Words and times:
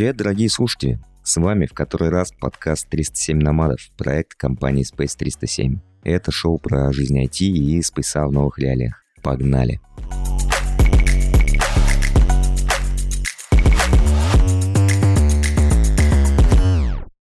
Привет, 0.00 0.16
дорогие 0.16 0.48
слушатели! 0.48 0.98
С 1.22 1.36
вами 1.36 1.66
в 1.66 1.74
который 1.74 2.08
раз 2.08 2.32
подкаст 2.32 2.88
307 2.88 3.38
Номадов, 3.38 3.80
проект 3.98 4.32
компании 4.34 4.82
Space 4.82 5.14
307. 5.14 5.78
Это 6.04 6.32
шоу 6.32 6.58
про 6.58 6.90
жизнь 6.90 7.22
IT 7.22 7.44
и 7.44 7.82
спейса 7.82 8.26
в 8.26 8.32
новых 8.32 8.58
реалиях. 8.58 9.04
Погнали! 9.22 9.78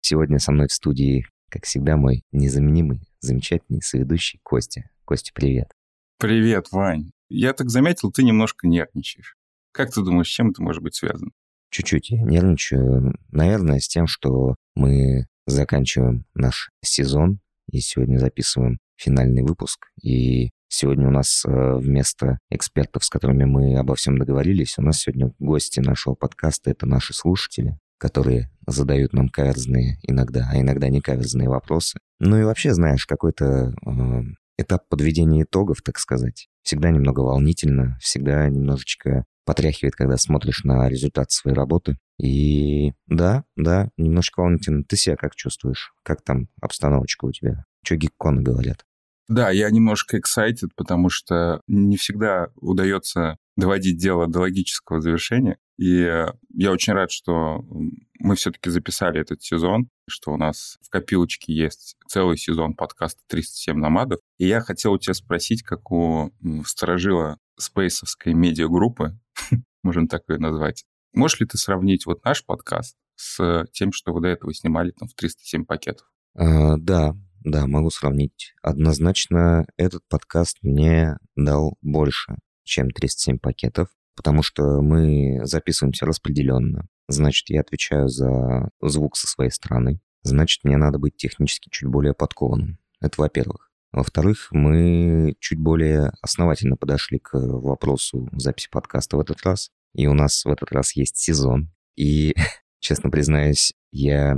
Сегодня 0.02 0.40
со 0.40 0.52
мной 0.52 0.68
в 0.68 0.74
студии, 0.74 1.28
как 1.52 1.66
всегда, 1.66 1.96
мой 1.96 2.24
незаменимый, 2.32 3.02
замечательный 3.20 3.84
соведущий 3.84 4.40
Костя. 4.42 4.90
Костя, 5.06 5.32
привет. 5.36 5.72
Привет, 6.18 6.72
Вань. 6.72 7.12
Я 7.30 7.54
так 7.54 7.70
заметил, 7.70 8.12
ты 8.12 8.24
немножко 8.24 8.68
нервничаешь. 8.68 9.36
Как 9.72 9.92
ты 9.92 10.02
думаешь, 10.02 10.28
с 10.28 10.32
чем 10.32 10.50
это 10.50 10.64
может 10.64 10.82
быть 10.82 10.96
связано? 10.96 11.30
Чуть-чуть 11.74 12.12
я 12.12 12.22
нервничаю. 12.22 13.16
Наверное, 13.32 13.80
с 13.80 13.88
тем, 13.88 14.06
что 14.06 14.54
мы 14.76 15.26
заканчиваем 15.48 16.24
наш 16.36 16.70
сезон 16.86 17.40
и 17.72 17.80
сегодня 17.80 18.20
записываем 18.20 18.78
финальный 18.96 19.42
выпуск. 19.42 19.88
И 20.00 20.52
сегодня 20.68 21.08
у 21.08 21.10
нас 21.10 21.44
э, 21.44 21.76
вместо 21.78 22.38
экспертов, 22.52 23.04
с 23.04 23.10
которыми 23.10 23.46
мы 23.46 23.76
обо 23.76 23.96
всем 23.96 24.20
договорились, 24.20 24.76
у 24.78 24.84
нас 24.84 25.00
сегодня 25.00 25.34
гости 25.40 25.80
нашего 25.80 26.14
подкаста— 26.14 26.70
это 26.72 26.86
наши 26.86 27.12
слушатели, 27.16 27.80
которые 27.98 28.52
задают 28.68 29.14
нам 29.14 29.30
каверзные 29.30 29.98
иногда, 30.04 30.48
а 30.52 30.60
иногда 30.60 30.90
не 30.90 31.02
каверзные 31.02 31.50
вопросы. 31.50 31.98
Ну 32.20 32.40
и 32.40 32.44
вообще, 32.44 32.76
знаешь, 32.76 33.08
какой-то 33.08 33.74
э, 33.84 34.22
этап 34.60 34.88
подведения 34.90 35.42
итогов, 35.42 35.82
так 35.82 35.98
сказать. 35.98 36.50
Всегда 36.62 36.92
немного 36.92 37.22
волнительно, 37.22 37.98
всегда 38.00 38.48
немножечко 38.48 39.26
потряхивает, 39.46 39.96
когда 39.96 40.18
смотришь 40.18 40.64
на 40.64 40.90
результат 40.90 41.32
своей 41.32 41.56
работы. 41.56 41.98
И 42.20 42.94
да, 43.08 43.44
да, 43.56 43.90
немножко 43.98 44.42
волнительно. 44.42 44.84
Ты 44.84 44.96
себя 44.96 45.16
как 45.16 45.36
чувствуешь? 45.36 45.94
Как 46.04 46.22
там 46.22 46.48
обстановочка 46.62 47.26
у 47.26 47.32
тебя? 47.32 47.66
Что 47.84 47.96
гикконы 47.96 48.42
говорят? 48.42 48.86
Да, 49.28 49.50
я 49.50 49.70
немножко 49.70 50.18
excited, 50.18 50.70
потому 50.76 51.10
что 51.10 51.62
не 51.68 51.98
всегда 51.98 52.50
удается 52.56 53.38
доводить 53.56 53.98
дело 53.98 54.28
до 54.28 54.42
логического 54.42 55.00
завершения. 55.00 55.58
И 55.78 56.08
я 56.54 56.72
очень 56.72 56.94
рад, 56.94 57.12
что 57.12 57.64
мы 58.20 58.36
все-таки 58.36 58.70
записали 58.70 59.20
этот 59.20 59.42
сезон, 59.42 59.90
что 60.08 60.32
у 60.32 60.38
нас 60.38 60.78
в 60.82 60.90
копилочке 60.90 61.54
есть 61.54 61.96
целый 62.08 62.38
сезон 62.38 62.76
подкаста 62.76 63.22
«307 63.32 63.74
номадов». 63.74 64.20
И 64.38 64.48
я 64.48 64.62
хотел 64.62 64.94
у 64.94 65.00
тебя 65.00 65.14
спросить, 65.14 65.64
как 65.64 65.92
у 65.92 66.32
сторожила 66.66 67.38
спейсовской 67.58 68.34
медиагруппы, 68.34 69.18
можем 69.84 70.08
так 70.08 70.24
ее 70.28 70.38
назвать, 70.38 70.86
можешь 71.14 71.40
ли 71.40 71.46
ты 71.46 71.58
сравнить 71.58 72.06
вот 72.06 72.24
наш 72.26 72.46
подкаст 72.46 72.98
с 73.16 73.66
тем, 73.72 73.92
что 73.92 74.14
вы 74.14 74.22
до 74.22 74.30
этого 74.30 74.54
снимали 74.54 74.92
там 74.92 75.08
в 75.08 75.14
307 75.14 75.66
пакетов? 75.66 76.08
А, 76.36 76.78
да, 76.78 77.16
да, 77.44 77.68
могу 77.68 77.90
сравнить. 77.90 78.54
Однозначно 78.62 79.68
этот 79.78 80.02
подкаст 80.10 80.58
мне 80.62 81.18
дал 81.36 81.78
больше, 81.82 82.38
чем 82.64 82.90
307 82.90 83.38
пакетов, 83.38 83.90
потому 84.16 84.42
что 84.44 84.82
мы 84.82 85.42
записываемся 85.46 86.06
распределенно. 86.06 86.88
Значит, 87.08 87.50
я 87.50 87.62
отвечаю 87.62 88.08
за 88.08 88.70
звук 88.82 89.18
со 89.18 89.28
своей 89.28 89.52
стороны. 89.52 90.00
Значит, 90.22 90.64
мне 90.64 90.78
надо 90.78 91.00
быть 91.00 91.18
технически 91.18 91.70
чуть 91.70 91.90
более 91.90 92.14
подкованным. 92.14 92.80
Это 93.02 93.20
во-первых. 93.20 93.70
Во-вторых, 93.94 94.48
мы 94.52 95.36
чуть 95.40 95.60
более 95.60 96.12
основательно 96.22 96.76
подошли 96.76 97.20
к 97.20 97.34
вопросу 97.34 98.28
записи 98.34 98.68
подкаста 98.72 99.18
в 99.18 99.20
этот 99.20 99.44
раз. 99.44 99.70
И 99.94 100.08
у 100.08 100.14
нас 100.14 100.44
в 100.46 100.50
этот 100.50 100.72
раз 100.72 100.96
есть 100.96 101.18
сезон. 101.18 101.70
И, 101.96 102.36
честно 102.80 103.12
признаюсь, 103.12 103.74
я 103.92 104.36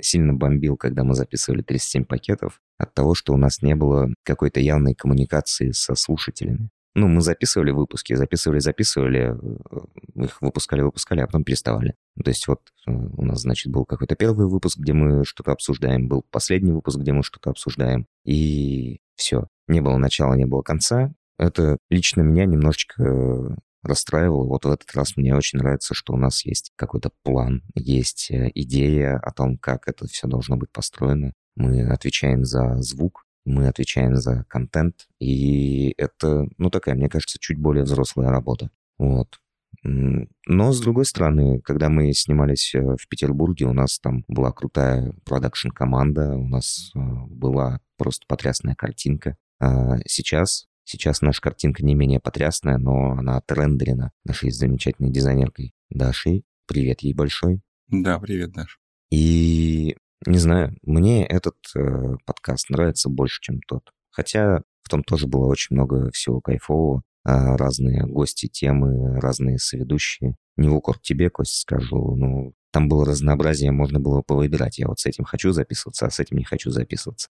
сильно 0.00 0.34
бомбил, 0.34 0.76
когда 0.76 1.04
мы 1.04 1.14
записывали 1.14 1.62
37 1.62 2.04
пакетов, 2.04 2.60
от 2.76 2.92
того, 2.92 3.14
что 3.14 3.32
у 3.32 3.38
нас 3.38 3.62
не 3.62 3.74
было 3.74 4.12
какой-то 4.22 4.60
явной 4.60 4.94
коммуникации 4.94 5.70
со 5.70 5.94
слушателями. 5.94 6.68
Ну, 6.98 7.08
мы 7.08 7.20
записывали 7.20 7.72
выпуски, 7.72 8.14
записывали, 8.14 8.58
записывали, 8.58 9.36
э, 9.38 10.24
их 10.24 10.40
выпускали, 10.40 10.80
выпускали, 10.80 11.20
а 11.20 11.26
потом 11.26 11.44
переставали. 11.44 11.94
То 12.24 12.30
есть 12.30 12.48
вот 12.48 12.72
э, 12.86 12.90
у 12.90 13.22
нас, 13.22 13.42
значит, 13.42 13.70
был 13.70 13.84
какой-то 13.84 14.16
первый 14.16 14.46
выпуск, 14.46 14.78
где 14.78 14.94
мы 14.94 15.26
что-то 15.26 15.52
обсуждаем, 15.52 16.08
был 16.08 16.24
последний 16.30 16.72
выпуск, 16.72 16.96
где 16.98 17.12
мы 17.12 17.22
что-то 17.22 17.50
обсуждаем, 17.50 18.06
и 18.24 19.00
все. 19.14 19.46
Не 19.68 19.82
было 19.82 19.98
начала, 19.98 20.34
не 20.36 20.46
было 20.46 20.62
конца. 20.62 21.12
Это 21.38 21.76
лично 21.90 22.22
меня 22.22 22.46
немножечко 22.46 23.02
э, 23.02 23.48
расстраивало. 23.82 24.46
Вот 24.46 24.64
в 24.64 24.70
этот 24.70 24.90
раз 24.94 25.18
мне 25.18 25.36
очень 25.36 25.58
нравится, 25.58 25.92
что 25.92 26.14
у 26.14 26.16
нас 26.16 26.46
есть 26.46 26.72
какой-то 26.76 27.10
план, 27.22 27.62
есть 27.74 28.28
идея 28.30 29.18
о 29.18 29.32
том, 29.32 29.58
как 29.58 29.86
это 29.86 30.06
все 30.06 30.28
должно 30.28 30.56
быть 30.56 30.72
построено. 30.72 31.34
Мы 31.56 31.86
отвечаем 31.86 32.46
за 32.46 32.76
звук, 32.80 33.25
мы 33.46 33.68
отвечаем 33.68 34.16
за 34.16 34.44
контент, 34.48 35.06
и 35.18 35.94
это, 35.96 36.46
ну, 36.58 36.68
такая, 36.70 36.94
мне 36.94 37.08
кажется, 37.08 37.38
чуть 37.40 37.58
более 37.58 37.84
взрослая 37.84 38.28
работа. 38.28 38.70
Вот. 38.98 39.38
Но, 39.82 40.72
с 40.72 40.80
другой 40.80 41.04
стороны, 41.04 41.60
когда 41.60 41.88
мы 41.88 42.12
снимались 42.12 42.74
э, 42.74 42.80
в 42.80 43.08
Петербурге, 43.08 43.66
у 43.66 43.72
нас 43.72 43.98
там 44.00 44.24
была 44.26 44.50
крутая 44.52 45.12
продакшн-команда, 45.24 46.36
у 46.36 46.48
нас 46.48 46.90
э, 46.94 46.98
была 47.28 47.80
просто 47.96 48.26
потрясная 48.26 48.74
картинка. 48.74 49.36
А 49.60 49.98
сейчас, 50.06 50.66
сейчас 50.84 51.20
наша 51.20 51.40
картинка 51.40 51.84
не 51.84 51.94
менее 51.94 52.20
потрясная, 52.20 52.78
но 52.78 53.12
она 53.12 53.36
отрендерена 53.36 54.12
нашей 54.24 54.50
замечательной 54.50 55.10
дизайнеркой 55.10 55.72
Дашей. 55.90 56.44
Привет 56.66 57.02
ей 57.02 57.14
большой. 57.14 57.60
Да, 57.88 58.18
привет, 58.18 58.52
Даш. 58.52 58.80
И 59.10 59.96
не 60.24 60.38
знаю, 60.38 60.76
мне 60.82 61.26
этот 61.26 61.56
э, 61.74 62.16
подкаст 62.24 62.70
нравится 62.70 63.08
больше, 63.08 63.40
чем 63.42 63.60
тот. 63.66 63.90
Хотя 64.10 64.62
в 64.82 64.88
том 64.88 65.02
тоже 65.02 65.26
было 65.26 65.46
очень 65.46 65.76
много 65.76 66.10
всего 66.12 66.40
кайфового. 66.40 67.02
А, 67.24 67.56
разные 67.56 68.06
гости, 68.06 68.46
темы, 68.46 69.20
разные 69.20 69.58
соведущие. 69.58 70.36
Не 70.56 70.68
в 70.68 70.76
укор 70.76 70.96
тебе, 71.00 71.28
Кость, 71.28 71.60
скажу, 71.60 72.14
ну, 72.14 72.54
там 72.70 72.88
было 72.88 73.04
разнообразие, 73.04 73.72
можно 73.72 73.98
было 73.98 74.22
повыбирать. 74.22 74.78
Я 74.78 74.86
вот 74.86 75.00
с 75.00 75.06
этим 75.06 75.24
хочу 75.24 75.50
записываться, 75.50 76.06
а 76.06 76.10
с 76.10 76.20
этим 76.20 76.36
не 76.36 76.44
хочу 76.44 76.70
записываться. 76.70 77.28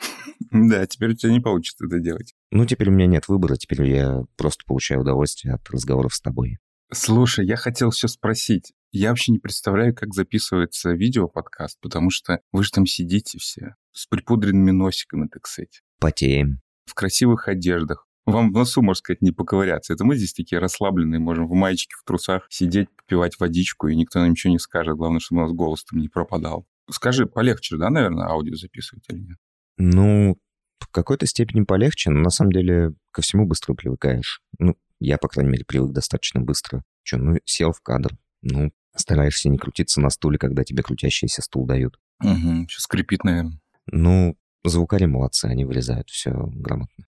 Да, 0.52 0.86
теперь 0.86 1.10
у 1.10 1.14
тебя 1.14 1.32
не 1.32 1.40
получится 1.40 1.84
это 1.84 1.98
делать. 1.98 2.32
Ну, 2.52 2.64
теперь 2.64 2.88
у 2.88 2.92
меня 2.92 3.06
нет 3.06 3.26
выбора, 3.26 3.56
теперь 3.56 3.82
я 3.90 4.22
просто 4.36 4.62
получаю 4.64 5.00
удовольствие 5.00 5.54
от 5.54 5.68
разговоров 5.70 6.14
с 6.14 6.20
тобой. 6.20 6.58
Слушай, 6.92 7.46
я 7.46 7.56
хотел 7.56 7.90
еще 7.90 8.06
спросить. 8.06 8.72
Я 8.90 9.10
вообще 9.10 9.32
не 9.32 9.38
представляю, 9.38 9.94
как 9.94 10.14
записывается 10.14 10.92
видео-подкаст, 10.92 11.78
потому 11.80 12.10
что 12.10 12.40
вы 12.52 12.64
же 12.64 12.70
там 12.70 12.86
сидите 12.86 13.38
все 13.38 13.74
с 13.92 14.06
припудренными 14.06 14.70
носиками, 14.70 15.28
так 15.28 15.46
сказать. 15.46 15.82
Потеем. 16.00 16.60
В 16.86 16.94
красивых 16.94 17.48
одеждах. 17.48 18.06
Вам 18.24 18.50
в 18.50 18.54
носу, 18.54 18.82
можно 18.82 18.98
сказать, 18.98 19.22
не 19.22 19.32
поковыряться. 19.32 19.92
Это 19.92 20.04
мы 20.04 20.16
здесь 20.16 20.32
такие 20.34 20.58
расслабленные, 20.58 21.18
можем 21.18 21.48
в 21.48 21.52
маечке, 21.52 21.94
в 21.98 22.04
трусах 22.04 22.46
сидеть, 22.50 22.88
попивать 22.94 23.38
водичку, 23.40 23.88
и 23.88 23.96
никто 23.96 24.20
нам 24.20 24.30
ничего 24.30 24.52
не 24.52 24.58
скажет. 24.58 24.96
Главное, 24.96 25.20
чтобы 25.20 25.42
у 25.42 25.44
нас 25.44 25.52
голос 25.54 25.84
там 25.84 25.98
не 25.98 26.08
пропадал. 26.08 26.66
Скажи, 26.90 27.26
полегче, 27.26 27.76
да, 27.76 27.90
наверное, 27.90 28.26
аудио 28.26 28.54
записывать 28.54 29.04
или 29.08 29.20
нет? 29.20 29.38
Ну, 29.78 30.38
в 30.78 30.88
какой-то 30.88 31.26
степени 31.26 31.64
полегче, 31.64 32.10
но 32.10 32.20
на 32.20 32.30
самом 32.30 32.52
деле 32.52 32.94
ко 33.10 33.22
всему 33.22 33.46
быстро 33.46 33.74
привыкаешь. 33.74 34.42
Ну, 34.58 34.76
я, 35.00 35.18
по 35.18 35.28
крайней 35.28 35.52
мере, 35.52 35.64
привык 35.64 35.92
достаточно 35.92 36.40
быстро. 36.40 36.84
Че, 37.04 37.16
ну, 37.16 37.38
сел 37.44 37.72
в 37.72 37.80
кадр. 37.80 38.16
Ну, 38.42 38.72
стараешься 38.98 39.48
не 39.48 39.58
крутиться 39.58 40.00
на 40.00 40.10
стуле, 40.10 40.38
когда 40.38 40.64
тебе 40.64 40.82
крутящийся 40.82 41.42
стул 41.42 41.66
дают. 41.66 41.98
Угу, 42.20 42.66
сейчас 42.68 42.82
скрипит, 42.82 43.24
наверное. 43.24 43.60
Ну, 43.86 44.36
звукари 44.64 45.06
молодцы, 45.06 45.46
они 45.46 45.64
вырезают 45.64 46.10
все 46.10 46.32
грамотно. 46.32 47.06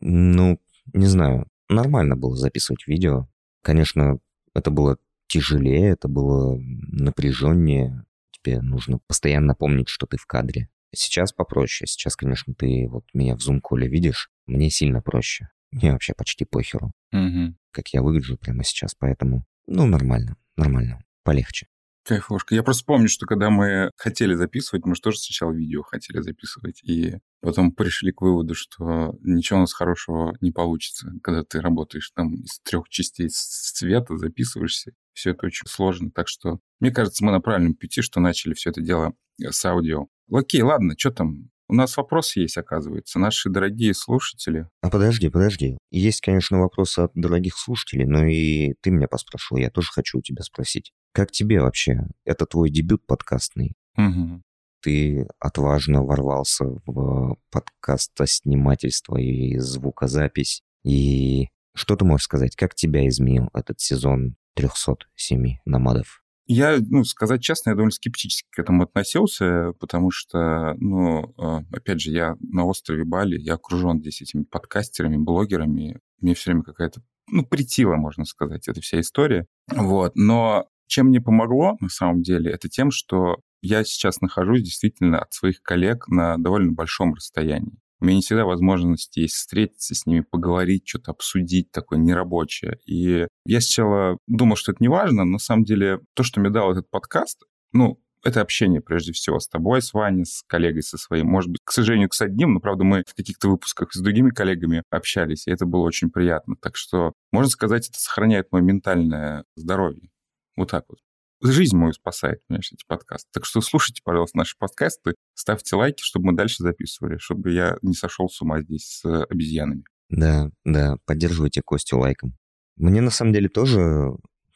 Ну, 0.00 0.58
не 0.92 1.06
знаю, 1.06 1.46
нормально 1.68 2.16
было 2.16 2.36
записывать 2.36 2.86
видео. 2.86 3.28
Конечно, 3.62 4.18
это 4.54 4.70
было 4.70 4.98
тяжелее, 5.28 5.90
это 5.90 6.08
было 6.08 6.58
напряженнее. 6.58 8.04
Тебе 8.30 8.60
нужно 8.60 8.98
постоянно 9.06 9.54
помнить, 9.54 9.88
что 9.88 10.06
ты 10.06 10.16
в 10.16 10.26
кадре. 10.26 10.68
Сейчас 10.94 11.32
попроще. 11.32 11.86
Сейчас, 11.86 12.16
конечно, 12.16 12.54
ты 12.54 12.88
вот 12.88 13.04
меня 13.12 13.36
в 13.36 13.40
зум-коле 13.40 13.88
видишь, 13.88 14.30
мне 14.46 14.70
сильно 14.70 15.02
проще. 15.02 15.48
Мне 15.72 15.92
вообще 15.92 16.14
почти 16.14 16.44
похеру, 16.44 16.92
угу. 17.12 17.54
как 17.70 17.88
я 17.88 18.00
выгляжу 18.00 18.38
прямо 18.38 18.64
сейчас, 18.64 18.94
поэтому, 18.94 19.44
ну, 19.66 19.84
нормально, 19.84 20.36
нормально, 20.56 21.04
полегче. 21.26 21.66
Кайфушка. 22.06 22.54
Я 22.54 22.62
просто 22.62 22.84
помню, 22.84 23.08
что 23.08 23.26
когда 23.26 23.50
мы 23.50 23.90
хотели 23.96 24.34
записывать, 24.34 24.86
мы 24.86 24.94
же 24.94 25.00
тоже 25.00 25.18
сначала 25.18 25.50
видео 25.50 25.82
хотели 25.82 26.20
записывать, 26.20 26.80
и 26.84 27.16
потом 27.40 27.72
пришли 27.72 28.12
к 28.12 28.20
выводу, 28.20 28.54
что 28.54 29.16
ничего 29.22 29.58
у 29.58 29.62
нас 29.62 29.72
хорошего 29.72 30.36
не 30.40 30.52
получится, 30.52 31.10
когда 31.24 31.42
ты 31.42 31.60
работаешь 31.60 32.12
там 32.14 32.34
из 32.34 32.60
трех 32.60 32.88
частей 32.88 33.28
цвета, 33.28 34.16
записываешься. 34.18 34.92
Все 35.14 35.30
это 35.30 35.46
очень 35.46 35.66
сложно. 35.66 36.12
Так 36.12 36.28
что, 36.28 36.60
мне 36.78 36.92
кажется, 36.92 37.24
мы 37.24 37.32
на 37.32 37.40
правильном 37.40 37.74
пути, 37.74 38.02
что 38.02 38.20
начали 38.20 38.54
все 38.54 38.70
это 38.70 38.80
дело 38.80 39.14
с 39.40 39.64
аудио. 39.64 40.06
Окей, 40.30 40.62
ладно, 40.62 40.94
что 40.96 41.10
там? 41.10 41.50
У 41.68 41.74
нас 41.74 41.96
вопрос 41.96 42.36
есть, 42.36 42.56
оказывается. 42.56 43.18
Наши 43.18 43.50
дорогие 43.50 43.92
слушатели. 43.92 44.68
А 44.82 44.90
подожди, 44.90 45.28
подожди. 45.28 45.76
Есть, 45.90 46.20
конечно, 46.20 46.60
вопросы 46.60 47.00
от 47.00 47.10
дорогих 47.14 47.56
слушателей, 47.56 48.04
но 48.04 48.24
и 48.24 48.74
ты 48.80 48.90
меня 48.90 49.08
поспрашивал. 49.08 49.60
Я 49.60 49.70
тоже 49.70 49.90
хочу 49.92 50.18
у 50.18 50.22
тебя 50.22 50.42
спросить. 50.44 50.92
Как 51.16 51.32
тебе 51.32 51.62
вообще? 51.62 52.08
Это 52.26 52.44
твой 52.44 52.68
дебют 52.68 53.06
подкастный. 53.06 53.72
Угу. 53.96 54.42
Ты 54.82 55.26
отважно 55.40 56.02
ворвался 56.02 56.66
в 56.84 57.38
подкастоснимательство 57.50 59.16
и 59.16 59.56
звукозапись. 59.56 60.60
И 60.84 61.48
что 61.74 61.96
ты 61.96 62.04
можешь 62.04 62.24
сказать? 62.24 62.54
Как 62.54 62.74
тебя 62.74 63.08
изменил 63.08 63.48
этот 63.54 63.80
сезон 63.80 64.36
307 64.56 65.56
номадов? 65.64 66.22
Я, 66.44 66.76
ну, 66.86 67.02
сказать 67.02 67.42
честно, 67.42 67.70
я 67.70 67.76
довольно 67.76 67.92
скептически 67.92 68.50
к 68.50 68.58
этому 68.58 68.82
относился, 68.82 69.72
потому 69.80 70.10
что, 70.10 70.74
ну, 70.76 71.32
а, 71.38 71.62
опять 71.72 72.02
же, 72.02 72.10
я 72.10 72.36
на 72.40 72.66
острове 72.66 73.04
Бали, 73.04 73.38
я 73.38 73.54
окружен 73.54 74.00
здесь 74.00 74.20
этими 74.20 74.42
подкастерами, 74.42 75.16
блогерами. 75.16 75.98
Мне 76.20 76.34
все 76.34 76.50
время 76.50 76.62
какая-то, 76.62 77.00
ну, 77.30 77.42
притила, 77.42 77.96
можно 77.96 78.26
сказать, 78.26 78.68
эта 78.68 78.82
вся 78.82 79.00
история. 79.00 79.46
Вот. 79.72 80.14
Но 80.14 80.68
чем 80.86 81.06
мне 81.06 81.20
помогло, 81.20 81.76
на 81.80 81.88
самом 81.88 82.22
деле, 82.22 82.50
это 82.50 82.68
тем, 82.68 82.90
что 82.90 83.40
я 83.62 83.84
сейчас 83.84 84.20
нахожусь 84.20 84.62
действительно 84.62 85.18
от 85.18 85.32
своих 85.32 85.62
коллег 85.62 86.08
на 86.08 86.36
довольно 86.38 86.72
большом 86.72 87.14
расстоянии. 87.14 87.78
У 87.98 88.04
меня 88.04 88.16
не 88.16 88.22
всегда 88.22 88.44
возможность 88.44 89.16
есть 89.16 89.34
встретиться 89.34 89.94
с 89.94 90.04
ними, 90.04 90.20
поговорить, 90.20 90.86
что-то 90.86 91.12
обсудить 91.12 91.70
такое 91.70 91.98
нерабочее. 91.98 92.78
И 92.84 93.26
я 93.46 93.60
сначала 93.60 94.18
думал, 94.26 94.56
что 94.56 94.72
это 94.72 94.82
не 94.82 94.88
важно, 94.88 95.24
но 95.24 95.32
на 95.32 95.38
самом 95.38 95.64
деле 95.64 96.00
то, 96.14 96.22
что 96.22 96.40
мне 96.40 96.50
дал 96.50 96.70
этот 96.70 96.90
подкаст, 96.90 97.44
ну, 97.72 97.98
это 98.22 98.40
общение 98.40 98.80
прежде 98.80 99.12
всего 99.12 99.38
с 99.38 99.48
тобой, 99.48 99.80
с 99.80 99.94
Ваней, 99.94 100.26
с 100.26 100.42
коллегой 100.46 100.82
со 100.82 100.98
своим. 100.98 101.28
Может 101.28 101.50
быть, 101.50 101.60
к 101.64 101.72
сожалению, 101.72 102.08
с 102.12 102.20
одним, 102.20 102.54
но, 102.54 102.60
правда, 102.60 102.84
мы 102.84 103.04
в 103.06 103.14
каких-то 103.14 103.48
выпусках 103.48 103.92
с 103.92 104.00
другими 104.00 104.30
коллегами 104.30 104.82
общались, 104.90 105.46
и 105.46 105.50
это 105.50 105.64
было 105.64 105.82
очень 105.82 106.10
приятно. 106.10 106.56
Так 106.60 106.76
что, 106.76 107.12
можно 107.32 107.48
сказать, 107.48 107.88
это 107.88 107.98
сохраняет 107.98 108.50
мое 108.50 108.62
ментальное 108.62 109.44
здоровье. 109.54 110.10
Вот 110.56 110.70
так 110.70 110.84
вот 110.88 110.98
жизнь 111.42 111.76
мою 111.76 111.92
спасает, 111.92 112.40
понимаешь, 112.46 112.72
эти 112.72 112.84
подкасты. 112.86 113.28
Так 113.32 113.44
что 113.44 113.60
слушайте, 113.60 114.00
пожалуйста, 114.04 114.38
наши 114.38 114.56
подкасты, 114.58 115.14
ставьте 115.34 115.76
лайки, 115.76 116.02
чтобы 116.02 116.26
мы 116.26 116.36
дальше 116.36 116.62
записывали, 116.62 117.18
чтобы 117.18 117.52
я 117.52 117.76
не 117.82 117.94
сошел 117.94 118.28
с 118.28 118.40
ума 118.40 118.62
здесь 118.62 119.00
с 119.00 119.24
обезьянами. 119.24 119.84
Да, 120.08 120.50
да, 120.64 120.96
поддерживайте 121.04 121.62
Костю 121.62 121.98
лайком. 121.98 122.36
Мне 122.76 123.00
на 123.00 123.10
самом 123.10 123.32
деле 123.32 123.48
тоже 123.48 124.10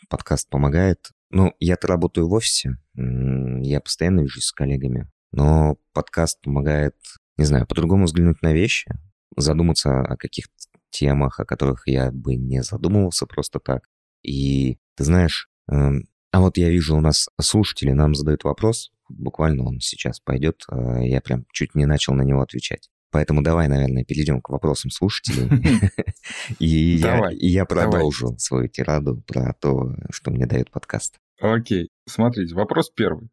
подкаст 0.09 0.49
помогает. 0.49 1.11
Ну, 1.31 1.55
я-то 1.61 1.87
работаю 1.87 2.29
в 2.29 2.33
офисе, 2.33 2.77
я 2.95 3.81
постоянно 3.81 4.21
вижусь 4.21 4.47
с 4.47 4.53
коллегами, 4.53 5.09
но 5.31 5.77
подкаст 5.93 6.41
помогает, 6.41 6.97
не 7.37 7.45
знаю, 7.45 7.67
по-другому 7.67 8.07
взглянуть 8.07 8.43
на 8.43 8.53
вещи, 8.53 8.91
задуматься 9.37 10.01
о 10.01 10.17
каких-то 10.17 10.53
темах, 10.91 11.39
о 11.39 11.45
которых 11.45 11.87
я 11.87 12.11
бы 12.11 12.35
не 12.35 12.65
задумывался 12.65 13.27
просто 13.27 13.61
так. 13.61 13.85
И 14.23 14.79
ты 14.97 15.05
знаешь, 15.05 15.50
а 15.71 16.41
вот 16.41 16.57
я 16.57 16.71
вижу, 16.71 16.97
у 16.97 17.01
нас 17.01 17.29
слушатели 17.41 17.91
нам 17.91 18.15
задают 18.15 18.45
вопрос, 18.45 18.91
буквально 19.09 19.65
он 19.65 19.81
сейчас 19.81 20.21
пойдет, 20.21 20.63
а, 20.69 21.01
я 21.01 21.21
прям 21.21 21.45
чуть 21.53 21.75
не 21.75 21.87
начал 21.87 22.15
на 22.15 22.23
него 22.23 22.41
отвечать. 22.41 22.89
Поэтому 23.13 23.43
давай, 23.43 23.67
наверное, 23.67 24.05
перейдем 24.05 24.41
к 24.41 24.51
вопросам 24.51 24.91
слушателей. 24.91 25.83
И 26.61 27.03
я 27.41 27.65
продолжу 27.65 28.37
свою 28.39 28.69
тираду 28.69 29.21
про 29.27 29.53
то, 29.55 29.97
что 30.11 30.31
мне 30.31 30.47
дает 30.47 30.71
подкаст. 30.71 31.19
Окей. 31.41 31.91
Смотрите, 32.07 32.55
вопрос 32.55 32.91
первый. 32.91 33.31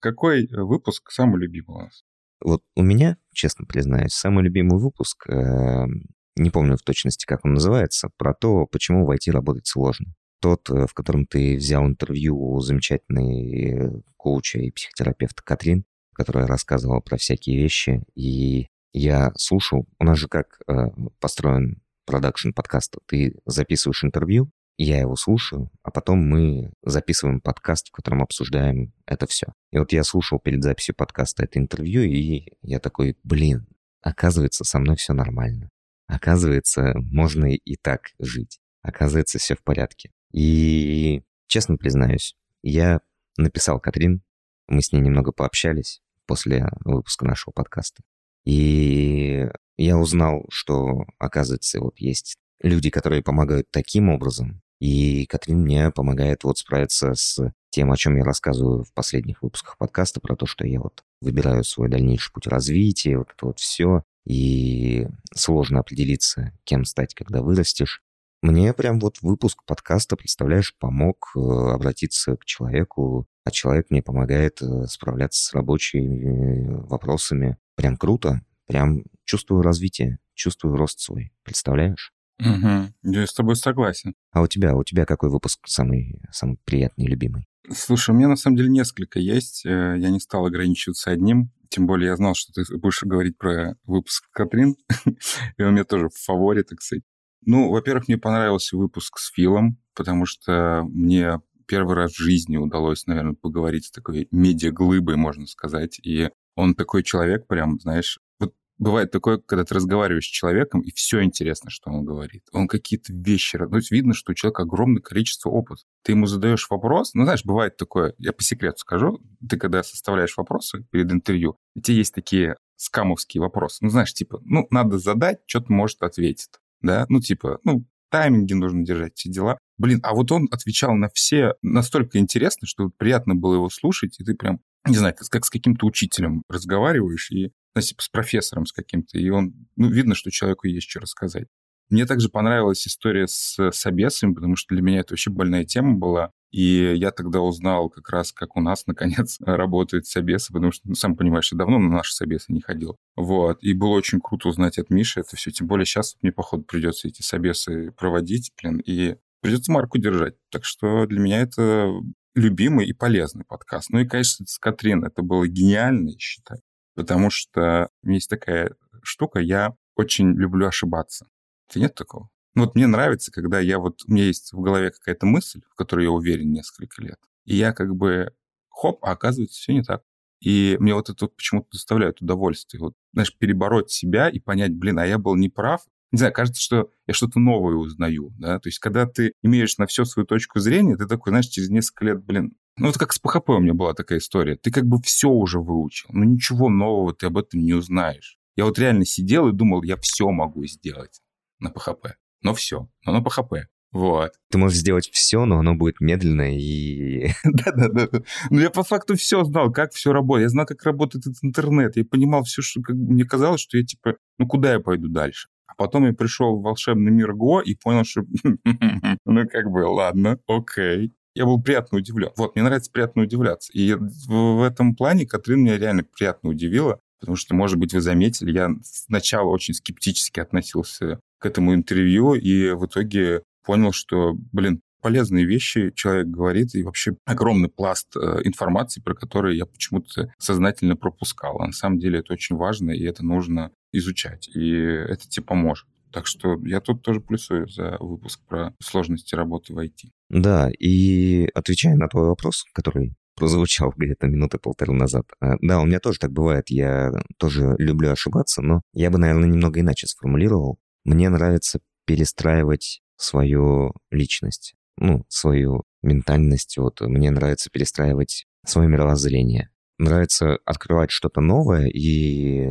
Какой 0.00 0.48
выпуск 0.50 1.10
самый 1.12 1.40
любимый 1.40 1.76
у 1.76 1.80
нас? 1.82 2.02
Вот 2.40 2.62
у 2.74 2.82
меня, 2.82 3.16
честно 3.32 3.64
признаюсь, 3.64 4.12
самый 4.12 4.44
любимый 4.44 4.78
выпуск, 4.78 5.28
эм, 5.28 6.06
не 6.36 6.50
помню 6.50 6.76
в 6.76 6.82
точности, 6.82 7.26
как 7.26 7.44
он 7.44 7.54
называется, 7.54 8.10
про 8.16 8.34
то, 8.34 8.66
почему 8.66 9.06
в 9.06 9.10
IT 9.10 9.30
работать 9.30 9.66
сложно 9.66 10.14
тот, 10.44 10.68
э, 10.68 10.86
в 10.86 10.92
котором 10.92 11.24
ты 11.24 11.56
взял 11.56 11.86
интервью 11.86 12.38
у 12.38 12.60
замечательной 12.60 13.70
э, 13.70 14.00
коуча 14.18 14.58
и 14.58 14.70
психотерапевта 14.70 15.42
Катрин, 15.42 15.86
которая 16.12 16.46
рассказывала 16.46 17.00
про 17.00 17.16
всякие 17.16 17.56
вещи. 17.56 18.02
И 18.14 18.68
я 18.92 19.32
слушал, 19.38 19.86
у 19.98 20.04
нас 20.04 20.18
же 20.18 20.28
как 20.28 20.60
э, 20.68 20.74
построен 21.18 21.80
продакшн 22.04 22.50
подкаста. 22.50 22.98
Ты 23.06 23.38
записываешь 23.46 24.04
интервью, 24.04 24.50
я 24.76 25.00
его 25.00 25.16
слушаю, 25.16 25.70
а 25.82 25.90
потом 25.90 26.18
мы 26.18 26.74
записываем 26.82 27.40
подкаст, 27.40 27.88
в 27.88 27.92
котором 27.92 28.22
обсуждаем 28.22 28.92
это 29.06 29.26
все. 29.26 29.46
И 29.72 29.78
вот 29.78 29.92
я 29.92 30.04
слушал 30.04 30.38
перед 30.38 30.62
записью 30.62 30.94
подкаста 30.94 31.44
это 31.44 31.58
интервью, 31.58 32.02
и 32.02 32.52
я 32.60 32.80
такой, 32.80 33.16
блин, 33.24 33.66
оказывается, 34.02 34.64
со 34.64 34.78
мной 34.78 34.96
все 34.96 35.14
нормально. 35.14 35.70
Оказывается, 36.06 36.92
можно 36.96 37.46
и 37.46 37.76
так 37.76 38.10
жить. 38.18 38.58
Оказывается, 38.82 39.38
все 39.38 39.54
в 39.56 39.62
порядке. 39.62 40.10
И, 40.32 41.22
честно 41.46 41.76
признаюсь, 41.76 42.36
я 42.62 43.00
написал 43.36 43.80
Катрин, 43.80 44.22
мы 44.68 44.82
с 44.82 44.92
ней 44.92 45.00
немного 45.00 45.32
пообщались 45.32 46.00
после 46.26 46.68
выпуска 46.84 47.24
нашего 47.26 47.52
подкаста. 47.52 48.02
И 48.44 49.48
я 49.76 49.98
узнал, 49.98 50.44
что, 50.50 51.04
оказывается, 51.18 51.80
вот 51.80 51.98
есть 51.98 52.36
люди, 52.60 52.90
которые 52.90 53.22
помогают 53.22 53.70
таким 53.70 54.08
образом, 54.08 54.62
и 54.80 55.26
Катрин 55.26 55.62
мне 55.62 55.90
помогает 55.90 56.44
вот 56.44 56.58
справиться 56.58 57.14
с 57.14 57.52
тем, 57.70 57.90
о 57.90 57.96
чем 57.96 58.16
я 58.16 58.24
рассказываю 58.24 58.84
в 58.84 58.92
последних 58.92 59.42
выпусках 59.42 59.78
подкаста, 59.78 60.20
про 60.20 60.36
то, 60.36 60.46
что 60.46 60.66
я 60.66 60.80
вот 60.80 61.02
выбираю 61.20 61.64
свой 61.64 61.88
дальнейший 61.88 62.32
путь 62.32 62.46
развития, 62.46 63.18
вот 63.18 63.30
это 63.34 63.46
вот 63.46 63.58
все. 63.58 64.04
И 64.26 65.06
сложно 65.34 65.80
определиться, 65.80 66.52
кем 66.64 66.84
стать, 66.84 67.14
когда 67.14 67.42
вырастешь. 67.42 68.02
Мне 68.44 68.74
прям 68.74 69.00
вот 69.00 69.22
выпуск 69.22 69.64
подкаста, 69.64 70.16
представляешь, 70.16 70.76
помог 70.78 71.32
э, 71.34 71.40
обратиться 71.40 72.36
к 72.36 72.44
человеку, 72.44 73.26
а 73.42 73.50
человек 73.50 73.86
мне 73.88 74.02
помогает 74.02 74.60
э, 74.60 74.84
справляться 74.86 75.42
с 75.42 75.54
рабочими 75.54 76.24
э, 76.26 76.86
вопросами. 76.86 77.56
Прям 77.74 77.96
круто, 77.96 78.42
прям 78.66 79.04
чувствую 79.24 79.62
развитие, 79.62 80.18
чувствую 80.34 80.76
рост 80.76 81.00
свой, 81.00 81.32
представляешь? 81.42 82.12
Угу, 82.38 83.14
я 83.14 83.26
с 83.26 83.32
тобой 83.32 83.56
согласен. 83.56 84.14
А 84.30 84.42
у 84.42 84.46
тебя, 84.46 84.76
у 84.76 84.84
тебя 84.84 85.06
какой 85.06 85.30
выпуск 85.30 85.60
самый, 85.66 86.20
самый 86.30 86.58
приятный 86.66 87.06
любимый? 87.06 87.46
Слушай, 87.70 88.10
у 88.10 88.14
меня 88.14 88.28
на 88.28 88.36
самом 88.36 88.58
деле 88.58 88.68
несколько 88.68 89.20
есть. 89.20 89.64
Я 89.64 89.96
не 89.96 90.20
стал 90.20 90.44
ограничиваться 90.44 91.10
одним. 91.10 91.50
Тем 91.74 91.88
более 91.88 92.10
я 92.10 92.16
знал, 92.16 92.34
что 92.36 92.52
ты 92.52 92.78
будешь 92.78 93.02
говорить 93.02 93.36
про 93.36 93.76
выпуск 93.84 94.28
Катрин. 94.30 94.76
и 95.58 95.62
у 95.64 95.72
меня 95.72 95.82
тоже 95.82 96.08
в 96.08 96.14
фаворе, 96.14 96.62
кстати. 96.62 97.02
Ну, 97.44 97.68
во-первых, 97.68 98.06
мне 98.06 98.16
понравился 98.16 98.76
выпуск 98.76 99.18
с 99.18 99.32
Филом, 99.32 99.82
потому 99.92 100.24
что 100.24 100.84
мне 100.88 101.40
первый 101.66 101.96
раз 101.96 102.12
в 102.12 102.22
жизни 102.22 102.58
удалось, 102.58 103.08
наверное, 103.08 103.34
поговорить 103.34 103.86
с 103.86 103.90
такой 103.90 104.28
медиа-глыбой, 104.30 105.16
можно 105.16 105.48
сказать. 105.48 105.98
И 105.98 106.30
он 106.54 106.76
такой 106.76 107.02
человек, 107.02 107.48
прям, 107.48 107.80
знаешь, 107.80 108.20
вот 108.38 108.54
бывает 108.78 109.10
такое, 109.10 109.38
когда 109.38 109.64
ты 109.64 109.74
разговариваешь 109.74 110.26
с 110.26 110.30
человеком, 110.30 110.80
и 110.80 110.90
все 110.92 111.22
интересно, 111.22 111.70
что 111.70 111.90
он 111.90 112.04
говорит. 112.04 112.44
Он 112.52 112.68
какие-то 112.68 113.12
вещи... 113.12 113.56
Ну, 113.56 113.78
видно, 113.90 114.14
что 114.14 114.32
у 114.32 114.34
человека 114.34 114.62
огромное 114.62 115.02
количество 115.02 115.50
опыта. 115.50 115.82
Ты 116.02 116.12
ему 116.12 116.26
задаешь 116.26 116.66
вопрос, 116.70 117.14
ну, 117.14 117.24
знаешь, 117.24 117.44
бывает 117.44 117.76
такое, 117.76 118.14
я 118.18 118.32
по 118.32 118.42
секрету 118.42 118.78
скажу, 118.78 119.20
ты 119.48 119.56
когда 119.56 119.82
составляешь 119.82 120.36
вопросы 120.36 120.86
перед 120.90 121.10
интервью, 121.12 121.58
у 121.74 121.80
тебя 121.80 121.96
есть 121.96 122.14
такие 122.14 122.56
скамовские 122.76 123.40
вопросы. 123.40 123.78
Ну, 123.80 123.90
знаешь, 123.90 124.12
типа, 124.12 124.40
ну, 124.44 124.66
надо 124.70 124.98
задать, 124.98 125.38
что-то 125.46 125.72
может 125.72 126.02
ответить 126.02 126.48
да, 126.84 127.06
ну, 127.08 127.20
типа, 127.20 127.58
ну, 127.64 127.84
тайминги 128.10 128.52
нужно 128.52 128.84
держать, 128.84 129.16
все 129.16 129.30
дела. 129.30 129.58
Блин, 129.78 130.00
а 130.04 130.14
вот 130.14 130.30
он 130.30 130.46
отвечал 130.50 130.94
на 130.94 131.08
все 131.12 131.54
настолько 131.62 132.18
интересно, 132.18 132.66
что 132.66 132.90
приятно 132.90 133.34
было 133.34 133.54
его 133.54 133.70
слушать, 133.70 134.20
и 134.20 134.24
ты 134.24 134.34
прям, 134.34 134.60
не 134.86 134.96
знаю, 134.96 135.14
как, 135.16 135.28
как 135.28 135.44
с 135.44 135.50
каким-то 135.50 135.86
учителем 135.86 136.42
разговариваешь, 136.48 137.30
и, 137.32 137.50
с 137.80 138.08
профессором 138.08 138.66
с 138.66 138.72
каким-то, 138.72 139.18
и 139.18 139.28
он, 139.30 139.54
ну, 139.76 139.88
видно, 139.88 140.14
что 140.14 140.30
человеку 140.30 140.66
есть 140.66 140.88
что 140.88 141.00
рассказать. 141.00 141.48
Мне 141.90 142.06
также 142.06 142.28
понравилась 142.28 142.86
история 142.86 143.26
с 143.26 143.70
собесами, 143.72 144.32
потому 144.32 144.56
что 144.56 144.74
для 144.74 144.82
меня 144.82 145.00
это 145.00 145.12
вообще 145.12 145.30
больная 145.30 145.64
тема 145.64 145.94
была. 145.94 146.30
И 146.50 146.94
я 146.96 147.10
тогда 147.10 147.40
узнал 147.40 147.90
как 147.90 148.08
раз, 148.10 148.32
как 148.32 148.56
у 148.56 148.60
нас, 148.60 148.84
наконец, 148.86 149.38
работает 149.40 150.06
собесы, 150.06 150.52
потому 150.52 150.72
что, 150.72 150.88
ну, 150.88 150.94
сам 150.94 151.16
понимаешь, 151.16 151.52
я 151.52 151.58
давно 151.58 151.78
на 151.78 151.90
наши 151.90 152.14
собесы 152.14 152.52
не 152.52 152.60
ходил. 152.60 152.96
Вот. 153.16 153.62
И 153.62 153.74
было 153.74 153.90
очень 153.90 154.20
круто 154.20 154.48
узнать 154.48 154.78
от 154.78 154.90
Миши 154.90 155.20
это 155.20 155.36
все. 155.36 155.50
Тем 155.50 155.66
более 155.66 155.84
сейчас 155.84 156.16
мне, 156.22 156.32
походу, 156.32 156.62
придется 156.62 157.08
эти 157.08 157.22
собесы 157.22 157.92
проводить, 157.92 158.52
блин, 158.60 158.78
и 158.78 159.16
придется 159.40 159.72
марку 159.72 159.98
держать. 159.98 160.34
Так 160.50 160.64
что 160.64 161.06
для 161.06 161.20
меня 161.20 161.40
это 161.40 161.92
любимый 162.34 162.86
и 162.86 162.92
полезный 162.92 163.44
подкаст. 163.44 163.90
Ну 163.90 164.00
и, 164.00 164.06
конечно, 164.06 164.46
с 164.46 164.58
Катрин 164.58 165.04
это 165.04 165.22
было 165.22 165.46
гениально, 165.46 166.10
считаю. 166.18 166.60
Потому 166.94 167.30
что 167.30 167.90
есть 168.02 168.30
такая 168.30 168.74
штука, 169.02 169.40
я 169.40 169.76
очень 169.96 170.32
люблю 170.34 170.66
ошибаться. 170.66 171.26
Ты 171.72 171.80
нет 171.80 171.94
такого? 171.94 172.30
Ну, 172.54 172.64
вот 172.64 172.74
мне 172.74 172.86
нравится, 172.86 173.32
когда 173.32 173.58
я 173.58 173.78
вот, 173.78 174.02
у 174.06 174.12
меня 174.12 174.24
есть 174.24 174.52
в 174.52 174.60
голове 174.60 174.90
какая-то 174.90 175.26
мысль, 175.26 175.60
в 175.68 175.74
которой 175.74 176.04
я 176.04 176.10
уверен 176.10 176.52
несколько 176.52 177.02
лет, 177.02 177.18
и 177.44 177.56
я 177.56 177.72
как 177.72 177.94
бы 177.96 178.32
хоп, 178.68 179.04
а 179.04 179.12
оказывается, 179.12 179.60
все 179.60 179.72
не 179.72 179.82
так. 179.82 180.02
И 180.40 180.76
мне 180.78 180.94
вот 180.94 181.08
это 181.08 181.24
вот 181.24 181.36
почему-то 181.36 181.68
доставляет 181.72 182.20
удовольствие. 182.20 182.80
Вот, 182.80 182.94
знаешь, 183.12 183.34
перебороть 183.36 183.90
себя 183.90 184.28
и 184.28 184.38
понять, 184.40 184.74
блин, 184.74 184.98
а 184.98 185.06
я 185.06 185.18
был 185.18 185.36
неправ, 185.36 185.82
не 186.12 186.18
знаю, 186.18 186.32
кажется, 186.32 186.62
что 186.62 186.90
я 187.08 187.14
что-то 187.14 187.40
новое 187.40 187.74
узнаю, 187.74 188.32
да, 188.38 188.60
то 188.60 188.68
есть 188.68 188.78
когда 188.78 189.04
ты 189.04 189.32
имеешь 189.42 189.78
на 189.78 189.86
все 189.86 190.04
свою 190.04 190.26
точку 190.26 190.60
зрения, 190.60 190.96
ты 190.96 191.06
такой, 191.06 191.32
знаешь, 191.32 191.46
через 191.46 191.70
несколько 191.70 192.04
лет, 192.04 192.22
блин, 192.24 192.52
ну, 192.76 192.88
вот 192.88 192.98
как 192.98 193.12
с 193.12 193.18
ПХП 193.18 193.50
у 193.50 193.60
меня 193.60 193.74
была 193.74 193.94
такая 193.94 194.18
история. 194.18 194.56
Ты 194.56 194.70
как 194.70 194.84
бы 194.84 195.00
все 195.02 195.28
уже 195.28 195.60
выучил, 195.60 196.08
но 196.12 196.24
ничего 196.24 196.68
нового 196.68 197.14
ты 197.14 197.26
об 197.26 197.38
этом 197.38 197.60
не 197.60 197.72
узнаешь. 197.72 198.36
Я 198.56 198.64
вот 198.64 198.78
реально 198.78 199.04
сидел 199.04 199.48
и 199.48 199.52
думал, 199.52 199.82
я 199.82 199.96
все 199.96 200.28
могу 200.30 200.64
сделать 200.66 201.20
на 201.60 201.70
ПХП. 201.70 202.16
Но 202.42 202.54
все, 202.54 202.88
но 203.04 203.12
на 203.12 203.22
ПХП. 203.22 203.66
Вот. 203.92 204.32
Ты 204.50 204.58
можешь 204.58 204.78
сделать 204.78 205.08
все, 205.12 205.44
но 205.44 205.58
оно 205.58 205.76
будет 205.76 206.00
медленно 206.00 206.52
и... 206.52 207.28
Да-да-да. 207.44 208.22
Ну, 208.50 208.58
я 208.58 208.70
по 208.70 208.82
факту 208.82 209.14
все 209.14 209.44
знал, 209.44 209.70
как 209.70 209.92
все 209.92 210.12
работает. 210.12 210.46
Я 210.46 210.48
знал, 210.48 210.66
как 210.66 210.82
работает 210.82 211.26
этот 211.26 211.44
интернет. 211.44 211.96
Я 211.96 212.04
понимал 212.04 212.42
все, 212.42 212.60
что... 212.60 212.80
Как... 212.82 212.96
Мне 212.96 213.24
казалось, 213.24 213.60
что 213.60 213.78
я 213.78 213.84
типа, 213.84 214.16
ну, 214.38 214.48
куда 214.48 214.72
я 214.72 214.80
пойду 214.80 215.08
дальше? 215.08 215.48
А 215.68 215.74
потом 215.76 216.06
я 216.06 216.12
пришел 216.12 216.58
в 216.58 216.62
волшебный 216.62 217.12
мир 217.12 217.34
Го 217.34 217.60
и 217.60 217.76
понял, 217.76 218.04
что... 218.04 218.22
ну, 219.24 219.48
как 219.48 219.70
бы, 219.70 219.86
ладно, 219.86 220.40
окей. 220.48 221.12
Я 221.34 221.46
был 221.46 221.60
приятно 221.60 221.98
удивлен. 221.98 222.30
Вот, 222.36 222.54
мне 222.54 222.64
нравится 222.64 222.90
приятно 222.90 223.22
удивляться. 223.22 223.72
И 223.72 223.94
в 223.94 224.62
этом 224.62 224.94
плане 224.94 225.26
Катрин 225.26 225.62
меня 225.62 225.78
реально 225.78 226.04
приятно 226.04 226.50
удивила, 226.50 227.00
потому 227.20 227.36
что, 227.36 227.54
может 227.54 227.76
быть, 227.78 227.92
вы 227.92 228.00
заметили, 228.00 228.52
я 228.52 228.70
сначала 228.84 229.48
очень 229.48 229.74
скептически 229.74 230.40
относился 230.40 231.18
к 231.38 231.46
этому 231.46 231.74
интервью, 231.74 232.34
и 232.34 232.70
в 232.70 232.86
итоге 232.86 233.42
понял, 233.64 233.92
что, 233.92 234.34
блин, 234.52 234.80
полезные 235.04 235.44
вещи 235.44 235.92
человек 235.94 236.28
говорит, 236.28 236.74
и 236.74 236.82
вообще 236.82 237.16
огромный 237.26 237.68
пласт 237.68 238.16
э, 238.16 238.40
информации, 238.44 239.02
про 239.02 239.14
который 239.14 239.56
я 239.56 239.66
почему-то 239.66 240.32
сознательно 240.38 240.96
пропускал. 240.96 241.60
А 241.60 241.66
на 241.66 241.72
самом 241.72 241.98
деле 241.98 242.20
это 242.20 242.32
очень 242.32 242.56
важно, 242.56 242.90
и 242.90 243.02
это 243.02 243.22
нужно 243.24 243.70
изучать, 243.92 244.48
и 244.54 244.70
это 244.70 245.28
тебе 245.28 245.44
поможет. 245.44 245.86
Так 246.14 246.28
что 246.28 246.56
я 246.64 246.80
тут 246.80 247.02
тоже 247.02 247.20
плюсую 247.20 247.66
за 247.66 247.96
выпуск 247.98 248.40
про 248.46 248.72
сложности 248.80 249.34
работы 249.34 249.74
в 249.74 249.78
IT. 249.80 250.10
Да, 250.30 250.70
и 250.78 251.48
отвечая 251.54 251.96
на 251.96 252.08
твой 252.08 252.28
вопрос, 252.28 252.64
который 252.72 253.16
прозвучал 253.34 253.92
где-то 253.96 254.28
минуты 254.28 254.58
полторы 254.58 254.92
назад. 254.92 255.26
Э, 255.40 255.54
да, 255.60 255.80
у 255.80 255.86
меня 255.86 255.98
тоже 255.98 256.20
так 256.20 256.30
бывает, 256.30 256.70
я 256.70 257.10
тоже 257.36 257.74
люблю 257.78 258.12
ошибаться, 258.12 258.62
но 258.62 258.82
я 258.92 259.10
бы, 259.10 259.18
наверное, 259.18 259.48
немного 259.48 259.80
иначе 259.80 260.06
сформулировал. 260.06 260.78
Мне 261.04 261.28
нравится 261.30 261.80
перестраивать 262.06 263.02
свою 263.16 263.92
личность, 264.12 264.76
ну, 264.96 265.24
свою 265.26 265.82
ментальность. 266.00 266.78
Вот 266.78 267.00
мне 267.00 267.32
нравится 267.32 267.70
перестраивать 267.70 268.46
свое 268.64 268.88
мировоззрение. 268.88 269.70
Нравится 269.98 270.58
открывать 270.64 271.10
что-то 271.10 271.40
новое 271.40 271.88
и 271.88 272.68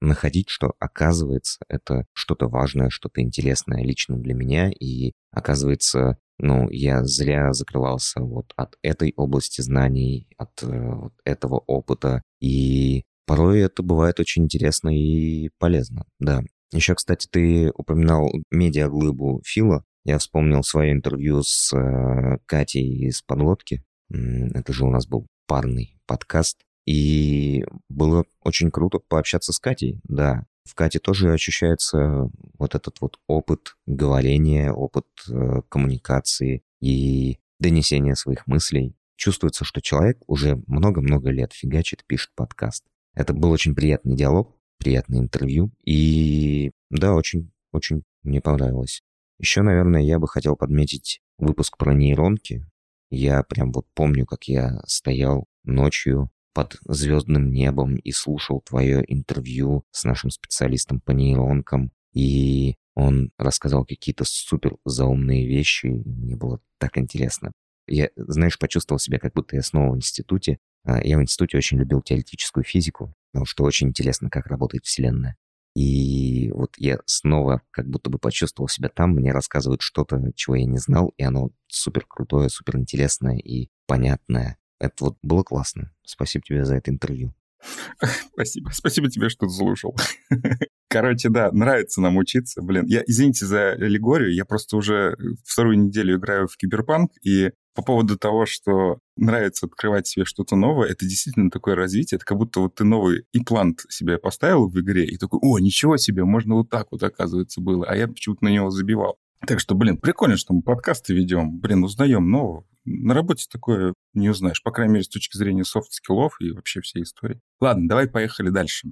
находить, 0.00 0.48
что 0.48 0.74
оказывается 0.78 1.58
это 1.68 2.06
что-то 2.12 2.48
важное, 2.48 2.90
что-то 2.90 3.20
интересное 3.20 3.82
лично 3.82 4.16
для 4.16 4.34
меня, 4.34 4.70
и 4.70 5.12
оказывается, 5.30 6.18
ну, 6.38 6.68
я 6.70 7.04
зря 7.04 7.52
закрывался 7.52 8.20
вот 8.20 8.52
от 8.56 8.76
этой 8.82 9.12
области 9.16 9.60
знаний, 9.60 10.28
от 10.38 10.62
э, 10.62 10.94
вот 10.94 11.12
этого 11.24 11.58
опыта, 11.66 12.22
и 12.40 13.04
порой 13.26 13.60
это 13.60 13.82
бывает 13.82 14.20
очень 14.20 14.44
интересно 14.44 14.88
и 14.88 15.50
полезно, 15.58 16.04
да. 16.18 16.42
Еще, 16.72 16.94
кстати, 16.94 17.26
ты 17.30 17.70
упоминал 17.74 18.30
медиаглыбу 18.50 19.42
Фила. 19.44 19.84
Я 20.04 20.18
вспомнил 20.18 20.62
свое 20.62 20.92
интервью 20.92 21.42
с 21.42 21.76
э, 21.76 22.38
Катей 22.46 23.08
из 23.08 23.22
подлодки. 23.22 23.82
Это 24.08 24.72
же 24.72 24.84
у 24.84 24.90
нас 24.90 25.06
был 25.06 25.26
парный 25.46 26.00
подкаст. 26.06 26.58
И 26.86 27.64
было 27.88 28.24
очень 28.42 28.70
круто 28.70 28.98
пообщаться 28.98 29.52
с 29.52 29.58
Катей, 29.58 30.00
да. 30.04 30.46
В 30.64 30.74
Кате 30.74 30.98
тоже 30.98 31.32
ощущается 31.32 32.30
вот 32.58 32.74
этот 32.74 33.00
вот 33.00 33.18
опыт 33.26 33.76
говорения, 33.86 34.72
опыт 34.72 35.06
э, 35.28 35.62
коммуникации 35.68 36.62
и 36.80 37.38
донесения 37.58 38.14
своих 38.14 38.46
мыслей. 38.46 38.94
Чувствуется, 39.16 39.64
что 39.64 39.80
человек 39.80 40.18
уже 40.26 40.62
много-много 40.66 41.30
лет 41.30 41.52
фигачит, 41.52 42.04
пишет 42.06 42.30
подкаст. 42.34 42.84
Это 43.14 43.34
был 43.34 43.50
очень 43.50 43.74
приятный 43.74 44.16
диалог, 44.16 44.56
приятное 44.78 45.20
интервью. 45.20 45.70
И 45.84 46.70
да, 46.90 47.14
очень, 47.14 47.52
очень 47.72 48.02
мне 48.22 48.40
понравилось. 48.40 49.02
Еще, 49.38 49.62
наверное, 49.62 50.02
я 50.02 50.18
бы 50.18 50.28
хотел 50.28 50.56
подметить 50.56 51.20
выпуск 51.38 51.76
про 51.76 51.94
нейронки. 51.94 52.66
Я 53.10 53.42
прям 53.42 53.72
вот 53.72 53.86
помню, 53.94 54.24
как 54.26 54.44
я 54.44 54.80
стоял 54.86 55.46
ночью 55.64 56.30
под 56.52 56.78
звездным 56.84 57.50
небом 57.50 57.96
и 57.96 58.12
слушал 58.12 58.60
твое 58.60 59.04
интервью 59.06 59.84
с 59.90 60.04
нашим 60.04 60.30
специалистом 60.30 61.00
по 61.00 61.12
нейронкам. 61.12 61.92
И 62.12 62.76
он 62.94 63.30
рассказал 63.38 63.84
какие-то 63.84 64.24
супер 64.24 64.76
заумные 64.84 65.46
вещи. 65.46 65.86
Мне 65.86 66.36
было 66.36 66.60
так 66.78 66.98
интересно. 66.98 67.52
Я, 67.86 68.10
знаешь, 68.16 68.58
почувствовал 68.58 68.98
себя, 68.98 69.18
как 69.18 69.32
будто 69.34 69.56
я 69.56 69.62
снова 69.62 69.92
в 69.92 69.96
институте. 69.96 70.58
А, 70.84 71.02
я 71.02 71.18
в 71.18 71.22
институте 71.22 71.56
очень 71.56 71.78
любил 71.78 72.02
теоретическую 72.02 72.64
физику, 72.64 73.14
потому 73.32 73.46
что 73.46 73.64
очень 73.64 73.88
интересно, 73.88 74.30
как 74.30 74.46
работает 74.46 74.84
Вселенная. 74.84 75.36
И 75.76 76.50
вот 76.52 76.74
я 76.78 76.98
снова 77.06 77.62
как 77.70 77.88
будто 77.88 78.10
бы 78.10 78.18
почувствовал 78.18 78.68
себя 78.68 78.88
там, 78.88 79.12
мне 79.12 79.32
рассказывают 79.32 79.82
что-то, 79.82 80.20
чего 80.34 80.56
я 80.56 80.64
не 80.64 80.78
знал, 80.78 81.12
и 81.16 81.22
оно 81.22 81.50
супер 81.68 82.04
крутое, 82.08 82.48
супер 82.48 82.76
интересное 82.76 83.36
и 83.36 83.68
понятное. 83.86 84.56
Это 84.80 84.94
вот 85.00 85.18
было 85.22 85.42
классно. 85.42 85.92
Спасибо 86.04 86.44
тебе 86.44 86.64
за 86.64 86.76
это 86.76 86.90
интервью. 86.90 87.34
Спасибо. 88.32 88.70
Спасибо 88.72 89.10
тебе, 89.10 89.28
что 89.28 89.48
слушал. 89.48 89.94
Короче, 90.88 91.28
да, 91.28 91.52
нравится 91.52 92.00
нам 92.00 92.16
учиться. 92.16 92.62
Блин, 92.62 92.86
я, 92.86 93.02
извините 93.06 93.46
за 93.46 93.72
аллегорию, 93.72 94.34
я 94.34 94.44
просто 94.44 94.76
уже 94.76 95.16
вторую 95.44 95.78
неделю 95.78 96.16
играю 96.16 96.48
в 96.48 96.56
Киберпанк, 96.56 97.12
и 97.22 97.50
по 97.74 97.82
поводу 97.82 98.18
того, 98.18 98.46
что 98.46 98.98
нравится 99.16 99.66
открывать 99.66 100.06
себе 100.06 100.24
что-то 100.24 100.56
новое, 100.56 100.88
это 100.88 101.06
действительно 101.06 101.50
такое 101.50 101.76
развитие. 101.76 102.16
Это 102.16 102.24
как 102.24 102.38
будто 102.38 102.60
вот 102.60 102.74
ты 102.74 102.84
новый 102.84 103.24
имплант 103.32 103.84
себе 103.88 104.18
поставил 104.18 104.68
в 104.68 104.80
игре 104.80 105.04
и 105.04 105.16
такой, 105.16 105.38
о, 105.42 105.58
ничего 105.58 105.96
себе, 105.96 106.24
можно 106.24 106.56
вот 106.56 106.70
так 106.70 106.88
вот, 106.90 107.02
оказывается, 107.02 107.60
было. 107.60 107.86
А 107.86 107.94
я 107.96 108.08
почему-то 108.08 108.44
на 108.44 108.48
него 108.48 108.70
забивал. 108.70 109.18
Так 109.46 109.60
что, 109.60 109.74
блин, 109.74 109.96
прикольно, 109.96 110.36
что 110.36 110.52
мы 110.52 110.62
подкасты 110.62 111.14
ведем. 111.14 111.58
Блин, 111.60 111.84
узнаем 111.84 112.30
нового. 112.30 112.66
На 112.92 113.14
работе 113.14 113.46
такое 113.48 113.94
не 114.14 114.28
узнаешь, 114.28 114.62
по 114.62 114.72
крайней 114.72 114.94
мере, 114.94 115.04
с 115.04 115.08
точки 115.08 115.36
зрения 115.36 115.64
soft 115.64 115.92
skill 115.92 116.26
ов 116.26 116.40
и 116.40 116.50
вообще 116.50 116.80
всей 116.80 117.04
истории. 117.04 117.40
Ладно, 117.60 117.88
давай 117.88 118.08
поехали 118.08 118.50
дальше. 118.50 118.88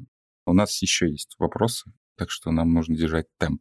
У 0.47 0.52
нас 0.52 0.81
еще 0.81 1.11
есть 1.11 1.35
вопросы, 1.38 1.93
так 2.17 2.31
что 2.31 2.52
нам 2.52 2.73
нужно 2.73 2.97
держать 2.97 3.26
темп. 3.38 3.61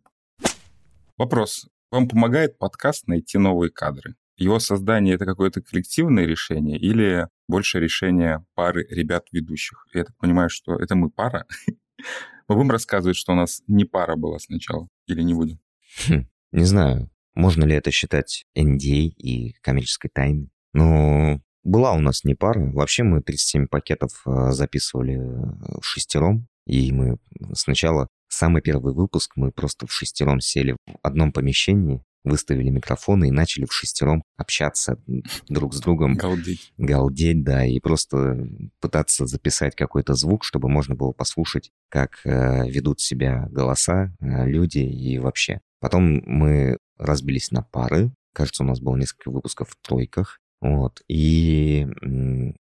Вопрос. 1.17 1.67
Вам 1.89 2.07
помогает 2.07 2.59
подкаст 2.59 3.07
найти 3.07 3.39
новые 3.39 3.71
кадры? 3.71 4.15
Его 4.37 4.59
создание— 4.59 5.15
это 5.15 5.25
какое-то 5.25 5.63
коллективное 5.63 6.25
решение 6.25 6.77
или 6.77 7.27
больше 7.47 7.79
решение 7.79 8.45
пары 8.53 8.85
ребят-ведущих? 8.87 9.87
Я 9.93 10.03
так 10.03 10.15
понимаю, 10.17 10.49
что 10.49 10.75
это 10.75 10.95
мы 10.95 11.09
пара. 11.09 11.47
Мы 12.47 12.55
будем 12.55 12.71
рассказывать, 12.71 13.17
что 13.17 13.33
у 13.33 13.35
нас 13.35 13.61
не 13.67 13.83
пара 13.83 14.15
была 14.15 14.39
сначала, 14.39 14.87
или 15.07 15.21
не 15.21 15.33
будем? 15.33 15.59
Хм, 16.07 16.27
не 16.51 16.63
знаю, 16.63 17.09
можно 17.37 17.63
ли 17.65 17.75
это 17.75 17.91
считать 17.91 18.45
NDA 18.57 19.13
и 19.15 19.53
коммерческой 19.61 20.09
тайной. 20.09 20.49
Но 20.73 21.39
была 21.63 21.93
у 21.93 21.99
нас 21.99 22.23
не 22.23 22.33
пара. 22.33 22.71
Вообще 22.71 23.03
мы 23.03 23.21
37 23.21 23.67
пакетов 23.67 24.23
э, 24.25 24.51
записывали 24.51 25.17
в 25.17 25.83
шестером. 25.83 26.47
И 26.65 26.91
мы 26.91 27.17
сначала, 27.53 28.07
самый 28.27 28.61
первый 28.61 28.93
выпуск, 28.93 29.33
мы 29.35 29.51
просто 29.51 29.85
в 29.85 29.93
шестером 29.93 30.41
сели 30.41 30.73
в 30.73 30.97
одном 31.01 31.31
помещении, 31.31 32.03
выставили 32.23 32.69
микрофоны 32.69 33.29
и 33.29 33.31
начали 33.31 33.65
в 33.65 33.73
шестером 33.73 34.23
общаться 34.35 35.01
друг 35.47 35.73
с 35.73 35.79
другом. 35.79 36.15
Галдеть. 36.15 36.73
Галдеть, 36.77 37.43
да, 37.43 37.65
и 37.65 37.79
просто 37.79 38.47
пытаться 38.81 39.27
записать 39.27 39.75
какой-то 39.75 40.15
звук, 40.15 40.43
чтобы 40.43 40.69
можно 40.69 40.95
было 40.95 41.11
послушать, 41.11 41.71
как 41.89 42.19
э, 42.25 42.67
ведут 42.69 42.99
себя 42.99 43.47
голоса, 43.51 44.11
э, 44.19 44.47
люди 44.47 44.79
и 44.79 45.19
вообще. 45.19 45.61
Потом 45.79 46.21
мы 46.25 46.77
разбились 46.97 47.51
на 47.51 47.63
пары. 47.63 48.11
Кажется, 48.33 48.63
у 48.63 48.67
нас 48.67 48.79
было 48.79 48.95
несколько 48.95 49.31
выпусков 49.31 49.69
в 49.69 49.77
тройках. 49.87 50.39
Вот. 50.61 51.01
И 51.07 51.87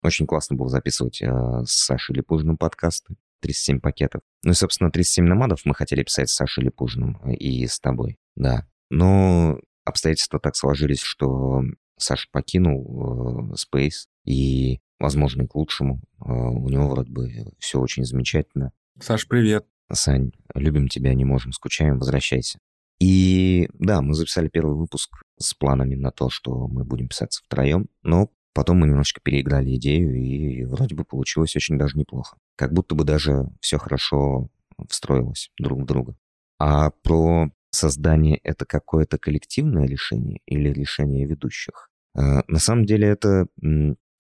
очень 0.01 0.27
классно 0.27 0.55
было 0.55 0.69
записывать 0.69 1.21
э, 1.21 1.63
с 1.65 1.85
Сашей 1.85 2.15
Липужиным 2.15 2.57
подкасты. 2.57 3.15
37 3.41 3.79
пакетов. 3.81 4.21
Ну 4.43 4.51
и, 4.51 4.55
собственно, 4.55 4.89
37 4.89 5.25
намадов 5.25 5.61
мы 5.65 5.75
хотели 5.75 6.03
писать 6.03 6.29
с 6.29 6.33
Сашей 6.33 6.63
Липужиным 6.63 7.17
и 7.29 7.67
с 7.67 7.79
тобой. 7.79 8.17
Да. 8.35 8.67
Но 8.89 9.59
обстоятельства 9.83 10.39
так 10.39 10.55
сложились, 10.55 11.01
что 11.01 11.61
Саша 11.97 12.27
покинул 12.31 13.51
э, 13.51 13.55
Space, 13.55 14.07
и, 14.25 14.79
возможно, 14.99 15.43
и 15.43 15.47
к 15.47 15.55
лучшему. 15.55 16.01
Э, 16.19 16.31
у 16.31 16.69
него 16.69 16.89
вроде 16.89 17.11
бы 17.11 17.31
все 17.59 17.79
очень 17.79 18.05
замечательно. 18.05 18.71
Саш, 18.99 19.27
привет. 19.27 19.65
Сань, 19.91 20.31
любим 20.55 20.87
тебя, 20.87 21.13
не 21.13 21.25
можем, 21.25 21.51
скучаем, 21.51 21.99
возвращайся. 21.99 22.59
И 23.03 23.67
да, 23.73 24.01
мы 24.01 24.13
записали 24.13 24.47
первый 24.47 24.77
выпуск 24.77 25.23
с 25.37 25.53
планами 25.53 25.95
на 25.95 26.11
то, 26.11 26.29
что 26.29 26.69
мы 26.69 26.85
будем 26.85 27.09
писаться 27.09 27.41
втроем, 27.43 27.89
но 28.01 28.29
потом 28.53 28.79
мы 28.79 28.87
немножечко 28.87 29.19
переиграли 29.21 29.75
идею, 29.75 30.15
и 30.15 30.63
вроде 30.63 30.95
бы 30.95 31.03
получилось 31.03 31.53
очень 31.57 31.77
даже 31.77 31.97
неплохо. 31.97 32.37
Как 32.55 32.71
будто 32.71 32.95
бы 32.95 33.03
даже 33.03 33.49
все 33.59 33.77
хорошо 33.77 34.47
встроилось 34.87 35.51
друг 35.59 35.81
в 35.81 35.85
друга. 35.85 36.15
А 36.59 36.91
про 36.91 37.49
создание 37.71 38.37
это 38.37 38.65
какое-то 38.65 39.17
коллективное 39.17 39.85
решение 39.85 40.39
или 40.45 40.69
решение 40.69 41.25
ведущих? 41.27 41.89
Э, 42.15 42.39
на 42.47 42.59
самом 42.59 42.85
деле 42.85 43.09
это 43.09 43.47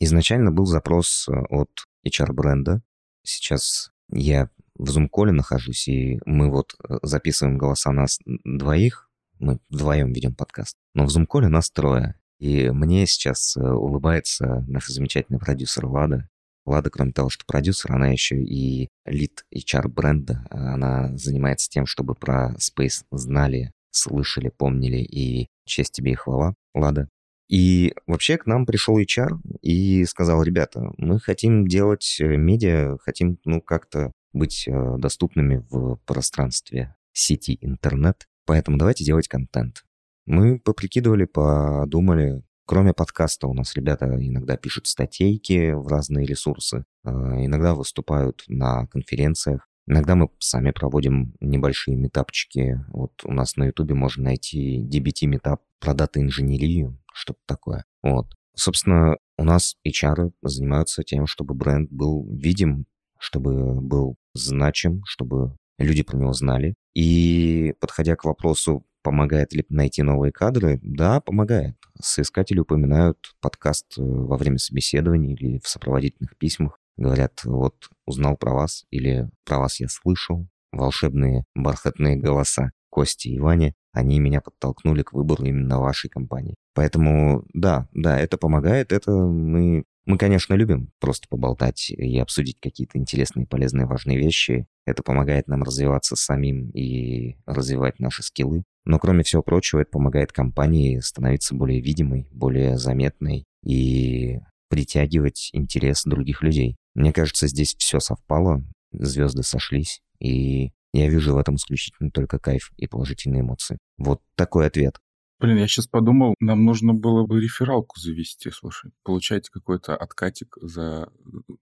изначально 0.01 0.51
был 0.51 0.65
запрос 0.65 1.29
э, 1.29 1.31
от 1.31 1.69
HR-бренда. 2.05 2.81
Сейчас 3.23 3.91
я 4.11 4.49
в 4.75 4.89
Zoom-коле 4.89 5.31
нахожусь, 5.31 5.87
и 5.87 6.19
мы 6.25 6.49
вот 6.49 6.75
э, 6.87 6.97
записываем 7.03 7.57
голоса 7.57 7.91
нас 7.91 8.19
двоих, 8.25 9.09
мы 9.39 9.59
вдвоем 9.69 10.13
ведем 10.13 10.35
подкаст, 10.35 10.77
но 10.93 11.05
в 11.05 11.15
Zoom-коле 11.15 11.47
нас 11.47 11.69
трое. 11.69 12.15
И 12.39 12.69
мне 12.71 13.05
сейчас 13.05 13.55
улыбается 13.55 14.65
наша 14.67 14.91
замечательная 14.91 15.39
продюсер 15.39 15.85
Лада. 15.85 16.27
Лада, 16.65 16.89
кроме 16.89 17.11
того, 17.11 17.29
что 17.29 17.45
продюсер, 17.45 17.91
она 17.93 18.09
еще 18.09 18.35
и 18.41 18.89
лид 19.05 19.45
HR 19.53 19.87
бренда. 19.87 20.45
Она 20.49 21.15
занимается 21.17 21.69
тем, 21.69 21.85
чтобы 21.85 22.15
про 22.15 22.55
Space 22.55 23.03
знали, 23.11 23.71
слышали, 23.91 24.49
помнили, 24.49 24.97
и 24.97 25.47
честь 25.65 25.93
тебе 25.93 26.13
и 26.13 26.15
хвала, 26.15 26.55
Лада. 26.73 27.09
И 27.49 27.93
вообще 28.07 28.37
к 28.37 28.45
нам 28.45 28.65
пришел 28.65 28.97
HR 28.97 29.37
и 29.61 30.05
сказал, 30.05 30.41
ребята, 30.43 30.91
мы 30.97 31.19
хотим 31.19 31.67
делать 31.67 32.17
э, 32.19 32.35
медиа, 32.35 32.97
хотим, 33.01 33.37
ну, 33.45 33.61
как-то 33.61 34.11
быть 34.33 34.67
э, 34.67 34.97
доступными 34.97 35.65
в 35.69 35.97
пространстве 36.05 36.95
сети 37.11 37.57
интернет, 37.61 38.27
поэтому 38.45 38.77
давайте 38.77 39.05
делать 39.05 39.27
контент. 39.27 39.83
Мы 40.25 40.59
поприкидывали, 40.59 41.25
подумали, 41.25 42.43
Кроме 42.65 42.93
подкаста 42.93 43.47
у 43.47 43.53
нас 43.53 43.75
ребята 43.75 44.05
иногда 44.05 44.55
пишут 44.55 44.87
статейки 44.87 45.73
в 45.73 45.87
разные 45.87 46.25
ресурсы, 46.25 46.85
э, 47.03 47.09
иногда 47.09 47.75
выступают 47.75 48.45
на 48.47 48.87
конференциях, 48.87 49.67
иногда 49.85 50.15
мы 50.15 50.29
сами 50.39 50.71
проводим 50.71 51.35
небольшие 51.41 51.97
метапчики. 51.97 52.79
Вот 52.87 53.11
у 53.25 53.33
нас 53.33 53.57
на 53.57 53.65
ютубе 53.65 53.95
можно 53.95 54.23
найти 54.23 54.81
DBT 54.81 55.27
метап 55.27 55.61
про 55.81 55.93
дата-инженерию, 55.93 56.97
что-то 57.13 57.41
такое. 57.45 57.83
Вот. 58.01 58.27
Собственно, 58.55 59.17
у 59.37 59.43
нас 59.43 59.75
HR 59.85 60.31
занимаются 60.41 61.03
тем, 61.03 61.27
чтобы 61.27 61.55
бренд 61.55 61.91
был 61.91 62.25
видим, 62.33 62.85
чтобы 63.23 63.79
был 63.79 64.15
значим, 64.33 65.01
чтобы 65.05 65.55
люди 65.77 66.03
про 66.03 66.17
него 66.17 66.33
знали. 66.33 66.75
И 66.93 67.73
подходя 67.79 68.15
к 68.15 68.25
вопросу, 68.25 68.85
помогает 69.01 69.53
ли 69.53 69.65
найти 69.69 70.03
новые 70.03 70.31
кадры, 70.31 70.79
да, 70.83 71.21
помогает. 71.21 71.75
Соискатели 72.01 72.59
упоминают 72.59 73.17
подкаст 73.41 73.97
э, 73.97 74.01
во 74.01 74.37
время 74.37 74.57
собеседований 74.57 75.33
или 75.33 75.59
в 75.59 75.67
сопроводительных 75.67 76.37
письмах. 76.37 76.79
Говорят, 76.97 77.43
вот 77.45 77.89
узнал 78.05 78.37
про 78.37 78.53
вас 78.53 78.85
или 78.91 79.29
про 79.45 79.59
вас 79.59 79.79
я 79.79 79.87
слышал. 79.87 80.47
Волшебные 80.71 81.45
бархатные 81.55 82.17
голоса 82.17 82.71
Кости 82.89 83.29
и 83.29 83.39
Вани, 83.39 83.73
они 83.93 84.19
меня 84.19 84.41
подтолкнули 84.41 85.03
к 85.03 85.13
выбору 85.13 85.45
именно 85.45 85.79
вашей 85.79 86.09
компании. 86.09 86.55
Поэтому 86.73 87.45
да, 87.53 87.87
да, 87.93 88.19
это 88.19 88.37
помогает, 88.37 88.91
это 88.91 89.11
мы 89.11 89.85
мы, 90.05 90.17
конечно, 90.17 90.53
любим 90.53 90.91
просто 90.99 91.27
поболтать 91.29 91.89
и 91.89 92.19
обсудить 92.19 92.59
какие-то 92.59 92.97
интересные, 92.97 93.47
полезные, 93.47 93.85
важные 93.85 94.17
вещи. 94.17 94.67
Это 94.85 95.01
помогает 95.01 95.47
нам 95.47 95.63
развиваться 95.63 96.15
самим 96.15 96.69
и 96.71 97.37
развивать 97.45 97.99
наши 97.99 98.21
скиллы. 98.21 98.63
Но, 98.85 98.99
кроме 98.99 99.23
всего 99.23 99.41
прочего, 99.41 99.79
это 99.79 99.91
помогает 99.91 100.33
компании 100.33 100.99
становиться 100.99 101.55
более 101.55 101.79
видимой, 101.79 102.27
более 102.31 102.77
заметной 102.77 103.45
и 103.63 104.39
притягивать 104.69 105.49
интерес 105.53 106.03
других 106.03 106.41
людей. 106.41 106.75
Мне 106.95 107.13
кажется, 107.13 107.47
здесь 107.47 107.75
все 107.77 107.99
совпало, 107.99 108.63
звезды 108.91 109.43
сошлись, 109.43 110.01
и 110.19 110.71
я 110.93 111.09
вижу 111.09 111.33
в 111.33 111.37
этом 111.37 111.55
исключительно 111.55 112.11
только 112.11 112.39
кайф 112.39 112.71
и 112.77 112.87
положительные 112.87 113.41
эмоции. 113.41 113.77
Вот 113.97 114.21
такой 114.35 114.67
ответ. 114.67 114.97
Блин, 115.43 115.57
я 115.57 115.67
сейчас 115.67 115.87
подумал, 115.87 116.35
нам 116.39 116.63
нужно 116.63 116.93
было 116.93 117.25
бы 117.25 117.41
рефералку 117.41 117.99
завести, 117.99 118.49
слушай. 118.49 118.91
Получать 119.03 119.49
какой-то 119.49 119.93
откатик 119.93 120.55
за 120.61 121.09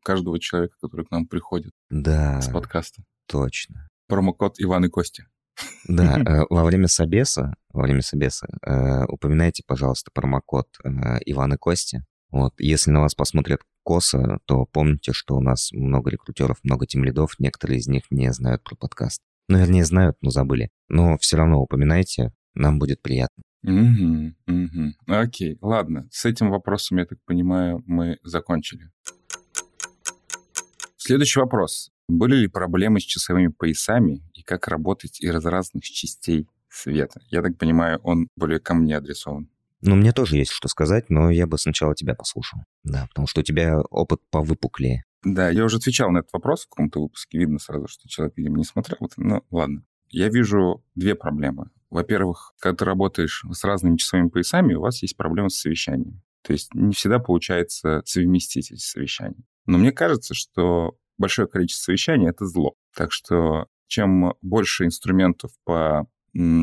каждого 0.04 0.40
человека, 0.40 0.76
который 0.80 1.04
к 1.04 1.10
нам 1.10 1.26
приходит. 1.26 1.72
Да. 1.90 2.40
С 2.42 2.50
подкаста. 2.50 3.02
Точно. 3.26 3.90
Промокод 4.08 4.58
Иван 4.60 4.86
и 4.86 4.88
Костя. 4.88 5.26
Да, 5.88 6.20
э, 6.22 6.46
во 6.52 6.64
время 6.64 6.88
собеса, 6.88 7.56
во 7.74 7.82
время 7.82 8.04
собеса 8.04 8.50
э, 8.64 9.06
упоминайте, 9.06 9.64
пожалуйста, 9.66 10.12
промокод 10.14 10.68
э, 10.84 10.90
Иван 11.26 11.56
и 11.56 11.58
Костя. 11.58 12.06
Вот, 12.30 12.54
если 12.60 12.92
на 12.92 13.02
вас 13.02 13.16
посмотрят 13.16 13.62
косо, 13.82 14.42
то 14.46 14.66
помните, 14.66 15.12
что 15.12 15.36
у 15.36 15.42
нас 15.42 15.72
много 15.72 16.12
рекрутеров, 16.12 16.60
много 16.62 16.86
тимлидов, 16.86 17.34
некоторые 17.40 17.80
из 17.80 17.88
них 17.88 18.04
не 18.12 18.32
знают 18.32 18.64
про 18.64 18.76
подкаст. 18.76 19.24
Ну, 19.48 19.58
вернее, 19.58 19.86
знают, 19.86 20.18
но 20.22 20.30
забыли. 20.30 20.70
Но 20.88 21.18
все 21.18 21.38
равно 21.38 21.60
упоминайте, 21.60 22.32
нам 22.54 22.78
будет 22.78 23.02
приятно. 23.02 23.42
Угу, 23.64 24.34
угу. 24.48 24.94
Окей, 25.08 25.58
ладно. 25.62 26.08
С 26.12 26.26
этим 26.26 26.50
вопросом, 26.50 26.98
я 26.98 27.06
так 27.06 27.20
понимаю, 27.26 27.84
мы 27.86 28.18
закончили. 28.24 28.90
Следующий 30.98 31.40
вопрос. 31.40 31.92
Были 32.08 32.36
ли 32.36 32.48
проблемы 32.48 33.00
с 33.00 33.04
часовыми 33.04 33.48
поясами 33.48 34.24
и 34.34 34.44
как 34.44 34.68
работать 34.68 35.22
из 35.22 35.46
разных 35.46 35.84
частей 35.84 36.48
света? 36.70 37.22
Я 37.30 37.42
так 37.42 37.58
понимаю, 37.58 38.00
он 38.04 38.30
более 38.36 38.60
ко 38.60 38.74
мне 38.74 38.98
адресован. 38.98 39.50
Ну, 39.82 39.96
мне 39.96 40.12
тоже 40.12 40.38
есть 40.38 40.52
что 40.52 40.68
сказать, 40.68 41.10
но 41.10 41.32
я 41.32 41.48
бы 41.48 41.58
сначала 41.58 41.96
тебя 41.96 42.14
послушал. 42.14 42.60
Да, 42.84 43.08
потому 43.10 43.28
что 43.28 43.42
у 43.42 43.44
тебя 43.44 43.80
опыт 43.90 44.22
повыпуклее. 44.30 45.04
Да, 45.24 45.50
я 45.50 45.64
уже 45.64 45.78
отвечал 45.78 46.12
на 46.12 46.20
этот 46.20 46.34
вопрос 46.34 46.66
в 46.66 46.70
каком-то 46.70 47.02
выпуске. 47.02 47.40
Видно 47.40 47.60
сразу, 47.60 47.88
что 47.88 48.08
человек, 48.08 48.38
видимо, 48.38 48.58
не 48.58 48.64
смотрел. 48.64 48.98
Ну, 49.18 49.44
ладно. 49.52 49.84
Я 50.12 50.30
вижу 50.30 50.84
две 50.96 51.16
проблемы. 51.16 51.70
Во-первых, 51.90 52.54
когда 52.60 52.78
ты 52.78 52.86
работаешь 52.86 53.44
с 53.52 53.64
разными 53.64 53.98
часовыми 53.98 54.30
поясами, 54.30 54.74
у 54.74 54.82
вас 54.82 55.02
есть 55.02 55.18
проблема 55.18 55.50
с 55.50 55.56
совещанием. 55.56 56.22
То 56.44 56.54
есть 56.54 56.74
не 56.74 56.94
всегда 56.94 57.20
получается 57.20 58.02
совместить 58.06 58.72
эти 58.72 58.80
совещания. 58.80 59.44
Но 59.66 59.78
мне 59.78 59.92
кажется, 59.92 60.34
что 60.34 60.96
большое 61.18 61.48
количество 61.48 61.86
совещаний— 61.86 62.30
это 62.30 62.46
зло. 62.46 62.76
Так 62.96 63.12
что 63.12 63.68
чем 63.88 64.34
больше 64.42 64.86
инструментов 64.86 65.52
по 65.66 66.08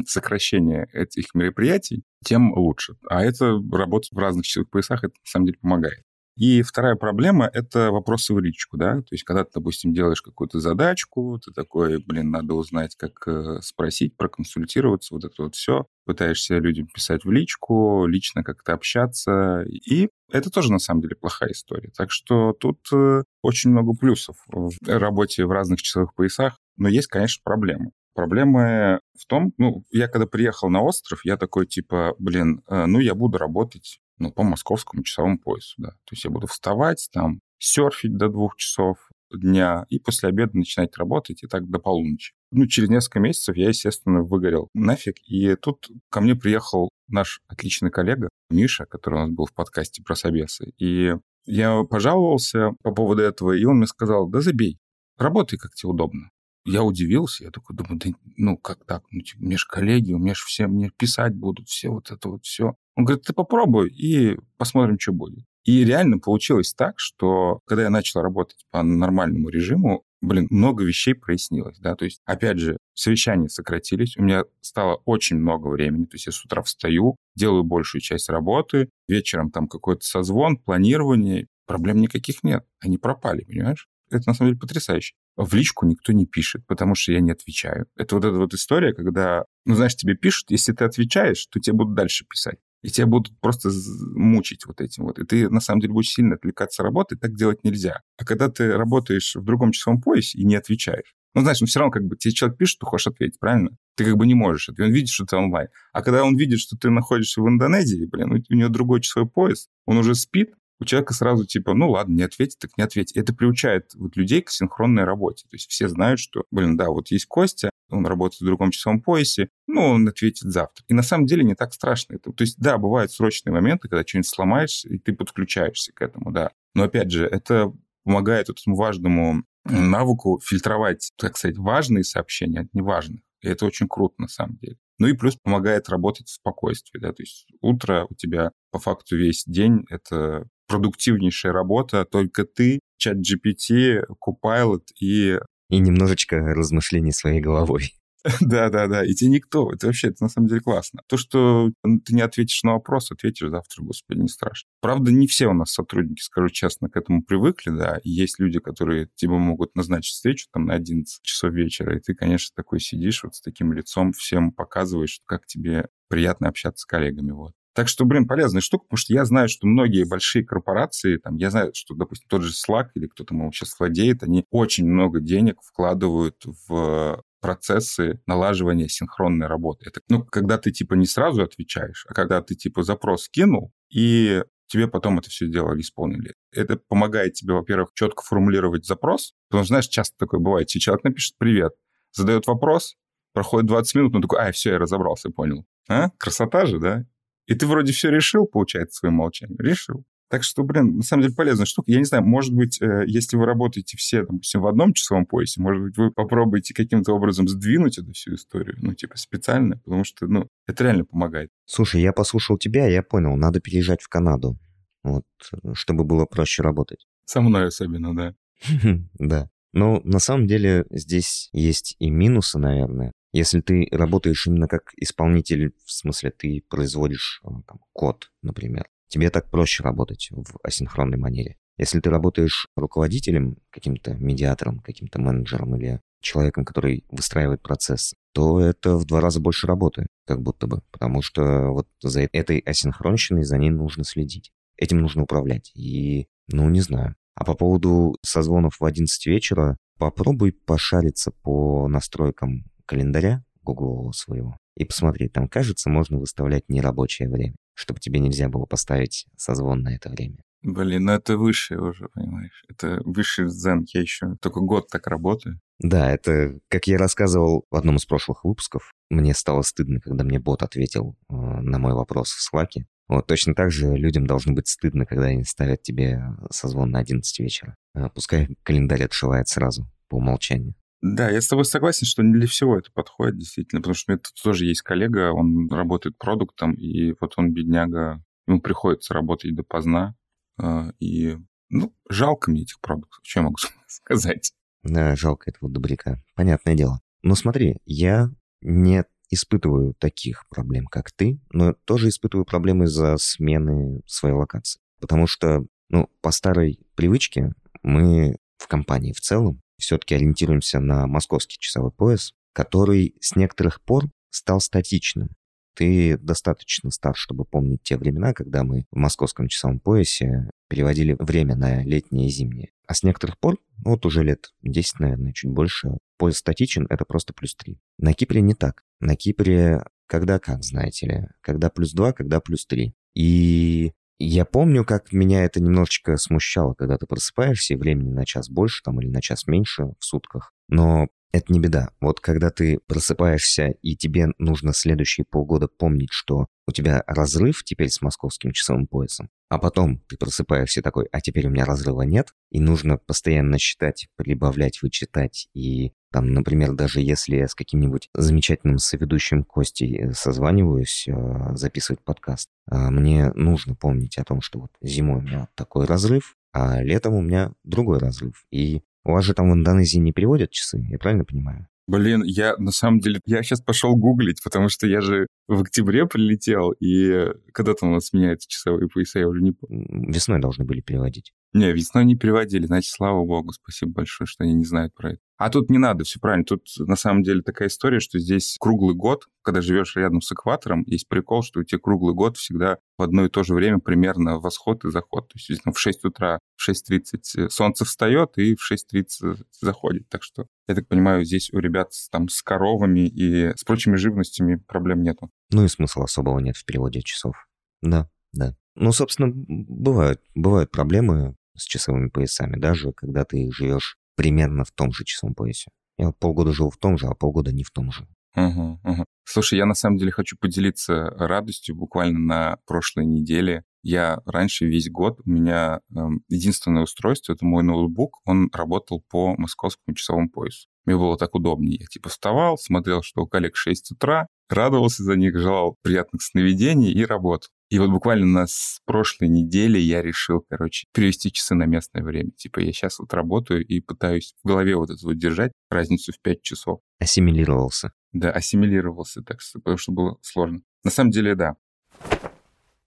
сокращению 0.07 0.89
этих 0.95 1.35
мероприятий, 1.35 2.03
тем 2.25 2.55
лучше. 2.55 2.95
А 3.09 3.23
это 3.23 3.61
работа 3.71 4.09
в 4.11 4.19
разных 4.19 4.47
часовых 4.47 4.71
поясах, 4.71 5.05
это 5.05 5.13
на 5.13 5.31
самом 5.31 5.47
деле 5.47 5.59
помогает. 5.61 6.03
И 6.39 6.63
вторая 6.63 6.95
проблема— 6.95 7.51
это 7.53 7.91
вопросы 7.91 8.33
в 8.33 8.39
личку, 8.39 8.77
да, 8.77 8.99
то 8.99 9.09
есть 9.11 9.25
когда 9.25 9.43
ты, 9.43 9.51
допустим, 9.55 9.93
делаешь 9.93 10.23
какую-то 10.23 10.61
задачку, 10.61 11.41
ты 11.45 11.51
такой, 11.51 11.99
блин, 11.99 12.31
надо 12.31 12.55
узнать, 12.55 12.95
как 12.95 13.27
э, 13.27 13.61
спросить, 13.61 14.17
проконсультироваться, 14.17 15.15
вот 15.15 15.25
это 15.25 15.43
вот 15.43 15.57
все, 15.57 15.87
пытаешься 16.07 16.59
людям 16.59 16.87
писать 16.87 17.25
в 17.25 17.33
личку, 17.33 18.07
лично 18.07 18.45
как-то 18.45 18.73
общаться, 18.73 19.63
и 19.63 20.11
это 20.31 20.49
тоже, 20.49 20.71
на 20.71 20.79
самом 20.79 21.01
деле, 21.01 21.17
плохая 21.17 21.51
история. 21.51 21.91
Так 21.97 22.13
что 22.13 22.53
тут 22.53 22.87
э, 22.93 23.25
очень 23.43 23.71
много 23.71 23.95
плюсов 23.99 24.37
в 24.47 24.71
работе 24.87 25.45
в 25.45 25.51
разных 25.51 25.83
часовых 25.83 26.15
поясах, 26.15 26.57
но 26.77 26.87
есть, 26.89 27.09
конечно, 27.09 27.43
проблемы. 27.43 27.91
Проблема 28.15 29.01
в 29.21 29.27
том, 29.27 29.53
ну, 29.59 29.83
я 29.91 30.07
когда 30.07 30.27
приехал 30.27 30.71
на 30.71 30.83
остров, 30.83 31.25
я 31.25 31.37
такой, 31.37 31.67
типа, 31.67 32.15
блин, 32.21 32.63
э, 32.69 32.87
ну, 32.87 33.01
я 33.01 33.17
буду 33.17 33.39
работать 33.39 33.99
ну, 34.19 34.33
по 34.33 34.43
московскому 34.43 35.03
часовому 35.03 35.39
поясу, 35.39 35.75
да. 35.79 35.91
То 35.91 36.13
есть 36.13 36.25
я 36.25 36.31
буду 36.31 36.47
вставать, 36.47 37.09
там, 37.13 37.41
серфить 37.59 38.17
до 38.17 38.29
двух 38.29 38.57
часов 38.57 38.99
дня 39.31 39.85
и 39.89 39.99
после 39.99 40.31
обеда 40.31 40.57
начинать 40.57 40.97
работать, 40.97 41.43
и 41.43 41.47
так 41.47 41.69
до 41.69 41.79
полуночи. 41.79 42.33
Ну, 42.51 42.67
через 42.67 42.89
несколько 42.89 43.21
месяцев 43.21 43.57
я, 43.57 43.69
естественно, 43.69 44.23
выгорел 44.23 44.69
нафиг. 44.75 45.17
И 45.27 45.55
тут 45.57 45.89
ко 46.11 46.21
мне 46.21 46.35
приехал 46.35 46.89
наш 47.09 47.41
отличный 47.47 47.91
коллега 47.91 48.29
Миша, 48.51 48.87
который 48.87 49.17
у 49.17 49.19
нас 49.19 49.31
был 49.31 49.47
в 49.47 49.55
подкасте 49.55 50.03
про 50.03 50.15
собесы. 50.15 50.73
И 50.79 51.15
я 51.45 51.83
пожаловался 51.85 52.73
по 52.83 52.93
поводу 52.93 53.23
этого, 53.23 53.53
и 53.53 53.65
он 53.65 53.79
мне 53.79 53.87
сказал, 53.87 54.29
да 54.29 54.41
забей, 54.41 54.79
работай, 55.19 55.59
как 55.59 55.75
тебе 55.75 55.91
удобно. 55.91 56.31
Я 56.65 56.83
удивился, 56.83 57.45
я 57.45 57.51
такой 57.51 57.75
думаю, 57.75 57.99
да, 57.99 58.11
ну 58.37 58.59
как 58.59 58.85
так, 58.85 59.03
ну, 59.11 59.23
типа, 59.23 59.43
мне 59.43 59.57
же 59.57 59.67
коллеги, 59.67 60.13
у 60.13 60.19
меня 60.19 60.35
же 60.35 60.43
все 60.45 60.67
мне 60.67 60.91
писать 60.91 61.35
будут, 61.35 61.69
все 61.69 61.89
вот 61.89 62.11
это 62.11 62.29
вот 62.29 62.45
все. 62.45 62.75
Он 62.99 63.05
говорит, 63.05 63.25
ты 63.25 63.33
попробуй 63.33 63.91
и 63.91 64.37
посмотрим, 64.57 64.99
что 64.99 65.13
будет. 65.13 65.45
И 65.63 65.85
реально 65.85 66.19
получилось 66.19 66.75
так, 66.75 66.95
что 66.97 67.61
когда 67.65 67.85
я 67.85 67.91
начал 67.91 68.23
работать 68.23 68.67
по 68.73 68.83
нормальному 68.83 69.51
режиму, 69.51 70.03
блин, 70.21 70.49
много 70.51 70.83
вещей 70.83 71.15
прояснилось, 71.15 71.79
да, 71.79 71.95
то 71.95 72.05
есть, 72.05 72.21
опять 72.25 72.59
же, 72.59 72.77
совещания 72.95 73.49
сократились, 73.49 74.17
у 74.17 74.23
меня 74.23 74.43
стало 74.63 74.97
очень 75.05 75.37
много 75.37 75.69
времени, 75.69 76.07
то 76.07 76.17
есть 76.17 76.27
я 76.27 76.33
с 76.33 76.45
утра 76.45 76.61
встаю, 76.63 77.15
делаю 77.37 77.63
большую 77.63 78.03
часть 78.03 78.29
работы, 78.29 78.89
вечером 79.07 79.53
там 79.53 79.69
какой-то 79.69 80.05
созвон, 80.05 80.57
планирование, 80.57 81.47
проблем 81.67 82.01
никаких 82.01 82.43
нет, 82.43 82.65
они 82.81 82.99
пропали, 82.99 83.45
понимаешь? 83.45 83.87
Это 84.11 84.25
на 84.27 84.35
самом 84.35 84.51
деле 84.51 84.61
потрясающе. 84.61 85.15
В 85.37 85.55
личку 85.55 85.87
никто 85.87 86.13
не 86.13 86.27
пишет, 86.27 86.67
потому 86.67 86.97
что 86.97 87.13
я 87.13 87.21
не 87.21 87.31
отвечаю. 87.31 87.87
Это 87.95 88.17
вот 88.17 88.25
эта 88.25 88.39
вот 88.39 88.55
история, 88.55 88.93
когда, 88.93 89.45
ну, 89.67 89.77
знаешь, 89.77 89.95
тебе 89.95 90.17
пишут, 90.17 90.51
если 90.51 90.73
ты 90.73 90.85
отвечаешь, 90.85 91.47
то 91.47 91.61
тебе 91.61 91.77
будут 91.77 91.95
дальше 91.95 92.25
писать. 92.29 92.59
И 92.83 92.89
тебя 92.91 93.07
будут 93.07 93.39
просто 93.41 93.71
мучить 94.15 94.67
вот 94.67 94.81
этим 94.81 95.05
вот. 95.05 95.19
И 95.19 95.25
ты, 95.25 95.49
на 95.51 95.61
самом 95.61 95.81
деле, 95.81 95.93
будешь 95.95 96.11
сильно 96.11 96.37
отвлекаться 96.37 96.83
от 96.83 96.87
работы, 96.87 97.17
так 97.17 97.35
делать 97.35 97.65
нельзя. 97.65 98.03
А 98.17 98.25
когда 98.25 98.49
ты 98.49 98.73
работаешь 98.77 99.35
в 99.35 99.43
другом 99.45 99.73
часовом 99.73 100.01
поясе 100.01 100.39
и 100.39 100.45
не 100.45 100.55
отвечаешь, 100.57 101.15
Ну, 101.35 101.43
знаешь, 101.43 101.61
ну 101.61 101.67
все 101.67 101.81
равно 101.81 101.93
как 101.93 102.05
бы 102.05 102.17
тебе 102.17 102.33
человек 102.35 102.59
пишет, 102.59 102.79
ты 102.81 102.87
хочешь 102.87 103.09
ответить, 103.09 103.39
правильно? 103.39 103.71
Ты 103.97 104.05
как 104.05 104.17
бы 104.17 104.27
не 104.27 104.35
можешь, 104.35 104.69
и 104.69 104.83
он 104.83 104.91
видит, 104.93 105.11
что 105.11 105.27
ты 105.27 105.37
онлайн. 105.37 105.69
А 105.93 106.03
когда 106.03 106.25
он 106.25 106.37
видит, 106.37 106.61
что 106.61 106.77
ты 106.77 106.91
находишься 106.91 107.43
в 107.43 107.49
Индонезии, 107.49 108.07
блин, 108.07 108.33
у 108.33 108.55
него 108.55 108.69
другой 108.69 109.01
часовой 109.03 109.29
пояс, 109.29 109.69
он 109.87 109.99
уже 109.99 110.15
спит, 110.15 110.55
у 110.81 110.85
человека 110.85 111.13
сразу 111.15 111.45
типа, 111.47 111.75
ну 111.75 111.91
ладно, 111.91 112.15
не 112.15 112.23
ответить, 112.23 112.59
так 112.59 112.71
не 112.79 112.85
ответить. 112.85 113.17
Это 113.17 113.35
приучает 113.35 113.93
вот 113.95 114.17
людей 114.17 114.43
к 114.43 114.51
синхронной 114.51 115.05
работе. 115.05 115.47
То 115.51 115.57
есть 115.57 115.69
все 115.71 115.89
знают, 115.89 116.21
что, 116.21 116.45
блин, 116.51 116.77
да, 116.77 116.89
вот 116.91 117.11
есть 117.11 117.27
Костя, 117.27 117.71
он 117.91 118.07
работает 118.07 118.41
в 118.41 118.45
другом 118.45 118.71
часовом 118.71 119.01
поясе, 119.01 119.49
ну, 119.67 119.83
он 119.83 120.09
ответит 120.09 120.51
завтра. 120.51 120.85
И 120.89 120.95
на 120.95 121.03
самом 121.03 121.27
деле 121.27 121.45
не 121.45 121.55
так 121.55 121.73
страшно 121.73 122.15
это. 122.15 122.33
То 122.33 122.43
есть, 122.43 122.59
да, 122.59 122.79
бывают 122.79 123.13
срочные 123.13 123.53
моменты, 123.53 123.89
когда 123.89 124.07
что-нибудь 124.07 124.29
сломаешь, 124.29 124.85
и 124.85 124.99
ты 124.99 125.13
подключаешься 125.13 125.93
к 125.93 126.03
этому, 126.03 126.31
да. 126.31 126.51
Но 126.75 126.85
опять 126.85 127.11
же, 127.11 127.27
это 127.27 127.73
помогает 128.05 128.49
этому 128.49 128.77
важному 128.77 129.45
навыку 129.65 130.41
фильтровать, 130.43 131.13
так 131.17 131.37
сказать, 131.37 131.59
важные 131.59 132.05
сообщения 132.05 132.61
от 132.61 132.73
неважных. 132.73 133.21
И 133.43 133.49
это 133.49 133.67
очень 133.67 133.89
круто 133.89 134.15
на 134.19 134.29
самом 134.29 134.57
деле. 134.57 134.79
Ну 134.99 135.07
и 135.07 135.13
плюс 135.13 135.37
помогает 135.37 135.89
работать 135.89 136.27
в 136.29 136.33
спокойствии, 136.33 136.99
да, 136.99 137.13
то 137.13 137.23
есть 137.23 137.47
утро 137.61 138.07
у 138.11 138.15
тебя 138.15 138.51
по 138.73 138.81
факту 138.81 139.17
весь 139.17 139.45
день— 139.47 139.85
это 139.91 140.49
продуктивнейшая 140.67 141.53
работа, 141.53 142.05
только 142.05 142.45
ты, 142.45 142.81
чат 142.97 143.19
GPT, 143.19 144.05
Copilot 144.25 144.83
и... 145.01 145.39
И 145.71 145.79
немножечко 145.79 146.37
размышлений 146.39 147.13
своей 147.13 147.41
головой. 147.41 147.95
Да-да-да, 148.41 149.05
и 149.05 149.15
тебе 149.15 149.31
никто. 149.31 149.71
Это 149.73 149.87
вообще, 149.87 150.09
это 150.09 150.25
на 150.25 150.29
самом 150.29 150.49
деле 150.49 150.61
классно. 150.61 151.03
То, 151.07 151.17
что 151.17 151.71
ты 151.83 152.15
не 152.15 152.21
ответишь 152.21 152.63
на 152.65 152.73
вопрос, 152.73 153.13
ответишь 153.13 153.49
завтра, 153.49 153.83
господи, 153.83 154.19
не 154.19 154.29
страшно. 154.29 154.69
Правда, 154.81 155.13
не 155.13 155.27
все 155.27 155.47
у 155.47 155.53
нас 155.53 155.71
сотрудники, 155.73 156.21
скажу 156.21 156.49
честно, 156.49 156.89
к 156.89 156.97
этому 156.97 157.23
привыкли, 157.23 157.71
да, 157.71 158.01
есть 158.03 158.39
люди, 158.41 158.59
которые 158.59 159.09
тебе 159.15 159.33
могут 159.33 159.75
назначить 159.77 160.15
встречу 160.15 160.47
там 160.53 160.67
на 160.67 160.75
11 160.75 161.23
часов 161.23 161.53
вечера, 161.53 161.97
и 161.97 162.01
ты, 162.01 162.15
конечно, 162.15 162.53
такой 162.57 162.81
сидишь 162.81 163.23
вот 163.23 163.37
с 163.37 163.41
таким 163.41 163.73
лицом, 163.73 164.13
всем 164.13 164.53
показываешь, 164.53 165.21
как 165.25 165.47
тебе 165.47 165.89
приятно 166.09 166.49
общаться 166.49 166.83
с 166.83 166.87
коллегами, 166.87 167.31
вот. 167.31 167.53
Так 167.79 167.87
что, 167.87 168.05
блин, 168.05 168.27
полезная 168.27 168.61
штука, 168.61 168.87
потому 168.87 168.99
что 168.99 169.15
я 169.15 169.25
знаю, 169.25 169.49
что 169.49 169.69
многие 169.69 170.03
большие 170.03 170.45
корпорации, 170.45 171.17
там, 171.17 171.37
я 171.37 171.49
знаю, 171.49 171.71
что, 171.75 171.95
допустим, 171.95 172.27
тот 172.29 172.43
же 172.43 172.53
Slack 172.53 172.89
или 172.97 173.07
кто-то, 173.07 173.35
мол, 173.35 173.53
сейчас 173.53 173.79
владеет, 173.79 174.25
они 174.25 174.45
очень 174.51 174.85
много 174.85 175.21
денег 175.21 175.63
вкладывают 175.63 176.43
в 176.67 177.23
процессы 177.41 178.21
налаживания 178.27 178.89
синхронной 178.89 179.47
работы. 179.47 179.85
Это, 179.87 180.01
ну, 180.09 180.25
когда 180.25 180.59
ты, 180.59 180.73
типа, 180.73 180.95
не 180.95 181.07
сразу 181.07 181.41
отвечаешь, 181.41 182.05
а 182.09 182.15
когда 182.15 182.43
ты, 182.43 182.57
типа, 182.57 182.83
запрос 182.83 183.29
кинул, 183.29 183.73
и 183.91 184.43
тебе 184.67 184.89
потом 184.89 185.21
это 185.21 185.31
все 185.31 185.47
делали, 185.47 185.81
исполнили. 185.83 186.35
Это 186.51 186.81
помогает 186.89 187.35
тебе, 187.35 187.55
во-первых, 187.55 187.91
четко 187.95 188.25
формулировать 188.25 188.87
запрос, 188.87 189.35
потому 189.51 189.63
что, 189.63 189.69
знаешь, 189.69 189.87
часто 189.87 190.17
такое 190.19 190.41
бывает, 190.41 190.67
человек 190.67 191.05
напишет 191.05 191.37
«привет», 191.39 191.75
задает 192.11 192.49
вопрос, 192.49 192.97
проходит 193.35 193.69
20 193.69 193.95
минут, 193.95 194.17
он 194.17 194.23
такой, 194.23 194.41
а, 194.41 194.51
все, 194.51 194.71
я 194.71 194.79
разобрался, 194.79 195.31
понял. 195.31 195.65
А? 195.89 196.11
Красота 196.19 196.67
же, 196.67 196.81
да? 196.81 197.05
И 197.49 197.55
ты 197.55 197.67
вроде 197.67 197.93
все 197.93 198.11
решил, 198.11 198.47
получается, 198.47 198.99
своим 198.99 199.15
молчанием. 199.15 199.59
Решил. 199.59 200.05
Так 200.29 200.43
что, 200.43 200.63
блин, 200.63 200.97
на 200.97 201.03
самом 201.03 201.23
деле 201.23 201.35
полезная 201.35 201.65
штука. 201.65 201.91
Я 201.91 201.99
не 201.99 202.05
знаю, 202.05 202.23
может 202.23 202.55
быть, 202.55 202.81
э, 202.83 203.05
если 203.07 203.39
вы 203.39 203.47
работаете 203.47 203.97
все, 203.97 204.21
допустим, 204.21 204.61
в 204.61 204.67
одном 204.67 204.93
часовом 204.93 205.25
поясе, 205.25 205.63
может 205.63 205.83
быть, 205.83 205.97
вы 205.97 206.11
попробуете 206.11 206.75
каким-то 206.75 207.15
образом 207.15 207.49
сдвинуть 207.49 207.97
эту 207.97 208.13
всю 208.13 208.35
историю, 208.35 208.77
ну, 208.83 208.93
типа, 208.93 209.17
специально, 209.17 209.79
потому 209.79 210.05
что, 210.05 210.27
ну, 210.27 210.47
это 210.67 210.85
реально 210.85 211.07
помогает. 211.07 211.51
Слушай, 211.65 212.03
я 212.03 212.13
послушал 212.13 212.59
тебя, 212.59 212.87
я 212.87 213.03
понял, 213.03 213.35
надо 213.37 213.61
переезжать 213.61 214.03
в 214.03 214.09
Канаду, 214.09 214.59
вот, 215.03 215.25
чтобы 215.73 216.05
было 216.05 216.27
проще 216.27 216.63
работать. 216.63 217.07
Со 217.25 217.41
мной 217.41 217.69
особенно, 217.69 218.15
да. 218.15 218.35
Да. 219.19 219.49
Но 219.73 220.01
на 220.05 220.19
самом 220.19 220.47
деле 220.47 220.87
здесь 220.91 221.51
есть 221.53 221.95
и 221.99 222.11
минусы, 222.11 222.59
наверное. 222.59 223.13
Если 223.33 223.61
ты 223.61 223.89
работаешь 223.93 224.47
именно 224.47 224.69
как 224.69 224.93
исполнитель, 224.97 225.73
в 225.85 225.93
смысле 225.93 226.31
ты 226.31 226.65
производишь 226.69 227.41
э, 227.45 227.49
там, 227.67 227.81
код, 227.93 228.31
например, 228.43 228.89
тебе 229.09 229.31
так 229.31 229.51
проще 229.51 229.83
работать 229.83 230.29
в 230.31 230.59
асинхронной 230.63 231.19
манере. 231.19 231.57
Если 231.77 232.01
ты 232.01 232.11
работаешь 232.11 232.69
руководителем, 232.75 233.57
каким-то 233.71 234.15
медиатором, 234.15 234.81
каким-то 234.81 235.21
менеджером 235.21 235.77
или 235.77 236.01
человеком, 236.21 236.65
который 236.65 237.05
выстраивает 237.09 237.63
процесс, 237.63 238.15
то 238.33 238.61
это 238.61 238.97
в 238.97 239.05
два 239.05 239.21
раза 239.21 239.41
больше 239.41 239.67
работы, 239.67 240.07
как 240.27 240.43
будто 240.43 240.67
бы, 240.67 240.83
потому 240.91 241.23
что 241.23 241.71
вот 241.71 241.87
за 242.03 242.23
этой 242.33 242.59
асинхронщиной 242.59 243.45
за 243.45 243.59
ней 243.59 243.71
нужно 243.71 244.05
следить. 244.05 244.53
Этим 244.77 244.99
нужно 244.99 245.23
управлять. 245.23 245.71
И, 245.75 246.27
ну, 246.49 246.69
не 246.69 246.81
знаю. 246.81 247.15
А 247.35 247.45
по 247.45 247.55
поводу 247.55 248.17
созвонов 248.23 248.81
в 248.81 248.85
11 248.85 249.27
вечера, 249.27 249.77
попробуй 249.99 250.53
пошариться 250.53 251.31
по 251.31 251.87
настройкам 251.89 252.65
календаря 252.89 253.45
Google 253.63 254.13
своего 254.13 254.57
и 254.77 254.85
посмотреть, 254.85 255.33
там, 255.33 255.49
кажется, 255.49 255.91
можно 255.91 256.19
выставлять 256.19 256.69
нерабочее 256.69 257.29
время, 257.29 257.57
чтобы 257.75 258.01
тебе 258.01 258.21
нельзя 258.21 258.49
было 258.49 258.65
поставить 258.65 259.27
созвон 259.37 259.83
на 259.83 259.95
это 259.95 260.09
время. 260.09 260.39
Блин, 260.63 261.05
ну 261.05 261.13
это 261.13 261.37
высшее 261.37 261.81
уже, 261.81 262.09
понимаешь. 262.09 262.65
Это 262.69 263.01
высший 263.05 263.47
дзен. 263.47 263.85
Я 263.93 264.01
еще 264.01 264.37
только 264.41 264.61
год 264.61 264.89
так 264.89 265.07
работаю. 265.07 265.61
Да, 265.79 266.11
это, 266.11 266.59
как 266.69 266.87
я 266.89 266.99
рассказывал 266.99 267.65
в 267.71 267.77
одном 267.77 267.97
из 267.97 268.07
прошлых 268.07 268.45
выпусков, 268.45 268.91
мне 269.11 269.35
стало 269.35 269.63
стыдно, 269.63 270.01
когда 270.01 270.25
мне 270.25 270.41
бот 270.41 270.63
ответил 270.63 271.17
э, 271.29 271.35
на 271.35 271.79
мой 271.79 271.95
вопрос 271.95 272.31
в 272.31 272.53
Slack. 272.53 272.83
Вот 273.09 273.27
точно 273.27 273.55
так 273.55 273.71
же 273.71 273.97
людям 273.97 274.27
должно 274.27 274.53
быть 274.53 274.67
стыдно, 274.67 275.07
когда 275.07 275.27
они 275.27 275.45
ставят 275.45 275.83
тебе 275.83 276.23
созвон 276.51 276.91
на 276.91 276.99
11 276.99 277.39
вечера. 277.39 277.77
Э, 277.95 278.09
пускай 278.13 278.49
календарь 278.65 279.05
отшивает 279.05 279.47
сразу 279.47 279.89
по 280.09 280.17
умолчанию. 280.17 280.75
Да, 281.01 281.31
я 281.31 281.41
с 281.41 281.47
тобой 281.47 281.65
согласен, 281.65 282.07
что 282.07 282.23
не 282.23 282.33
для 282.33 282.47
всего 282.47 282.77
это 282.77 282.91
подходит, 282.93 283.39
действительно, 283.39 283.81
потому 283.81 283.95
что 283.95 284.11
у 284.11 284.15
меня 284.15 284.21
тут 284.21 284.43
тоже 284.43 284.67
есть 284.67 284.83
коллега, 284.83 285.33
он 285.33 285.69
работает 285.71 286.19
продуктом, 286.19 286.75
и 286.75 287.15
вот 287.21 287.35
он, 287.37 287.53
бедняга, 287.53 288.23
ему 288.47 288.61
приходится 288.61 289.15
работать 289.15 289.55
допоздна, 289.55 290.17
а, 290.61 290.91
и, 290.99 291.37
ну, 291.69 291.95
жалко 292.09 292.51
мне 292.51 292.63
этих 292.63 292.81
продуктов, 292.81 293.21
что 293.23 293.41
я 293.41 293.45
могу 293.45 293.57
сказать? 293.87 294.53
Да, 294.83 295.15
жалко 295.15 295.51
этого 295.51 295.71
добряка, 295.71 296.21
понятное 296.35 296.75
дело. 296.75 297.01
Но 297.23 297.37
смотри, 297.37 297.77
я 297.85 298.31
не 298.61 299.05
испытываю 299.31 299.95
таких 299.95 300.49
проблем, 300.49 300.87
как 300.87 301.13
ты, 301.13 301.41
но 301.51 301.75
тоже 301.85 302.09
испытываю 302.09 302.45
проблемы 302.45 302.87
из-за 302.87 303.17
смены 303.19 304.01
своей 304.07 304.35
локации. 304.35 304.81
Потому 305.01 305.27
что, 305.27 305.65
ну, 305.91 306.09
по 306.23 306.31
старой 306.31 306.81
привычке 306.97 307.53
мы 307.83 308.37
в 308.57 308.67
компании 308.67 309.13
в 309.13 309.21
целом 309.21 309.63
все-таки 309.79 310.15
ориентируемся 310.15 310.81
на 310.81 311.07
московский 311.07 311.59
часовой 311.59 311.91
пояс, 311.91 312.33
который 312.53 313.15
с 313.21 313.37
некоторых 313.37 313.81
пор 313.83 314.07
стал 314.31 314.61
статичным. 314.61 315.31
Ты 315.75 316.19
достаточно 316.19 316.91
стар, 316.91 317.15
чтобы 317.17 317.45
помнить 317.45 317.83
те 317.83 317.97
времена, 317.97 318.35
когда 318.35 318.65
мы 318.65 318.87
в 318.91 318.97
московском 318.97 319.47
часовом 319.47 319.79
поясе 319.79 320.51
переводили 320.69 321.17
время 321.19 321.55
на 321.55 321.85
летнее 321.85 322.27
и 322.27 322.31
зимнее. 322.31 322.73
А 322.87 322.95
с 322.95 323.05
некоторых 323.05 323.39
пор, 323.39 323.59
вот 323.85 324.05
уже 324.05 324.25
лет 324.25 324.53
10, 324.63 324.99
наверное, 324.99 325.33
чуть 325.33 325.51
больше, 325.51 325.99
пояс 326.17 326.39
статичен, 326.39 326.87
это 326.91 327.05
просто 327.05 327.33
плюс 327.33 327.55
3. 327.55 327.79
На 327.99 328.13
Кипре 328.13 328.41
не 328.41 328.55
так. 328.55 328.83
На 328.99 329.15
Кипре 329.15 329.85
когда 330.09 330.39
как, 330.39 330.65
знаете 330.65 331.07
ли. 331.07 331.29
Когда 331.43 331.71
плюс 331.71 331.93
2, 331.93 332.13
когда 332.15 332.41
плюс 332.41 332.67
3. 332.67 332.95
И 333.15 333.93
я 334.27 334.45
помню, 334.45 334.85
как 334.85 335.13
меня 335.13 335.45
это 335.45 335.61
немножечко 335.61 336.17
смущало, 336.17 336.75
когда 336.75 336.99
ты 336.99 337.07
просыпаешься, 337.07 337.75
и 337.75 337.77
времени 337.77 338.11
на 338.11 338.25
час 338.27 338.49
больше 338.49 338.83
там 338.83 339.01
или 339.01 339.09
на 339.09 339.21
час 339.21 339.47
меньше 339.47 339.93
в 339.99 340.05
сутках. 340.05 340.53
Но 340.69 341.09
это 341.33 341.53
не 341.53 341.61
беда. 341.61 341.91
Вот 342.01 342.21
когда 342.21 342.51
ты 342.51 342.79
просыпаешься, 342.87 343.75
и 343.83 343.97
тебе 343.97 344.29
нужно 344.39 344.73
следующие 344.73 345.25
полгода 345.25 345.69
помнить, 345.69 346.11
что 346.11 346.47
у 346.67 346.73
тебя 346.73 347.03
разрыв 347.07 347.65
теперь 347.65 347.91
с 347.91 348.03
московским 348.03 348.53
часовым 348.53 348.87
поясом, 348.87 349.31
а 349.49 349.59
потом 349.59 350.01
ты 350.09 350.17
просыпаешься 350.17 350.83
такой, 350.83 351.07
а 351.13 351.21
теперь 351.21 351.47
у 351.47 351.51
меня 351.51 351.65
разрыва 351.65 352.03
нет, 352.03 352.35
и 352.51 352.61
нужно 352.61 352.99
постоянно 352.99 353.59
считать, 353.59 354.09
прибавлять, 354.17 354.83
вычитать, 354.83 355.49
и 355.55 355.93
там, 356.11 356.33
например, 356.33 356.73
даже 356.73 357.01
если 357.01 357.37
я 357.37 357.49
с 357.49 357.55
каким-нибудь 357.55 358.09
замечательным 358.15 358.79
соведущим 358.79 359.45
Костей 359.45 359.99
э, 359.99 360.13
созваниваюсь, 360.13 361.07
э, 361.07 361.55
записывать 361.55 362.03
подкаст, 362.03 362.49
э, 362.71 362.77
мне 362.91 363.31
нужно 363.35 363.75
помнить 363.75 364.17
о 364.17 364.25
том, 364.25 364.41
что 364.41 364.61
вот 364.61 364.71
зимой 364.81 365.19
у 365.19 365.23
меня 365.23 365.49
такой 365.55 365.85
разрыв, 365.85 366.37
а 366.53 366.83
летом 366.83 367.15
у 367.15 367.21
меня 367.21 367.53
другой 367.63 367.99
разрыв. 367.99 368.47
И 368.51 368.83
у 369.09 369.13
вас 369.13 369.25
же 369.25 369.35
там 369.35 369.51
в 369.51 369.55
Индонезии 369.55 369.99
не 369.99 370.13
переводят 370.13 370.51
часы, 370.51 370.87
я 370.91 370.99
правильно 370.99 371.25
понимаю? 371.25 371.67
Блин, 371.87 372.23
я 372.23 372.55
на 372.59 372.71
самом 372.71 373.01
деле, 373.01 373.21
я 373.25 373.43
сейчас 373.43 373.63
пошел 373.63 373.97
гуглить, 373.97 374.43
потому 374.45 374.69
что 374.69 374.87
я 374.87 375.01
же 375.01 375.27
в 375.49 375.63
октябре 375.63 376.07
прилетел, 376.07 376.73
и 376.73 377.29
когда 377.53 377.73
там 377.73 377.91
у 377.91 377.95
нас 377.95 378.13
меняются 378.13 378.47
часовые 378.47 378.89
пояса, 378.89 379.21
я 379.21 379.29
уже 379.29 379.41
не 379.41 379.53
помню. 379.53 380.13
Весной 380.13 380.39
должны 380.39 380.67
были 380.67 380.83
переводить. 380.83 381.33
Не, 381.55 381.73
весной 381.73 382.05
не 382.05 382.15
переводили, 382.15 382.67
значит, 382.67 382.93
слава 382.93 383.25
богу, 383.25 383.53
спасибо 383.53 383.93
большое, 383.93 384.27
что 384.27 384.45
они 384.45 384.55
не 384.55 384.65
знают 384.65 384.95
про 384.95 385.13
это. 385.13 385.21
А 385.39 385.51
тут 385.51 385.71
не 385.71 385.79
надо, 385.79 386.05
все 386.05 386.19
правильно. 386.19 386.45
Тут 386.45 386.67
на 386.79 386.97
самом 386.97 387.23
деле 387.23 387.43
такая 387.43 387.69
история, 387.69 388.01
что 388.01 388.19
здесь 388.19 388.57
круглый 388.61 388.95
год, 388.95 389.27
когда 389.43 389.61
живешь 389.61 389.95
рядом 389.97 390.21
с 390.21 390.33
экватором, 390.33 390.83
есть 390.87 391.09
прикол, 391.09 391.43
что 391.43 391.61
у 391.61 391.65
тебя 391.65 391.79
круглый 391.79 392.13
год 392.13 392.37
всегда 392.37 392.79
в 392.99 393.03
одно 393.03 393.25
и 393.25 393.29
то 393.29 393.45
же 393.45 393.55
время 393.55 393.79
примерно 393.79 394.41
восход 394.41 394.85
и 394.85 394.91
заход. 394.91 395.29
То 395.29 395.39
есть 395.39 395.63
в 395.65 395.79
6 395.79 396.05
утра, 396.05 396.41
в 396.57 396.69
6.30 396.69 397.49
солнце 397.51 397.85
встает 397.85 398.37
и 398.37 398.57
в 398.57 398.71
6.30 398.71 399.37
заходит. 399.61 400.09
Так 400.09 400.25
что, 400.25 400.47
я 400.67 400.75
так 400.75 400.89
понимаю, 400.89 401.25
здесь 401.25 401.51
у 401.53 401.61
ребят 401.61 401.93
там 402.11 402.29
с 402.29 402.43
коровами 402.43 403.07
и 403.07 403.57
с 403.57 403.63
прочими 403.63 403.95
живностями 403.95 404.57
проблем 404.57 405.03
нету. 405.03 405.31
Ну 405.53 405.65
и 405.65 405.69
смысла 405.69 406.05
особого 406.05 406.41
нет 406.41 406.57
в 406.57 406.65
переводе 406.65 407.01
часов. 407.03 407.37
Да, 407.81 408.11
да. 408.33 408.57
Ну, 408.81 408.93
собственно, 408.93 409.33
бывают, 409.35 410.21
бывают 410.37 410.71
проблемы 410.71 411.35
с 411.57 411.65
часовыми 411.65 412.09
поясами, 412.11 412.57
даже 412.57 412.93
когда 412.93 413.25
ты 413.25 413.51
живешь 413.51 413.97
примерно 414.15 414.65
в 414.65 414.71
том 414.71 414.93
же 414.93 415.05
часовом 415.05 415.35
поясе. 415.35 415.71
Я 415.97 416.07
вот 416.07 416.19
полгода 416.19 416.53
жил 416.53 416.71
в 416.71 416.77
том 416.77 416.97
же, 416.97 417.09
а 417.09 417.15
полгода 417.15 417.53
не 417.53 417.65
в 417.65 417.71
том 417.73 417.91
же. 417.91 418.07
Угу, 418.37 418.81
угу. 418.85 419.05
Слушай, 419.25 419.59
я 419.59 419.67
на 419.67 419.75
самом 419.75 419.97
деле 419.97 420.13
хочу 420.13 420.37
поделиться 420.39 421.11
радостью. 421.17 421.75
Буквально 421.75 422.21
на 422.21 422.59
прошлой 422.67 423.05
неделе 423.05 423.65
я 423.83 424.21
раньше 424.27 424.67
весь 424.67 424.89
год, 424.91 425.21
у 425.25 425.31
меня 425.31 425.81
э, 425.91 425.99
единственное 426.29 426.83
устройство, 426.83 427.33
это 427.33 427.45
мой 427.45 427.63
ноутбук, 427.63 428.21
он 428.25 428.49
работал 428.53 429.03
по 429.09 429.35
московскому 429.37 429.95
часовому 429.97 430.31
поясу. 430.31 430.69
Мне 430.85 430.97
было 430.97 431.17
так 431.17 431.35
удобнее. 431.35 431.79
Я 431.81 431.87
типа 431.87 432.11
вставал, 432.11 432.59
смотрел, 432.59 433.03
что 433.03 433.23
у 433.23 433.27
коллег 433.27 433.57
6 433.57 433.93
утра, 433.93 434.29
радовался 434.49 435.03
за 435.03 435.17
них, 435.17 435.37
желал 435.37 435.77
приятных 435.83 436.23
сновидений 436.23 436.93
и 436.93 437.05
работал. 437.05 437.51
И 437.71 437.79
вот 437.79 437.91
буквально 437.91 438.27
на 438.27 438.47
прошлой 438.87 439.29
неделе 439.29 439.79
я 439.81 440.01
решил, 440.01 440.45
короче, 440.49 440.87
перевести 440.93 441.31
часы 441.31 441.55
на 441.55 441.65
местное 441.65 442.03
время. 442.03 442.31
Типа 442.31 442.61
я 442.61 442.73
сейчас 442.73 442.99
вот 442.99 443.13
работаю 443.13 443.65
и 443.65 443.81
пытаюсь 443.81 444.35
в 444.43 444.49
голове 444.49 444.75
вот 444.77 444.91
это 444.91 445.05
вот 445.05 445.19
держать 445.19 445.53
разницу 445.71 446.13
в 446.13 446.21
5 446.21 446.43
часов. 446.43 446.81
Ассимилировался. 446.99 447.93
Да, 448.13 448.31
ассимилировался, 448.31 449.23
так 449.23 449.43
что, 449.43 449.59
потому 449.59 449.77
что 449.77 449.93
было 449.93 450.17
сложно. 450.23 450.63
На 450.83 450.91
самом 450.91 451.11
деле, 451.11 451.35
да. 451.35 451.57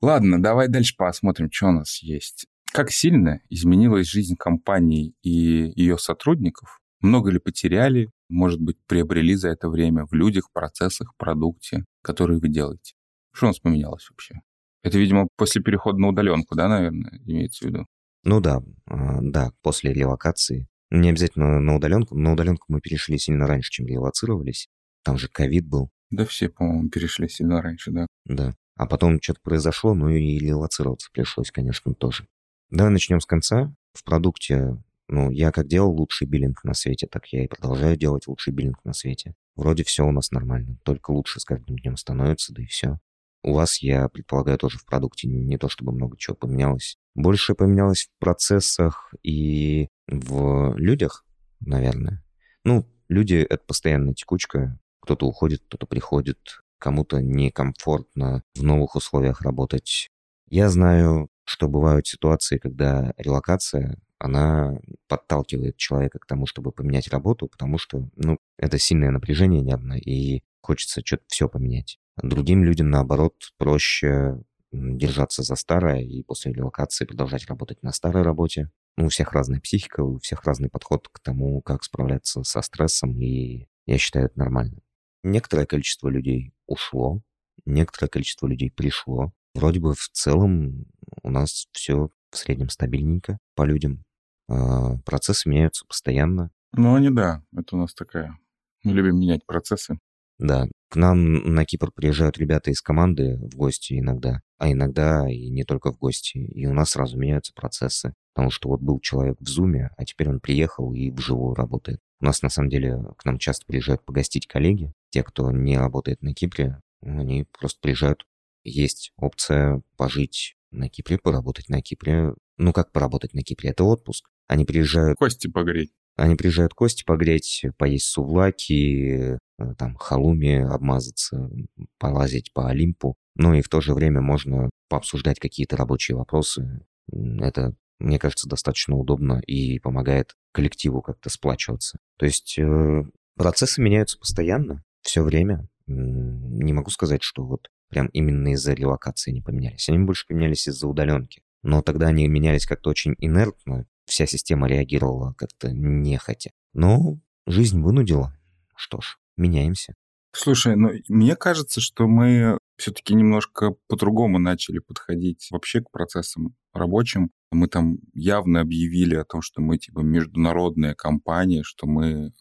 Ладно, 0.01 0.41
давай 0.41 0.67
дальше 0.67 0.95
посмотрим, 0.97 1.51
что 1.51 1.67
у 1.67 1.71
нас 1.71 2.01
есть. 2.01 2.47
Как 2.73 2.89
сильно 2.89 3.41
изменилась 3.49 4.07
жизнь 4.07 4.35
компании 4.35 5.13
и 5.21 5.71
ее 5.75 5.99
сотрудников? 5.99 6.79
Много 7.01 7.29
ли 7.29 7.37
потеряли, 7.37 8.09
может 8.29 8.59
быть, 8.59 8.77
приобрели 8.87 9.35
за 9.35 9.49
это 9.49 9.69
время 9.69 10.07
в 10.07 10.13
людях, 10.13 10.51
процессах, 10.51 11.13
продукте, 11.17 11.85
которые 12.01 12.39
вы 12.39 12.49
делаете? 12.49 12.93
Что 13.31 13.47
у 13.47 13.49
нас 13.49 13.59
поменялось 13.59 14.09
вообще? 14.09 14.41
Это, 14.83 14.97
видимо, 14.97 15.27
после 15.37 15.61
перехода 15.61 15.99
на 15.99 16.09
удаленку, 16.09 16.55
да, 16.55 16.67
наверное, 16.67 17.19
имеется 17.25 17.65
в 17.65 17.69
виду? 17.69 17.85
Ну 18.23 18.39
да, 18.39 18.61
а, 18.87 19.19
да, 19.21 19.51
после 19.61 19.93
релокации. 19.93 20.67
Не 20.89 21.09
обязательно 21.09 21.59
на 21.59 21.75
удаленку. 21.75 22.17
На 22.17 22.33
удаленку 22.33 22.65
мы 22.67 22.81
перешли 22.81 23.17
сильно 23.17 23.47
раньше, 23.47 23.71
чем 23.71 23.87
релацировались. 23.87 24.67
Там 25.03 25.17
же 25.17 25.27
ковид 25.29 25.67
был. 25.67 25.89
Да 26.09 26.25
все, 26.25 26.49
по-моему, 26.49 26.89
перешли 26.89 27.29
сильно 27.29 27.61
раньше, 27.61 27.91
да. 27.91 28.07
Да. 28.25 28.53
А 28.75 28.85
потом 28.85 29.21
что-то 29.21 29.39
произошло, 29.41 29.93
ну 29.93 30.09
и 30.09 30.37
релацироваться 30.37 31.09
пришлось, 31.13 31.51
конечно, 31.51 31.93
тоже. 31.93 32.27
Давай 32.69 32.91
начнем 32.91 33.21
с 33.21 33.25
конца. 33.25 33.73
В 33.93 34.03
продукте, 34.03 34.77
ну, 35.07 35.31
я 35.31 35.51
как 35.51 35.67
делал 35.67 35.91
лучший 35.91 36.27
биллинг 36.27 36.63
на 36.63 36.73
свете, 36.73 37.07
так 37.07 37.27
я 37.27 37.43
и 37.43 37.47
продолжаю 37.47 37.97
делать 37.97 38.27
лучший 38.27 38.53
биллинг 38.53 38.83
на 38.83 38.93
свете. 38.93 39.33
Вроде 39.55 39.83
все 39.83 40.05
у 40.05 40.11
нас 40.11 40.31
нормально, 40.31 40.77
только 40.83 41.11
лучше 41.11 41.39
с 41.39 41.45
каждым 41.45 41.77
днем 41.77 41.97
становится, 41.97 42.53
да 42.53 42.63
и 42.63 42.65
все. 42.65 42.99
У 43.43 43.53
вас, 43.53 43.81
я 43.81 44.07
предполагаю, 44.07 44.57
тоже 44.57 44.77
в 44.77 44.85
продукте 44.85 45.27
не 45.27 45.57
то 45.57 45.67
чтобы 45.67 45.91
много 45.91 46.17
чего 46.17 46.35
поменялось. 46.35 46.97
Больше 47.15 47.55
поменялось 47.55 48.03
в 48.03 48.19
процессах 48.19 49.13
и 49.23 49.87
в 50.07 50.75
людях, 50.77 51.25
наверное. 51.59 52.23
Ну, 52.63 52.85
люди— 53.09 53.35
это 53.49 53.63
постоянная 53.65 54.13
текучка. 54.13 54.79
Кто-то 55.01 55.25
уходит, 55.25 55.63
кто-то 55.67 55.87
приходит, 55.87 56.61
кому-то 56.77 57.21
некомфортно 57.21 58.43
в 58.55 58.63
новых 58.63 58.95
условиях 58.95 59.41
работать. 59.41 60.09
Я 60.49 60.69
знаю, 60.69 61.29
что 61.43 61.67
бывают 61.67 62.07
ситуации, 62.07 62.57
когда 62.57 63.13
релокация, 63.17 63.97
она 64.19 64.77
подталкивает 65.07 65.77
человека 65.77 66.19
к 66.19 66.25
тому, 66.27 66.45
чтобы 66.45 66.71
поменять 66.71 67.07
работу, 67.07 67.47
потому 67.47 67.77
что, 67.77 68.07
ну, 68.15 68.37
это 68.57 68.77
сильное 68.77 69.11
напряжение 69.11 69.61
нервное, 69.61 69.97
и 69.97 70.43
хочется 70.61 71.01
что-то 71.03 71.23
все 71.27 71.49
поменять. 71.49 71.99
Другим 72.21 72.63
людям, 72.63 72.89
наоборот, 72.89 73.33
проще 73.57 74.41
держаться 74.71 75.43
за 75.43 75.55
старое 75.55 76.01
и 76.01 76.23
после 76.23 76.53
релокации 76.53 77.05
продолжать 77.05 77.45
работать 77.47 77.81
на 77.83 77.91
старой 77.91 78.23
работе. 78.23 78.69
Ну, 78.95 79.05
у 79.05 79.09
всех 79.09 79.33
разная 79.33 79.59
психика, 79.59 80.01
у 80.01 80.19
всех 80.19 80.43
разный 80.43 80.69
подход 80.69 81.07
к 81.09 81.19
тому, 81.19 81.61
как 81.61 81.83
справляться 81.83 82.43
со 82.43 82.61
стрессом, 82.61 83.19
и 83.19 83.67
я 83.85 83.97
считаю 83.97 84.27
это 84.27 84.37
нормально. 84.37 84.79
Некоторое 85.23 85.65
количество 85.65 86.09
людей 86.09 86.53
ушло, 86.67 87.21
некоторое 87.65 88.07
количество 88.07 88.47
людей 88.47 88.71
пришло. 88.71 89.33
Вроде 89.53 89.79
бы 89.79 89.93
в 89.93 90.09
целом 90.11 90.85
у 91.23 91.29
нас 91.29 91.67
все 91.71 92.09
в 92.31 92.37
среднем 92.37 92.69
стабильненько 92.69 93.39
по 93.55 93.63
людям. 93.63 94.03
А, 94.47 94.97
процессы 94.99 95.49
меняются 95.49 95.85
постоянно. 95.85 96.51
Ну, 96.73 96.95
они 96.95 97.09
да, 97.09 97.43
это 97.55 97.75
у 97.75 97.79
нас 97.79 97.93
такая. 97.93 98.37
Мы 98.83 98.93
любим 98.93 99.19
менять 99.19 99.45
процессы. 99.45 99.99
Да, 100.41 100.67
к 100.89 100.95
нам 100.95 101.33
на 101.53 101.65
Кипр 101.65 101.91
приезжают 101.91 102.39
ребята 102.39 102.71
из 102.71 102.81
команды 102.81 103.37
в 103.37 103.55
гости 103.55 103.99
иногда, 103.99 104.41
а 104.57 104.71
иногда 104.71 105.29
и 105.29 105.51
не 105.51 105.63
только 105.63 105.91
в 105.91 105.99
гости. 105.99 106.39
И 106.39 106.65
у 106.65 106.73
нас 106.73 106.89
сразу 106.89 107.15
меняются 107.15 107.53
процессы. 107.53 108.13
Потому 108.33 108.49
что 108.49 108.69
вот 108.69 108.81
был 108.81 108.99
человек 108.99 109.37
в 109.39 109.47
Зуме, 109.47 109.91
а 109.97 110.03
теперь 110.05 110.29
он 110.29 110.39
приехал 110.39 110.93
и 110.93 111.11
вживую 111.11 111.53
работает. 111.53 111.99
У 112.19 112.25
нас 112.25 112.41
на 112.41 112.49
самом 112.49 112.69
деле 112.69 112.97
к 113.17 113.25
нам 113.25 113.37
часто 113.37 113.65
приезжают 113.67 114.03
погостить 114.03 114.47
коллеги. 114.47 114.91
Те, 115.11 115.21
кто 115.21 115.51
не 115.51 115.77
работает 115.77 116.23
на 116.23 116.33
Кипре, 116.33 116.81
они 117.01 117.45
просто 117.59 117.79
приезжают. 117.79 118.25
Есть 118.63 119.11
опция 119.17 119.83
пожить 119.97 120.55
на 120.71 120.89
Кипре, 120.89 121.19
поработать 121.19 121.69
на 121.69 121.81
Кипре. 121.81 122.33
Ну 122.57 122.73
как 122.73 122.91
поработать 122.91 123.33
на 123.33 123.43
Кипре? 123.43 123.69
Это 123.69 123.83
отпуск. 123.83 124.27
Они 124.47 124.65
приезжают... 124.65 125.19
Кости 125.19 125.47
погреть. 125.47 125.91
Они 126.17 126.35
приезжают 126.35 126.73
кости 126.73 127.03
погреть, 127.03 127.65
поесть 127.77 128.05
сувлаки, 128.05 129.39
Э, 129.61 129.73
там 129.77 129.95
халуме 129.95 130.65
обмазаться, 130.65 131.49
полазить 131.97 132.53
по 132.53 132.69
Олимпу. 132.69 133.15
Ну 133.35 133.53
и 133.53 133.61
в 133.61 133.69
то 133.69 133.81
же 133.81 133.93
время 133.93 134.21
можно 134.21 134.69
пообсуждать 134.89 135.39
какие-то 135.39 135.77
рабочие 135.77 136.17
вопросы. 136.17 136.85
Это, 137.11 137.75
мне 137.99 138.19
кажется, 138.19 138.49
достаточно 138.49 138.95
удобно 138.95 139.41
и 139.45 139.79
помогает 139.79 140.35
коллективу 140.53 141.01
как-то 141.01 141.29
сплачиваться. 141.29 141.99
То 142.17 142.25
есть 142.25 142.57
э, 142.59 143.03
процессы 143.35 143.81
меняются 143.81 144.17
постоянно, 144.17 144.83
все 145.01 145.23
время. 145.23 145.67
Не 145.87 146.73
могу 146.73 146.89
сказать, 146.89 147.23
что 147.23 147.43
вот 147.43 147.69
прям 147.89 148.07
именно 148.07 148.53
из-за 148.53 148.73
релокации 148.73 149.31
не 149.31 149.41
поменялись. 149.41 149.89
Они 149.89 149.99
больше 149.99 150.25
поменялись 150.27 150.67
из-за 150.67 150.87
удаленки. 150.87 151.41
Но 151.63 151.81
тогда 151.81 152.07
они 152.07 152.27
менялись 152.27 152.65
как-то 152.65 152.89
очень 152.89 153.15
инертно, 153.19 153.85
вся 154.11 154.25
система 154.25 154.67
реагировала 154.67 155.33
как-то 155.37 155.71
нехотя. 155.71 156.51
Но 156.73 157.17
жизнь 157.47 157.81
вынудила. 157.81 158.37
Что 158.75 158.99
ж, 158.99 159.17
меняемся. 159.37 159.93
Слушай, 160.33 160.75
ну 160.75 160.89
мне 161.07 161.37
кажется, 161.37 161.79
что 161.79 162.07
мы 162.07 162.57
все-таки 162.77 163.13
немножко 163.13 163.75
по-другому 163.87 164.37
начали 164.37 164.79
подходить 164.79 165.47
вообще 165.49 165.79
к 165.79 165.91
процессам 165.91 166.55
рабочим. 166.73 167.31
Мы 167.51 167.67
там 167.67 167.99
явно 168.13 168.59
объявили 168.59 169.15
о 169.15 169.23
том, 169.23 169.41
что 169.41 169.61
мы 169.61 169.77
типа 169.77 169.99
международная 169.99 170.93
компания, 170.93 171.63
что 171.63 171.87
мы 171.87 172.33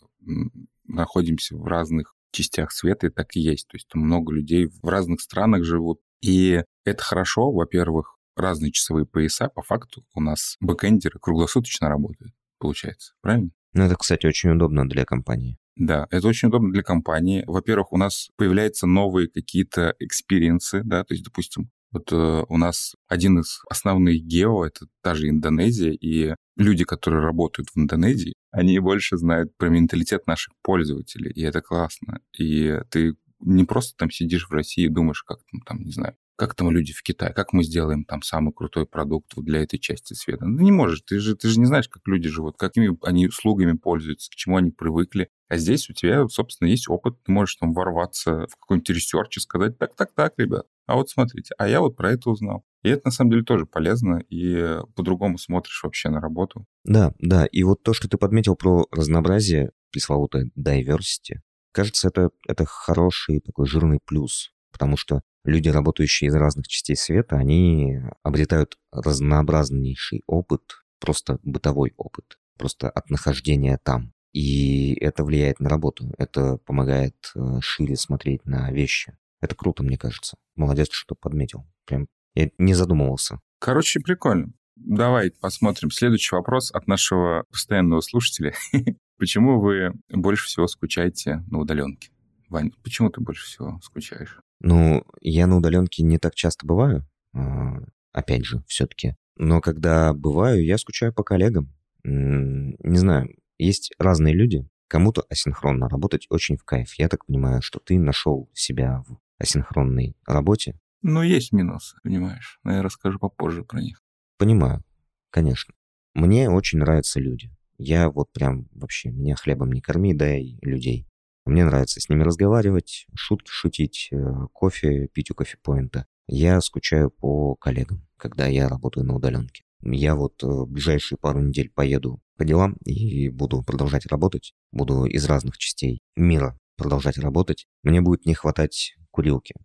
находимся 0.88 1.56
в 1.56 1.64
разных 1.64 2.14
частях 2.32 2.72
света, 2.72 3.06
и 3.06 3.10
так 3.10 3.36
и 3.36 3.40
есть. 3.40 3.68
То 3.68 3.76
есть 3.76 3.86
там 3.86 4.02
много 4.02 4.32
людей 4.32 4.66
в 4.66 4.88
разных 4.88 5.20
странах 5.20 5.62
живут. 5.62 6.00
И 6.20 6.64
это 6.84 7.02
хорошо, 7.02 7.52
во-первых, 7.52 8.16
разные 8.40 8.72
часовые 8.72 9.06
пояса. 9.06 9.48
По 9.48 9.62
факту 9.62 10.04
у 10.14 10.20
нас 10.20 10.56
бэкэндеры 10.60 11.18
круглосуточно 11.20 11.88
работают, 11.88 12.32
получается. 12.58 13.12
Правильно? 13.20 13.50
Ну, 13.72 13.84
это, 13.84 13.96
кстати, 13.96 14.26
очень 14.26 14.50
удобно 14.50 14.88
для 14.88 15.04
компании. 15.04 15.58
Да, 15.76 16.06
это 16.10 16.28
очень 16.28 16.48
удобно 16.48 16.72
для 16.72 16.82
компании. 16.82 17.44
Во-первых, 17.46 17.92
у 17.92 17.96
нас 17.96 18.28
появляются 18.36 18.86
новые 18.86 19.28
какие-то 19.28 19.94
experience 19.98 20.68
ы, 20.68 20.82
да, 20.84 21.04
то 21.04 21.14
есть, 21.14 21.24
допустим, 21.24 21.70
вот 21.92 22.12
э, 22.12 22.44
у 22.48 22.56
нас 22.56 22.94
один 23.08 23.40
из 23.40 23.62
основных 23.68 24.22
гео— 24.22 24.64
это 24.66 24.86
та 25.02 25.14
же 25.14 25.28
Индонезия, 25.28 25.92
и 25.92 26.34
люди, 26.56 26.84
которые 26.84 27.22
работают 27.22 27.70
в 27.70 27.78
Индонезии, 27.78 28.34
они 28.52 28.78
больше 28.78 29.16
знают 29.16 29.56
про 29.56 29.68
менталитет 29.68 30.26
наших 30.26 30.54
пользователей, 30.62 31.32
и 31.32 31.42
это 31.42 31.62
классно. 31.62 32.20
И 32.38 32.78
ты 32.90 33.14
не 33.40 33.64
просто 33.64 33.96
там 33.96 34.10
сидишь 34.10 34.48
в 34.48 34.52
России 34.52 34.84
и 34.84 34.88
думаешь, 34.88 35.22
как 35.22 35.38
там, 35.50 35.60
там, 35.62 35.82
не 35.82 35.92
знаю, 35.92 36.16
как 36.40 36.54
там 36.54 36.70
люди 36.70 36.94
в 36.94 37.02
Китае, 37.02 37.34
как 37.34 37.52
мы 37.52 37.62
сделаем 37.62 38.06
там 38.06 38.22
самый 38.22 38.54
крутой 38.54 38.86
продукт 38.86 39.34
для 39.36 39.62
этой 39.62 39.78
части 39.78 40.14
света. 40.14 40.46
Ну, 40.46 40.62
не 40.62 40.72
можешь, 40.72 41.02
ты 41.02 41.18
же, 41.18 41.36
ты 41.36 41.48
же 41.48 41.60
не 41.60 41.66
знаешь, 41.66 41.86
как 41.86 42.00
люди 42.06 42.30
живут, 42.30 42.56
какими 42.56 42.96
они 43.06 43.26
услугами 43.26 43.76
пользуются, 43.76 44.30
к 44.30 44.34
чему 44.36 44.56
они 44.56 44.70
привыкли. 44.70 45.28
А 45.50 45.58
здесь 45.58 45.90
у 45.90 45.92
тебя, 45.92 46.26
собственно, 46.28 46.68
есть 46.68 46.88
опыт, 46.88 47.22
ты 47.24 47.30
можешь 47.30 47.56
там 47.56 47.74
ворваться 47.74 48.46
в 48.46 48.56
какой-нибудь 48.58 48.88
research 48.88 49.36
и 49.36 49.40
сказать, 49.40 49.78
так, 49.78 49.94
так, 49.94 50.14
так, 50.14 50.32
ребят, 50.38 50.64
а 50.86 50.94
вот 50.94 51.10
смотрите, 51.10 51.52
а 51.58 51.68
я 51.68 51.82
вот 51.82 51.94
про 51.94 52.12
это 52.12 52.30
узнал. 52.30 52.64
И 52.82 52.88
это 52.88 53.02
на 53.04 53.10
самом 53.10 53.32
деле 53.32 53.42
тоже 53.42 53.66
полезно, 53.66 54.22
и 54.30 54.78
по-другому 54.96 55.36
смотришь 55.36 55.82
вообще 55.82 56.08
на 56.08 56.22
работу. 56.22 56.64
Да, 56.84 57.12
да, 57.18 57.44
и 57.44 57.62
вот 57.64 57.82
то, 57.82 57.92
что 57.92 58.08
ты 58.08 58.16
подметил 58.16 58.56
про 58.56 58.86
разнообразие, 58.90 59.72
пресловутое 59.92 60.50
diversity, 60.58 61.40
кажется, 61.72 62.08
это, 62.08 62.30
это 62.48 62.64
хороший 62.64 63.40
такой 63.40 63.66
жирный 63.66 63.98
плюс, 64.02 64.52
потому 64.70 64.96
что 64.96 65.20
люди, 65.44 65.68
работающие 65.68 66.28
из 66.28 66.34
разных 66.34 66.68
частей 66.68 66.96
света, 66.96 67.36
они 67.36 68.00
обретают 68.22 68.76
разнообразнейший 68.92 70.22
опыт, 70.26 70.62
просто 71.00 71.38
бытовой 71.42 71.92
опыт, 71.96 72.38
просто 72.58 72.90
от 72.90 73.10
нахождения 73.10 73.78
там. 73.82 74.12
И 74.32 74.94
это 75.00 75.24
влияет 75.24 75.58
на 75.58 75.68
работу, 75.68 76.14
это 76.16 76.58
помогает 76.58 77.16
э, 77.34 77.58
шире 77.60 77.96
смотреть 77.96 78.44
на 78.44 78.70
вещи. 78.70 79.16
Это 79.40 79.56
круто, 79.56 79.82
мне 79.82 79.98
кажется. 79.98 80.36
Молодец, 80.54 80.88
что 80.92 81.14
подметил. 81.14 81.66
Прям 81.86 82.06
я 82.34 82.50
не 82.58 82.74
задумывался. 82.74 83.40
Короче, 83.58 83.98
прикольно. 84.00 84.52
Давай 84.76 85.32
посмотрим. 85.32 85.90
Следующий 85.90 86.34
вопрос 86.34 86.70
от 86.72 86.86
нашего 86.86 87.44
постоянного 87.50 88.00
слушателя. 88.02 88.54
Почему 89.18 89.60
вы 89.60 89.92
больше 90.08 90.46
всего 90.46 90.66
скучаете 90.66 91.44
на 91.50 91.58
удаленке? 91.58 92.10
Вань, 92.48 92.72
почему 92.82 93.10
ты 93.10 93.20
больше 93.20 93.44
всего 93.44 93.78
скучаешь? 93.82 94.40
Ну, 94.60 95.04
я 95.20 95.46
на 95.46 95.56
удаленке 95.56 96.02
не 96.02 96.18
так 96.18 96.34
часто 96.34 96.66
бываю, 96.66 97.06
а, 97.32 97.78
опять 98.12 98.44
же, 98.44 98.62
все-таки. 98.66 99.16
Но 99.36 99.60
когда 99.60 100.12
бываю, 100.12 100.64
я 100.64 100.76
скучаю 100.78 101.14
по 101.14 101.22
коллегам. 101.22 101.74
Не 102.04 102.98
знаю, 102.98 103.34
есть 103.58 103.92
разные 103.98 104.34
люди. 104.34 104.68
Кому-то 104.88 105.24
асинхронно 105.30 105.88
работать 105.88 106.26
очень 106.30 106.56
в 106.56 106.64
кайф. 106.64 106.94
Я 106.94 107.08
так 107.08 107.24
понимаю, 107.26 107.62
что 107.62 107.78
ты 107.78 107.98
нашел 107.98 108.50
себя 108.54 109.02
в 109.06 109.18
асинхронной 109.38 110.16
работе. 110.26 110.78
Ну, 111.02 111.22
есть 111.22 111.52
минусы, 111.52 111.96
понимаешь. 112.02 112.58
Но 112.64 112.72
я 112.74 112.82
расскажу 112.82 113.18
попозже 113.18 113.64
про 113.64 113.80
них. 113.80 114.02
Понимаю, 114.36 114.82
конечно. 115.30 115.74
Мне 116.14 116.50
очень 116.50 116.80
нравятся 116.80 117.20
люди. 117.20 117.50
Я 117.78 118.10
вот 118.10 118.32
прям 118.32 118.68
вообще, 118.72 119.10
меня 119.10 119.36
хлебом 119.36 119.72
не 119.72 119.80
корми, 119.80 120.12
дай 120.12 120.58
людей. 120.60 121.06
Мне 121.50 121.64
нравится 121.64 122.00
с 122.00 122.08
ними 122.08 122.22
разговаривать, 122.22 123.06
шутки 123.12 123.50
шутить, 123.50 124.08
э, 124.12 124.16
кофе 124.52 125.08
пить 125.08 125.32
у 125.32 125.34
кофепоинта. 125.34 126.06
Я 126.28 126.60
скучаю 126.60 127.10
по 127.10 127.56
коллегам, 127.56 128.06
когда 128.16 128.46
я 128.46 128.68
работаю 128.68 129.04
на 129.04 129.16
удаленке. 129.16 129.64
Я 129.82 130.14
вот 130.14 130.40
э, 130.44 130.46
в 130.46 130.68
ближайшие 130.68 131.18
пару 131.18 131.40
недель 131.40 131.68
поеду 131.68 132.20
по 132.36 132.44
делам 132.44 132.74
и 132.84 133.30
буду 133.30 133.64
продолжать 133.64 134.06
работать. 134.06 134.54
Буду 134.70 135.06
из 135.06 135.24
разных 135.24 135.58
частей 135.58 136.02
мира 136.14 136.56
продолжать 136.76 137.18
работать. 137.18 137.66
Мне 137.82 138.00
будет 138.00 138.26
не 138.26 138.34
хватать 138.34 138.94
курилки. 139.10 139.56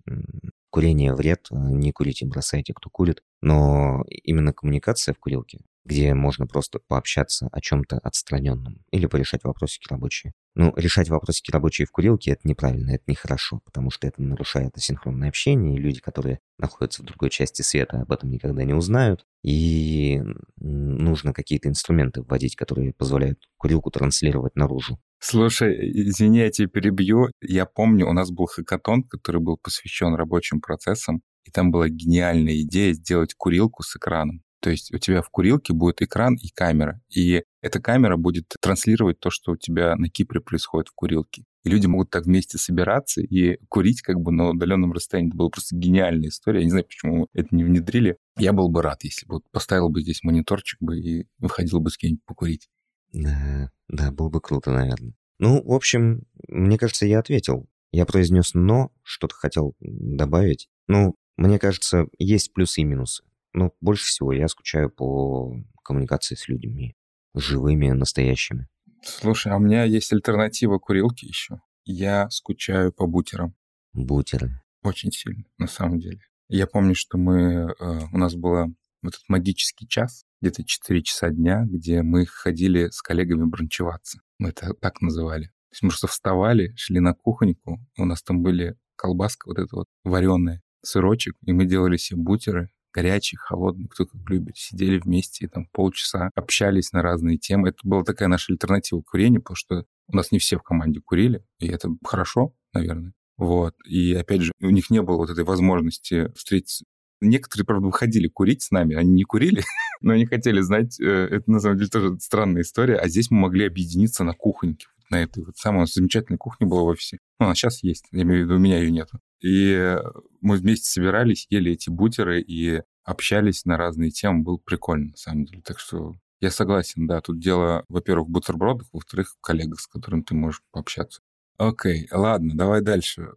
Курение 0.71 1.13
вред, 1.13 1.45
э, 1.51 1.55
не 1.55 1.91
курите, 1.91 2.25
бросайте, 2.25 2.73
кто 2.73 2.89
курит. 2.89 3.21
Но 3.41 4.03
именно 4.09 4.53
коммуникация 4.53 5.13
в 5.13 5.19
курилке, 5.19 5.59
где 5.85 6.13
можно 6.13 6.47
просто 6.47 6.79
пообщаться 6.87 7.47
о 7.51 7.61
чем-то 7.61 7.99
отстраненном 7.99 8.83
или 8.91 9.05
порешать 9.05 9.43
вопросики 9.43 9.87
рабочие. 9.89 10.33
Ну, 10.55 10.73
решать 10.75 11.09
вопросики 11.09 11.51
рабочие 11.51 11.85
в 11.85 11.91
курилке– 11.91 12.31
это 12.31 12.47
неправильно, 12.47 12.91
это 12.91 13.03
нехорошо, 13.07 13.59
потому 13.65 13.91
что 13.91 14.07
это 14.07 14.21
нарушает 14.21 14.75
асинхронное 14.75 15.29
общение, 15.29 15.75
и 15.75 15.81
люди, 15.81 15.99
которые 15.99 16.39
находятся 16.57 17.03
в 17.03 17.05
другой 17.05 17.29
части 17.29 17.61
света, 17.61 18.01
об 18.01 18.11
этом 18.11 18.31
никогда 18.31 18.63
не 18.63 18.73
узнают. 18.73 19.25
И 19.43 20.21
нужно 20.57 21.33
какие-то 21.33 21.69
инструменты 21.69 22.21
вводить, 22.21 22.55
которые 22.55 22.93
позволяют 22.93 23.39
курилку 23.57 23.91
транслировать 23.91 24.55
наружу. 24.55 24.97
Слушай, 25.19 25.91
извини, 25.91 26.39
я 26.39 26.51
тебя 26.51 26.67
перебью. 26.67 27.29
Я 27.41 27.65
помню, 27.65 28.07
у 28.07 28.13
нас 28.13 28.31
был 28.31 28.45
хакатон, 28.45 29.03
который 29.03 29.41
был 29.41 29.57
посвящен 29.57 30.15
рабочим 30.15 30.61
процессам, 30.61 31.21
и 31.43 31.51
там 31.51 31.69
была 31.69 31.89
гениальная 31.89 32.61
идея 32.61 32.93
сделать 32.93 33.33
курилку 33.35 33.83
с 33.83 33.95
экраном. 33.97 34.41
То 34.61 34.69
есть 34.69 34.93
у 34.93 34.97
тебя 34.97 35.21
в 35.21 35.29
курилке 35.29 35.73
будет 35.73 36.01
экран 36.01 36.35
и 36.35 36.49
камера, 36.49 37.01
и 37.09 37.43
эта 37.61 37.79
камера 37.79 38.17
будет 38.17 38.53
транслировать 38.61 39.19
то, 39.19 39.29
что 39.29 39.53
у 39.53 39.57
тебя 39.57 39.95
на 39.95 40.09
Кипре 40.09 40.39
происходит 40.39 40.89
в 40.89 40.93
курилке. 40.93 41.43
И 41.63 41.69
люди 41.69 41.87
могут 41.87 42.11
так 42.11 42.25
вместе 42.25 42.57
собираться 42.57 43.21
и 43.21 43.57
курить 43.69 44.01
как 44.01 44.19
бы 44.19 44.31
на 44.31 44.49
удаленном 44.49 44.93
расстоянии. 44.93 45.29
Это 45.29 45.37
была 45.37 45.49
просто 45.49 45.75
гениальная 45.75 46.29
история. 46.29 46.59
Я 46.59 46.65
не 46.65 46.71
знаю, 46.71 46.85
почему 46.85 47.27
это 47.33 47.55
не 47.55 47.63
внедрили. 47.63 48.17
Я 48.37 48.53
был 48.53 48.69
бы 48.69 48.83
рад, 48.83 49.03
если 49.03 49.25
бы 49.25 49.41
поставил 49.51 49.89
бы 49.89 50.01
здесь 50.01 50.23
мониторчик 50.23 50.79
бы 50.79 50.99
и 50.99 51.27
выходил 51.39 51.79
бы 51.79 51.89
с 51.89 51.97
кем-нибудь 51.97 52.23
покурить. 52.25 52.69
Да, 53.13 53.71
да, 53.87 54.11
было 54.11 54.29
бы 54.29 54.41
круто, 54.41 54.71
наверное. 54.71 55.13
Ну, 55.39 55.63
в 55.63 55.73
общем, 55.73 56.23
мне 56.47 56.77
кажется, 56.77 57.05
я 57.05 57.19
ответил. 57.19 57.67
Я 57.91 58.05
произнес 58.05 58.53
«но», 58.53 58.91
что-то 59.03 59.35
хотел 59.35 59.73
добавить. 59.79 60.69
Ну, 60.87 61.15
мне 61.37 61.59
кажется, 61.59 62.05
есть 62.17 62.53
плюсы 62.53 62.81
и 62.81 62.83
минусы. 62.83 63.23
Но 63.55 63.71
больше 63.79 64.05
всего 64.05 64.33
я 64.33 64.49
скучаю 64.49 64.89
по 64.89 65.55
коммуникации 65.81 66.35
с 66.35 66.49
людьми, 66.49 66.93
живыми, 67.33 67.89
настоящими. 67.91 68.67
Слушай, 69.01 69.53
а 69.53 69.55
у 69.55 69.59
меня 69.59 69.85
есть 69.85 70.11
альтернатива 70.11 70.77
курилке 70.77 71.25
еще. 71.25 71.61
Я 71.85 72.29
скучаю 72.31 72.91
по 72.91 73.07
бутерам. 73.07 73.55
Бутеры. 73.93 74.61
Очень 74.83 75.11
сильно, 75.13 75.45
на 75.57 75.67
самом 75.67 75.99
деле. 75.99 76.19
Я 76.49 76.67
помню, 76.67 76.95
что 76.95 77.17
мы, 77.17 77.73
э, 77.79 77.99
у 78.11 78.17
нас 78.17 78.35
был 78.35 78.75
вот 79.01 79.13
этот 79.13 79.29
магический 79.29 79.87
час, 79.87 80.25
где-то 80.41 80.65
4 80.65 81.01
часа 81.03 81.29
дня, 81.29 81.63
где 81.65 82.01
мы 82.01 82.25
ходили 82.25 82.89
с 82.89 83.01
коллегами 83.01 83.45
бранчеваться. 83.45 84.19
Мы 84.37 84.49
это 84.49 84.73
так 84.73 84.99
называли. 85.01 85.45
То 85.45 85.71
есть 85.71 85.83
мы 85.83 85.89
просто 85.89 86.07
вставали, 86.07 86.73
шли 86.75 86.99
на 86.99 87.13
кухоньку, 87.13 87.79
у 87.97 88.05
нас 88.05 88.21
там 88.21 88.41
были 88.41 88.75
колбаска 88.97 89.47
вот 89.47 89.59
эта 89.59 89.75
вот 89.77 89.87
вареная, 90.03 90.61
сырочек, 90.83 91.37
и 91.45 91.53
мы 91.53 91.65
делали 91.65 91.95
себе 91.95 92.21
бутеры, 92.21 92.69
горячий, 92.95 93.35
холодный, 93.35 93.87
кто 93.87 94.05
как 94.05 94.29
любит. 94.29 94.55
Сидели 94.55 94.97
вместе 94.97 95.45
и 95.45 95.47
там 95.49 95.67
полчаса 95.71 96.31
общались 96.33 96.93
на 96.93 97.01
разные 97.01 97.37
темы. 97.37 97.69
Это 97.69 97.79
была 97.83 98.03
такая 98.03 98.29
наша 98.29 98.53
альтернатива 98.53 99.01
курению, 99.01 99.41
потому 99.41 99.57
что 99.57 99.85
у 100.07 100.15
нас 100.15 100.31
не 100.31 100.39
все 100.39 100.57
в 100.57 100.63
команде 100.63 101.01
курили, 101.01 101.43
и 101.59 101.67
это 101.67 101.89
хорошо, 102.05 102.55
наверное. 102.73 103.13
Вот. 103.37 103.75
И 103.85 104.13
опять 104.13 104.43
же, 104.43 104.53
у 104.61 104.69
них 104.69 104.89
не 104.89 105.01
было 105.01 105.17
вот 105.17 105.29
этой 105.29 105.43
возможности 105.43 106.31
встретиться. 106.35 106.85
Некоторые, 107.19 107.65
правда, 107.65 107.87
выходили 107.87 108.27
курить 108.27 108.61
с 108.61 108.71
нами, 108.71 108.95
они 108.95 109.11
не 109.11 109.23
курили, 109.23 109.63
но 110.01 110.13
они 110.13 110.25
хотели 110.25 110.61
знать. 110.61 110.99
Э, 110.99 111.27
это, 111.31 111.51
на 111.51 111.59
самом 111.59 111.77
деле, 111.77 111.89
тоже 111.89 112.17
странная 112.19 112.61
история. 112.61 112.95
А 112.95 113.09
здесь 113.09 113.29
мы 113.29 113.39
могли 113.39 113.65
объединиться 113.65 114.23
на 114.23 114.33
кухоньке 114.33 114.87
на 115.09 115.21
этой 115.21 115.43
вот 115.43 115.57
самой 115.57 115.85
замечательной 115.85 116.37
кухне 116.37 116.65
была 116.65 116.81
в 116.81 116.87
офисе. 116.87 117.19
Ну, 117.39 117.47
она 117.47 117.55
сейчас 117.55 117.83
есть, 117.83 118.05
я 118.11 118.23
имею 118.23 118.43
в 118.43 118.45
виду, 118.45 118.55
у 118.55 118.59
меня 118.59 118.79
ее 118.79 118.91
нету. 118.91 119.19
И 119.41 119.97
мы 120.41 120.57
вместе 120.57 120.87
собирались, 120.87 121.47
ели 121.49 121.73
эти 121.73 121.89
бутеры 121.89 122.41
и 122.41 122.81
общались 123.03 123.65
на 123.65 123.77
разные 123.77 124.11
темы. 124.11 124.43
Было 124.43 124.57
прикольно, 124.57 125.11
на 125.11 125.17
самом 125.17 125.45
деле. 125.45 125.61
Так 125.61 125.79
что 125.79 126.15
я 126.41 126.51
согласен, 126.51 127.07
да, 127.07 127.21
тут 127.21 127.39
дело, 127.39 127.85
во-первых, 127.89 128.27
в 128.27 128.31
бутербродах, 128.31 128.87
во-вторых, 128.91 129.29
в 129.31 129.41
коллегах, 129.41 129.79
с 129.79 129.87
которыми 129.87 130.21
ты 130.21 130.35
можешь 130.35 130.61
пообщаться. 130.71 131.21
Окей, 131.57 132.07
ладно, 132.11 132.55
давай 132.55 132.81
дальше. 132.81 133.29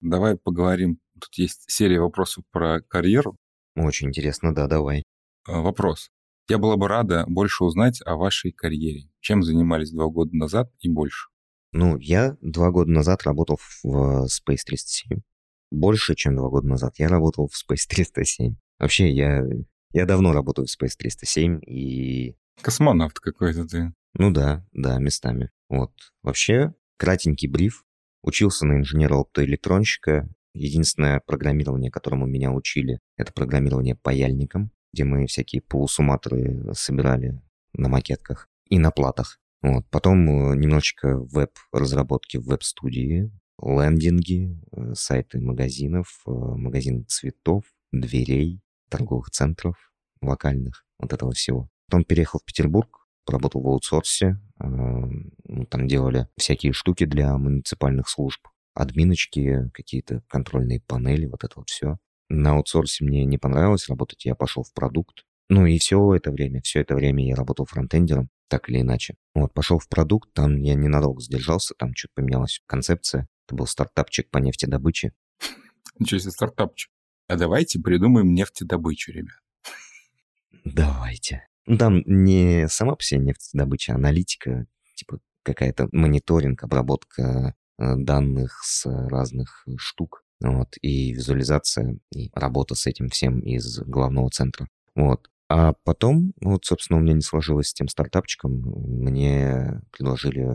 Давай 0.00 0.36
поговорим. 0.36 0.98
Тут 1.14 1.34
есть 1.34 1.64
серия 1.68 2.00
вопросов 2.00 2.44
про 2.50 2.80
карьеру. 2.80 3.36
Очень 3.76 4.08
интересно, 4.08 4.54
да, 4.54 4.66
давай. 4.66 5.04
А, 5.46 5.60
вопрос. 5.60 6.10
Я 6.48 6.58
была 6.58 6.76
бы 6.76 6.88
рада 6.88 7.24
больше 7.28 7.64
узнать 7.64 8.00
о 8.04 8.16
вашей 8.16 8.52
карьере. 8.52 9.08
Чем 9.20 9.42
занимались 9.42 9.92
два 9.92 10.06
года 10.08 10.36
назад 10.36 10.70
и 10.80 10.88
больше? 10.88 11.31
Ну, 11.72 11.96
я 11.98 12.36
два 12.42 12.70
года 12.70 12.90
назад 12.90 13.22
работал 13.22 13.58
в 13.82 14.26
Space 14.26 14.60
307. 14.66 15.20
Больше, 15.70 16.14
чем 16.14 16.36
два 16.36 16.50
года 16.50 16.68
назад 16.68 16.94
я 16.98 17.08
работал 17.08 17.48
в 17.48 17.54
Space 17.54 17.86
307. 17.88 18.56
Вообще, 18.78 19.10
я, 19.10 19.42
я 19.92 20.06
давно 20.06 20.32
работаю 20.32 20.66
в 20.66 20.70
Space 20.70 20.96
307 20.98 21.60
и... 21.66 22.36
Космонавт 22.60 23.20
какой-то 23.20 23.66
ты. 23.66 23.92
Ну 24.14 24.30
да, 24.30 24.66
да, 24.72 24.98
местами. 24.98 25.50
Вот. 25.70 25.92
Вообще, 26.22 26.74
кратенький 26.98 27.48
бриф. 27.48 27.84
Учился 28.22 28.66
на 28.66 28.78
инженера-оптоэлектронщика. 28.78 30.28
Единственное 30.54 31.20
программирование, 31.20 31.90
которому 31.90 32.26
меня 32.26 32.52
учили, 32.52 33.00
это 33.16 33.32
программирование 33.32 33.96
паяльником, 33.96 34.70
где 34.92 35.04
мы 35.04 35.26
всякие 35.26 35.62
полусуматоры 35.62 36.74
собирали 36.74 37.40
на 37.72 37.88
макетках 37.88 38.50
и 38.68 38.78
на 38.78 38.90
платах. 38.90 39.40
Вот. 39.62 39.84
Потом 39.90 40.28
э, 40.28 40.56
немножечко 40.56 41.18
веб-разработки 41.18 42.36
в 42.36 42.46
веб-студии, 42.46 43.30
лендинги, 43.62 44.60
э, 44.72 44.94
сайты 44.94 45.40
магазинов, 45.40 46.22
э, 46.26 46.30
магазин 46.30 47.06
цветов, 47.06 47.64
дверей, 47.92 48.60
торговых 48.90 49.30
центров 49.30 49.76
локальных, 50.20 50.84
вот 50.98 51.12
этого 51.12 51.32
всего. 51.32 51.68
Потом 51.86 52.04
переехал 52.04 52.40
в 52.40 52.44
Петербург, 52.44 53.06
поработал 53.24 53.62
в 53.62 53.68
аутсорсе, 53.68 54.40
ну, 54.58 55.66
там 55.68 55.86
делали 55.86 56.28
всякие 56.36 56.72
штуки 56.72 57.04
для 57.04 57.36
муниципальных 57.36 58.08
служб, 58.08 58.40
админочки, 58.74 59.70
какие-то 59.74 60.22
контрольные 60.28 60.80
панели, 60.80 61.26
вот 61.26 61.44
это 61.44 61.54
вот 61.56 61.68
все. 61.68 61.98
На 62.28 62.52
аутсорсе 62.52 63.04
мне 63.04 63.24
не 63.24 63.38
понравилось 63.38 63.88
работать, 63.88 64.24
я 64.24 64.34
пошел 64.34 64.62
в 64.62 64.72
продукт. 64.72 65.24
Ну 65.52 65.66
и 65.66 65.78
все 65.78 66.14
это 66.14 66.30
время, 66.30 66.62
все 66.62 66.80
это 66.80 66.94
время 66.94 67.26
я 67.26 67.34
работал 67.34 67.66
фронтендером, 67.66 68.30
так 68.48 68.70
или 68.70 68.80
иначе. 68.80 69.16
Вот, 69.34 69.52
пошел 69.52 69.78
в 69.78 69.86
продукт, 69.86 70.32
там 70.32 70.56
я 70.56 70.74
ненадолго 70.74 71.20
задержался, 71.20 71.74
там 71.74 71.94
что-то 71.94 72.14
поменялась 72.14 72.62
концепция. 72.64 73.28
Это 73.46 73.56
был 73.56 73.66
стартапчик 73.66 74.30
по 74.30 74.38
нефтедобыче. 74.38 75.12
Ничего 75.98 76.20
себе 76.20 76.30
стартапчик. 76.30 76.90
А 77.28 77.36
давайте 77.36 77.78
придумаем 77.80 78.32
нефтедобычу, 78.32 79.12
ребят. 79.12 79.36
Давайте. 80.64 81.46
Ну, 81.66 81.76
там 81.76 82.02
не 82.06 82.66
сама 82.68 82.94
по 82.94 83.02
себе 83.02 83.20
нефтедобыча, 83.20 83.92
а 83.92 83.96
аналитика, 83.96 84.66
типа 84.94 85.20
какая-то 85.42 85.90
мониторинг, 85.92 86.64
обработка 86.64 87.54
э, 87.78 87.96
данных 87.96 88.62
с 88.64 88.86
разных 88.86 89.66
штук, 89.76 90.24
вот, 90.40 90.78
и 90.80 91.12
визуализация, 91.12 91.98
и 92.10 92.30
работа 92.32 92.74
с 92.74 92.86
этим 92.86 93.10
всем 93.10 93.40
из 93.40 93.80
главного 93.80 94.30
центра. 94.30 94.66
Вот. 94.94 95.28
А 95.54 95.74
потом, 95.84 96.32
вот, 96.40 96.64
собственно, 96.64 96.98
у 96.98 97.02
меня 97.02 97.12
не 97.12 97.20
сложилось 97.20 97.68
с 97.68 97.74
тем 97.74 97.86
стартапчиком, 97.86 98.52
мне 98.52 99.82
предложили, 99.90 100.48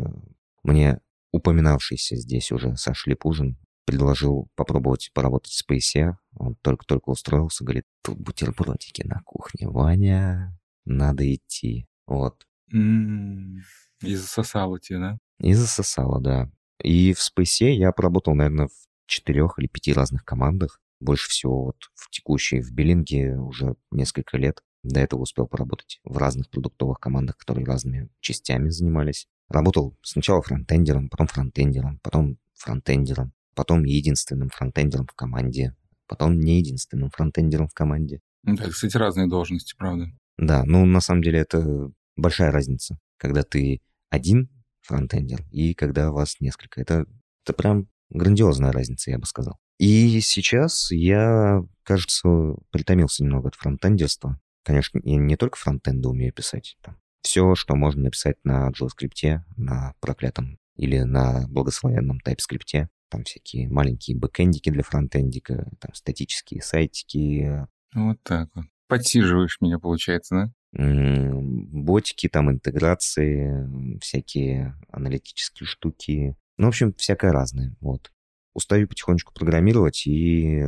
мне 0.63 0.99
упоминавшийся 1.31 2.15
здесь 2.15 2.51
уже 2.51 2.75
Саша 2.77 3.11
Липужин 3.11 3.59
предложил 3.85 4.49
попробовать 4.55 5.11
поработать 5.13 5.51
в 5.53 5.63
Space. 5.63 6.15
Он 6.35 6.55
только-только 6.63 7.11
устроился, 7.11 7.63
говорит, 7.63 7.83
тут 8.03 8.17
бутербродики 8.17 9.05
на 9.05 9.21
кухне, 9.23 9.69
Ваня, 9.69 10.57
надо 10.83 11.31
идти. 11.31 11.85
Вот. 12.07 12.47
Mm, 12.73 13.57
и 14.01 14.15
засосало 14.15 14.79
тебе, 14.79 14.97
да? 14.97 15.17
И 15.39 15.53
засосало, 15.53 16.19
да. 16.19 16.49
И 16.83 17.13
в 17.13 17.19
Space 17.19 17.69
я 17.69 17.91
поработал, 17.91 18.33
наверное, 18.33 18.69
в 18.69 18.87
четырех 19.05 19.59
или 19.59 19.67
пяти 19.67 19.93
разных 19.93 20.25
командах. 20.25 20.79
Больше 20.99 21.29
всего 21.29 21.65
вот 21.65 21.77
в 21.93 22.09
текущей, 22.09 22.61
в 22.61 22.71
Биллинге 22.71 23.37
уже 23.37 23.75
несколько 23.91 24.37
лет. 24.37 24.63
До 24.83 24.99
этого 24.99 25.21
успел 25.21 25.47
поработать 25.47 25.99
в 26.03 26.17
разных 26.17 26.49
продуктовых 26.49 26.99
командах, 26.99 27.37
которые 27.37 27.65
разными 27.65 28.09
частями 28.19 28.69
занимались. 28.69 29.27
Работал 29.49 29.97
сначала 30.01 30.41
фронтендером, 30.41 31.09
потом 31.09 31.27
фронтендером, 31.27 31.99
потом 32.03 32.37
фронтендером, 32.53 33.33
потом 33.55 33.83
единственным 33.83 34.49
фронтендером 34.49 35.07
в 35.07 35.13
команде, 35.13 35.75
потом 36.07 36.39
не 36.39 36.59
единственным 36.59 37.09
фронтендером 37.09 37.67
в 37.67 37.73
команде. 37.73 38.21
Да, 38.43 38.69
кстати, 38.69 38.95
разные 38.97 39.27
должности, 39.27 39.75
правда. 39.77 40.07
Да, 40.37 40.63
ну 40.65 40.85
на 40.85 41.01
самом 41.01 41.21
деле 41.21 41.39
это 41.39 41.91
большая 42.15 42.51
разница, 42.51 42.99
когда 43.17 43.43
ты 43.43 43.81
один 44.09 44.49
фронтендер 44.81 45.43
и 45.51 45.73
когда 45.73 46.11
вас 46.11 46.39
несколько. 46.39 46.81
Это, 46.81 47.05
это 47.43 47.53
прям 47.53 47.87
грандиозная 48.09 48.71
разница, 48.71 49.11
я 49.11 49.19
бы 49.19 49.25
сказал. 49.25 49.59
И 49.79 50.19
сейчас 50.21 50.91
я, 50.91 51.61
кажется, 51.83 52.55
притомился 52.71 53.23
немного 53.23 53.49
от 53.49 53.55
фронтендерства. 53.55 54.39
Конечно, 54.67 54.99
я 55.05 55.15
не 55.15 55.37
только 55.37 55.57
фронтенды 55.57 56.09
умею 56.09 56.33
писать. 56.33 56.77
Там, 56.81 56.97
все, 57.21 57.55
что 57.55 57.73
можно 57.77 58.03
написать 58.03 58.35
на 58.43 58.69
JavaScript, 58.69 59.39
на 59.55 59.93
проклятом 60.01 60.59
или 60.75 60.99
на 61.03 61.47
благословенном 61.47 62.19
TypeScript. 62.19 62.87
Там 63.09 63.23
всякие 63.23 63.69
маленькие 63.69 64.17
бэкэндики 64.17 64.69
для 64.69 64.83
фронтендика, 64.83 65.71
там 65.79 65.93
статические 65.93 66.61
сайтики. 66.61 67.65
Вот 67.95 68.17
так 68.23 68.49
вот. 68.55 68.65
Подсиживаешь 68.89 69.57
меня, 69.61 69.79
получается, 69.79 70.35
да? 70.35 70.53
Ботики, 70.73 72.27
там 72.27 72.51
интеграции, 72.51 73.99
всякие 73.99 74.75
аналитические 74.91 75.65
штуки. 75.65 76.35
Ну, 76.57 76.65
в 76.65 76.69
общем, 76.69 76.93
всякое 76.95 77.31
разное. 77.31 77.73
Вот. 77.79 78.11
Устаю 78.53 78.89
потихонечку 78.89 79.33
программировать, 79.33 80.05
и 80.07 80.65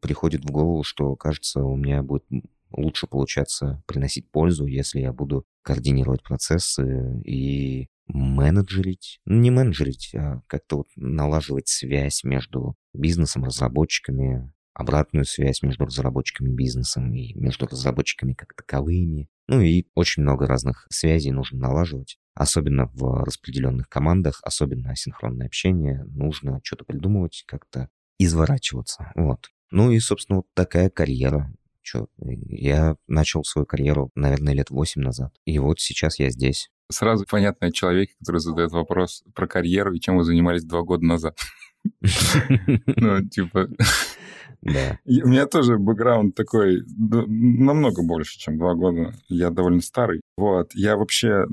приходит 0.00 0.44
в 0.44 0.50
голову, 0.50 0.82
что, 0.82 1.14
кажется, 1.14 1.62
у 1.62 1.76
меня 1.76 2.02
будет 2.02 2.24
лучше 2.72 3.06
получаться 3.06 3.82
приносить 3.86 4.30
пользу, 4.30 4.66
если 4.66 5.00
я 5.00 5.12
буду 5.12 5.44
координировать 5.62 6.22
процессы 6.22 7.20
и 7.24 7.88
менеджерить, 8.06 9.20
ну, 9.24 9.36
не 9.38 9.50
менеджерить, 9.50 10.14
а 10.14 10.42
как-то 10.46 10.78
вот 10.78 10.88
налаживать 10.96 11.68
связь 11.68 12.24
между 12.24 12.74
бизнесом, 12.92 13.44
разработчиками, 13.44 14.52
обратную 14.74 15.24
связь 15.24 15.62
между 15.62 15.84
разработчиками 15.84 16.50
и 16.50 16.54
бизнесом 16.54 17.12
и 17.12 17.34
между 17.34 17.66
разработчиками 17.66 18.34
как 18.34 18.54
таковыми. 18.54 19.28
Ну 19.48 19.60
и 19.60 19.86
очень 19.94 20.22
много 20.22 20.46
разных 20.46 20.86
связей 20.90 21.30
нужно 21.30 21.58
налаживать. 21.58 22.18
Особенно 22.34 22.86
в 22.86 23.24
распределенных 23.24 23.88
командах, 23.88 24.40
особенно 24.42 24.90
асинхронное 24.90 25.46
общение. 25.46 26.04
Нужно 26.04 26.60
что-то 26.62 26.84
придумывать, 26.84 27.44
как-то 27.46 27.88
изворачиваться. 28.18 29.12
Вот. 29.14 29.50
Ну 29.70 29.90
и, 29.90 29.98
собственно, 29.98 30.38
вот 30.38 30.46
такая 30.54 30.88
карьера. 30.88 31.52
Чё, 31.82 32.06
я 32.18 32.96
начал 33.06 33.44
свою 33.44 33.66
карьеру, 33.66 34.10
наверное, 34.14 34.54
лет 34.54 34.70
восемь 34.70 35.02
назад. 35.02 35.32
И 35.44 35.58
вот 35.58 35.80
сейчас 35.80 36.18
я 36.18 36.30
здесь. 36.30 36.70
Сразу 36.90 37.24
понятно 37.28 37.72
человек, 37.72 38.10
который 38.18 38.38
задает 38.40 38.70
вопрос 38.72 39.24
про 39.34 39.46
карьеру 39.46 39.92
и 39.92 40.00
чем 40.00 40.16
вы 40.16 40.24
занимались 40.24 40.64
два 40.64 40.82
года 40.82 41.04
назад. 41.04 41.36
Ну, 42.96 43.28
типа... 43.28 43.68
Да. 44.62 45.00
у 45.04 45.28
меня 45.28 45.46
тоже 45.46 45.76
бэкграунд 45.76 46.36
такой 46.36 46.82
намного 46.86 48.02
больше, 48.04 48.38
чем 48.38 48.58
два 48.58 48.74
года. 48.74 49.12
Я 49.28 49.50
довольно 49.50 49.80
старый. 49.80 50.20
Вот. 50.36 50.70
Я 50.74 50.96
вообще 50.96 51.46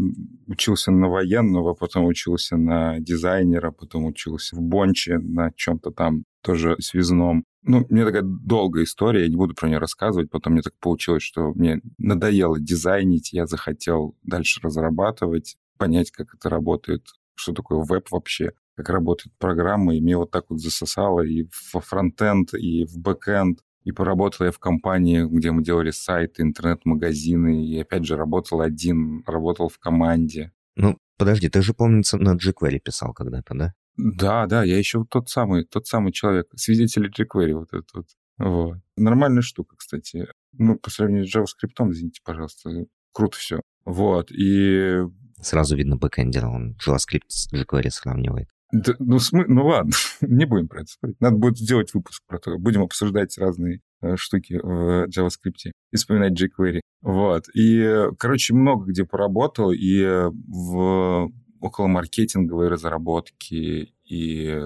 учился 0.45 0.91
на 0.91 1.09
военного, 1.09 1.73
потом 1.73 2.05
учился 2.05 2.55
на 2.55 2.99
дизайнера, 2.99 3.71
потом 3.71 4.05
учился 4.05 4.55
в 4.55 4.61
Бонче 4.61 5.17
на 5.17 5.51
чем-то 5.55 5.89
там 5.89 6.23
тоже 6.43 6.75
связном. 6.79 7.45
Ну, 7.69 7.85
мне 7.89 8.03
такая 8.03 8.23
долгая 8.23 8.83
история, 8.85 9.25
я 9.25 9.29
не 9.29 9.35
буду 9.35 9.53
про 9.53 9.67
нее 9.67 9.77
рассказывать. 9.77 10.31
Потом 10.31 10.53
мне 10.53 10.63
так 10.63 10.73
получилось, 10.79 11.21
что 11.21 11.53
мне 11.53 11.81
надоело 11.99 12.59
дизайнить, 12.59 13.31
я 13.31 13.45
захотел 13.45 14.17
дальше 14.23 14.59
разрабатывать, 14.63 15.55
понять, 15.77 16.09
как 16.09 16.33
это 16.33 16.49
работает, 16.49 17.05
что 17.35 17.53
такое 17.53 17.85
веб 17.85 18.09
вообще, 18.09 18.53
как 18.75 18.89
работает 18.89 19.37
программа, 19.37 19.95
и 19.95 20.01
мне 20.01 20.17
вот 20.17 20.31
так 20.31 20.45
вот 20.49 20.59
засосало 20.59 21.21
и 21.21 21.43
в 21.51 21.79
фронтенд, 21.79 22.55
и 22.55 22.85
в 22.85 22.97
бэкенд. 22.97 23.59
И 23.83 23.91
поработал 23.91 24.47
я 24.47 24.51
в 24.51 24.57
компании, 24.57 25.23
где 25.23 25.51
мы 25.51 25.63
делали 25.63 25.91
сайты, 25.91 26.41
интернет-магазины, 26.41 27.67
и 27.67 27.79
опять 27.79 28.03
же 28.03 28.17
работал 28.17 28.61
один, 28.61 29.23
работал 29.27 29.69
в 29.69 29.77
команде. 29.77 30.51
Ну, 30.75 30.97
подожди, 31.19 31.49
ты 31.49 31.61
же, 31.61 31.75
помнится, 31.75 32.17
на 32.17 32.35
jQuery 32.35 32.79
писал 32.79 33.13
когда-то, 33.13 33.53
да? 33.53 33.73
Да, 33.99 34.45
да, 34.47 34.63
я 34.63 34.77
еще 34.77 35.05
тот 35.09 35.29
самый, 35.29 35.65
тот 35.65 35.85
самый 35.85 36.13
человек, 36.13 36.47
свидетель 36.55 37.09
jQuery 37.09 37.53
вот 37.53 37.73
этот 37.73 37.89
вот. 37.93 38.05
Вот. 38.37 38.77
Нормальная 38.95 39.41
штука, 39.41 39.75
кстати. 39.75 40.27
Ну, 40.53 40.77
по 40.79 40.89
сравнению 40.89 41.27
с 41.27 41.35
JavaScript, 41.35 41.91
извините, 41.91 42.21
пожалуйста, 42.23 42.69
круто 43.11 43.37
все. 43.37 43.61
Вот, 43.83 44.31
и... 44.31 44.99
Сразу 45.41 45.75
видно 45.75 45.97
бэкэндера, 45.97 46.47
он 46.47 46.77
JavaScript 46.85 47.27
с 47.27 47.51
jQuery 47.51 47.89
сравнивает. 47.89 48.47
Да, 48.71 48.93
ну, 48.99 49.19
смы... 49.19 49.45
ну 49.47 49.65
ладно, 49.65 49.91
не 50.21 50.45
будем 50.45 50.69
про 50.69 50.81
это 50.81 50.91
спорить. 50.91 51.19
Надо 51.19 51.35
будет 51.35 51.57
сделать 51.57 51.93
выпуск 51.93 52.23
про 52.25 52.39
то. 52.39 52.57
Будем 52.57 52.83
обсуждать 52.83 53.37
разные 53.37 53.81
э, 54.01 54.15
штуки 54.15 54.59
в 54.61 55.07
JavaScript 55.07 55.71
и 55.91 55.95
вспоминать 55.97 56.39
jQuery. 56.39 56.79
Вот. 57.01 57.45
И, 57.53 58.05
короче, 58.17 58.53
много 58.53 58.85
где 58.85 59.05
поработал, 59.05 59.71
и 59.71 60.29
в 60.47 61.31
около 61.59 61.87
маркетинговой 61.87 62.67
разработки 62.67 63.93
и 64.05 64.59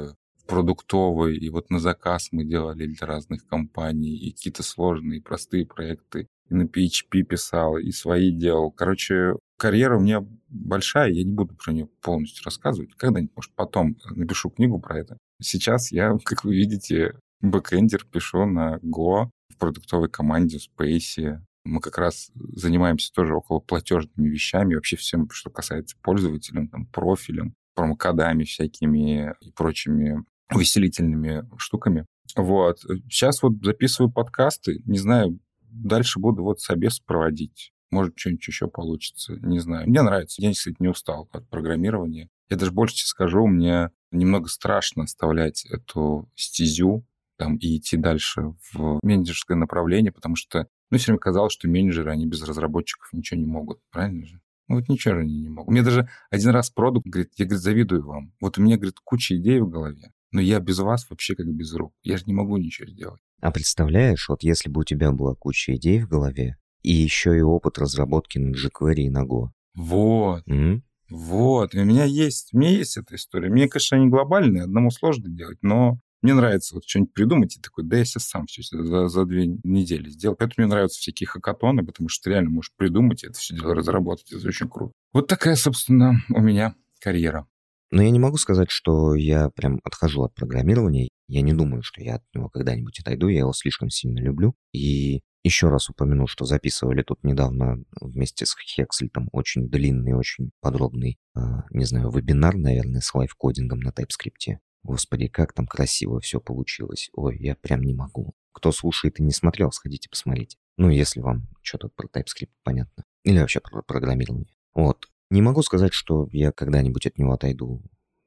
продуктовой, 0.48 1.38
и 1.38 1.50
вот 1.50 1.70
на 1.70 1.80
заказ 1.80 2.30
мы 2.32 2.44
делали 2.44 2.86
для 2.86 3.08
разных 3.08 3.48
компаний, 3.48 4.16
и 4.16 4.32
какие-то 4.32 4.64
сложные, 4.64 5.22
простые 5.22 5.66
проекты, 5.66 6.28
и 6.50 6.54
на 6.54 6.64
PHP 6.64 7.24
писал, 7.24 7.78
и 7.78 7.91
свои 7.91 8.32
делал. 8.32 8.72
Короче, 8.72 9.38
карьера 9.58 9.98
у 9.98 10.02
меня 10.02 10.26
большая, 10.50 11.12
я 11.12 11.24
не 11.24 11.34
буду 11.34 11.56
про 11.56 11.72
нее 11.72 11.88
полностью 12.02 12.44
рассказывать. 12.46 12.94
Когда-нибудь, 12.96 13.36
может, 13.36 13.54
потом 13.56 13.98
напишу 14.12 14.50
книгу 14.50 14.80
про 14.80 15.00
это. 15.00 15.18
Сейчас 15.41 15.91
я, 15.91 16.18
как 16.26 16.44
вы 16.44 16.56
видите, 16.56 17.18
бэкэндер 17.41 18.06
пишу 18.06 18.46
на 18.46 18.78
Go 18.78 19.30
в 19.50 19.58
продуктовой 19.58 20.10
команде 20.10 20.60
в 20.60 20.68
Space. 20.68 21.39
Мы 21.66 21.80
как 21.80 21.97
раз 21.97 22.32
занимаемся 22.36 23.11
тоже 23.14 23.36
около 23.36 23.59
платежными 23.59 24.30
вещами, 24.30 24.76
вообще 24.76 24.97
всем, 24.97 25.30
что 25.30 25.49
касается 25.49 25.95
пользователям, 26.01 26.68
там, 26.68 26.86
профилем, 26.88 27.55
промокодами 27.74 28.43
всякими 28.43 29.34
и 29.41 29.51
прочими 29.51 30.24
увеселительными 30.53 31.47
штуками. 31.57 32.05
Вот. 32.36 32.80
Сейчас 33.09 33.41
вот 33.41 33.53
записываю 33.64 34.11
подкасты, 34.11 34.82
не 34.86 34.97
знаю, 34.97 35.39
дальше 35.61 36.20
буду 36.20 36.43
вот 36.43 36.59
собес 36.59 36.99
проводить. 36.99 37.72
Может, 37.91 38.18
что-нибудь 38.18 38.47
еще 38.47 38.68
получится, 38.68 39.36
не 39.41 39.59
знаю. 39.59 39.88
Мне 39.88 40.01
нравится. 40.01 40.41
Я, 40.41 40.51
кстати, 40.51 40.76
не 40.80 40.88
устал 40.88 41.30
от 41.32 41.47
программирования. 41.49 42.30
Я 42.49 42.57
даже 42.57 42.72
больше 42.72 42.95
тебе 42.95 43.05
скажу, 43.05 43.45
мне 43.45 43.91
немного 44.11 44.49
страшно 44.49 45.03
оставлять 45.03 45.66
эту 45.66 46.30
стезю 46.36 47.05
там, 47.38 47.58
и 47.58 47.78
идти 47.78 47.98
дальше 47.98 48.54
в 48.74 49.00
менеджерское 49.04 49.58
направление, 49.58 50.12
потому 50.12 50.36
что 50.36 50.68
ну, 50.90 50.98
все 50.98 51.08
время 51.08 51.20
казалось, 51.20 51.54
что 51.54 51.68
менеджеры, 51.68 52.12
они 52.12 52.28
без 52.28 52.44
разработчиков 52.44 53.10
ничего 53.14 53.40
не 53.40 53.48
могут. 53.48 53.80
Правильно 53.92 54.26
же? 54.26 54.40
Ну, 54.68 54.76
вот 54.76 54.90
ничего 54.90 55.16
они 55.16 55.42
не 55.42 55.50
могут. 55.50 55.72
Мне 55.72 55.82
даже 55.82 56.08
один 56.30 56.52
раз 56.52 56.70
продукт 56.70 57.08
говорит, 57.08 57.32
я, 57.38 57.46
говорит, 57.46 57.64
завидую 57.64 58.06
вам. 58.06 58.34
Вот 58.40 58.58
у 58.58 58.62
меня, 58.62 58.78
говорит, 58.78 58.96
куча 59.04 59.36
идей 59.38 59.60
в 59.60 59.70
голове, 59.70 60.12
но 60.32 60.40
я 60.40 60.60
без 60.60 60.80
вас 60.80 61.10
вообще 61.10 61.36
как 61.36 61.48
без 61.48 61.74
рук. 61.74 61.94
Я 62.04 62.18
же 62.18 62.24
не 62.28 62.34
могу 62.34 62.58
ничего 62.58 62.88
сделать. 62.88 63.22
А 63.42 63.52
представляешь, 63.52 64.30
вот 64.30 64.44
если 64.44 64.70
бы 64.70 64.82
у 64.82 64.84
тебя 64.84 65.12
была 65.12 65.36
куча 65.36 65.76
идей 65.76 66.02
в 66.02 66.08
голове, 66.08 66.58
и 66.82 66.94
еще 66.94 67.38
и 67.38 67.42
опыт 67.42 67.78
разработки 67.78 68.38
на 68.38 68.54
jQuery 68.54 69.04
и 69.04 69.10
на 69.10 69.26
Go. 69.26 69.48
Вот. 69.76 70.44
М? 70.48 70.84
Вот, 71.10 71.76
и 71.76 71.80
у 71.80 71.86
меня 71.86 72.06
есть, 72.06 72.54
у 72.54 72.58
меня 72.58 72.72
есть 72.72 72.98
эта 72.98 73.16
история. 73.16 73.50
Мне, 73.50 73.68
конечно, 73.68 73.98
они 73.98 74.08
глобальные, 74.08 74.64
одному 74.64 74.90
сложно 74.92 75.30
делать, 75.30 75.60
но 75.62 76.00
мне 76.24 76.34
нравится 76.34 76.76
вот 76.76 76.86
что-нибудь 76.86 77.14
придумать 77.14 77.58
и 77.58 77.62
такой, 77.62 77.84
да 77.84 77.98
я 77.98 78.06
сейчас 78.06 78.24
сам 78.26 78.46
все 78.46 78.64
за, 78.64 79.08
за 79.08 79.26
две 79.26 79.46
недели 79.46 80.10
сделал. 80.10 80.36
Поэтому 80.36 80.66
мне 80.66 80.74
нравятся 80.74 81.00
всякие 81.00 81.28
хакатоны, 81.28 81.86
потому 81.86 82.10
что 82.10 82.24
ты 82.24 82.30
реально 82.32 82.50
можешь 82.50 82.74
придумать 82.76 83.24
и 83.24 83.28
это 83.28 83.38
все 83.38 83.56
дело 83.56 83.76
разработать. 83.76 84.32
Это 84.32 84.48
очень 84.48 84.70
круто. 84.70 84.94
Вот 85.12 85.28
такая, 85.28 85.56
собственно, 85.56 86.24
у 86.30 86.42
меня 86.42 86.76
карьера. 87.00 87.48
Но 87.92 88.02
я 88.02 88.10
не 88.10 88.18
могу 88.18 88.38
сказать, 88.38 88.72
что 88.72 89.14
я 89.14 89.50
прям 89.52 89.80
отхожу 89.84 90.24
от 90.24 90.34
программирования. 90.34 91.10
Я 91.28 91.42
не 91.42 91.54
думаю, 91.54 91.84
что 91.84 92.02
я 92.02 92.16
от 92.16 92.24
него 92.34 92.50
когда-нибудь 92.50 93.00
отойду. 93.00 93.28
Я 93.28 93.40
его 93.40 93.54
слишком 93.54 93.92
сильно 93.92 94.18
люблю. 94.20 94.56
И 94.72 95.22
еще 95.44 95.68
раз 95.68 95.90
упомяну, 95.90 96.26
что 96.26 96.46
записывали 96.46 97.04
тут 97.04 97.24
недавно 97.24 97.84
вместе 98.00 98.46
с 98.46 98.56
Хекслитом 98.58 99.30
очень 99.32 99.70
длинный, 99.70 100.14
очень 100.14 100.52
подробный, 100.62 101.20
э, 101.36 101.40
не 101.72 101.86
знаю, 101.86 102.10
вебинар, 102.10 102.56
наверное, 102.56 103.02
с 103.02 103.14
лайфкодингом 103.14 103.82
на 103.82 103.90
TypeScript. 103.90 104.58
Господи, 104.84 105.28
как 105.28 105.54
там 105.54 105.66
красиво 105.66 106.20
все 106.20 106.40
получилось. 106.42 107.10
Ой, 107.14 107.38
я 107.40 107.56
прям 107.56 107.82
не 107.82 107.94
могу. 107.94 108.36
Кто 108.52 108.72
слушает 108.72 109.20
и 109.20 109.24
не 109.24 109.32
смотрел, 109.32 109.72
сходите 109.72 110.10
посмотрите. 110.10 110.58
Ну, 110.78 110.90
если 110.90 111.22
вам 111.22 111.48
что-то 111.62 111.90
про 111.90 112.08
TypeScript 112.08 112.52
понятно. 112.64 113.04
Или 113.24 113.40
вообще 113.40 113.62
про 113.62 113.82
программирование. 113.82 114.54
Вот. 114.74 115.08
Не 115.30 115.42
могу 115.42 115.64
сказать, 115.64 115.94
что 115.94 116.28
я 116.32 116.52
когда-нибудь 116.52 117.06
от 117.08 117.18
него 117.18 117.34
отойду 117.34 117.82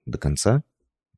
до 0.07 0.19
конца. 0.19 0.63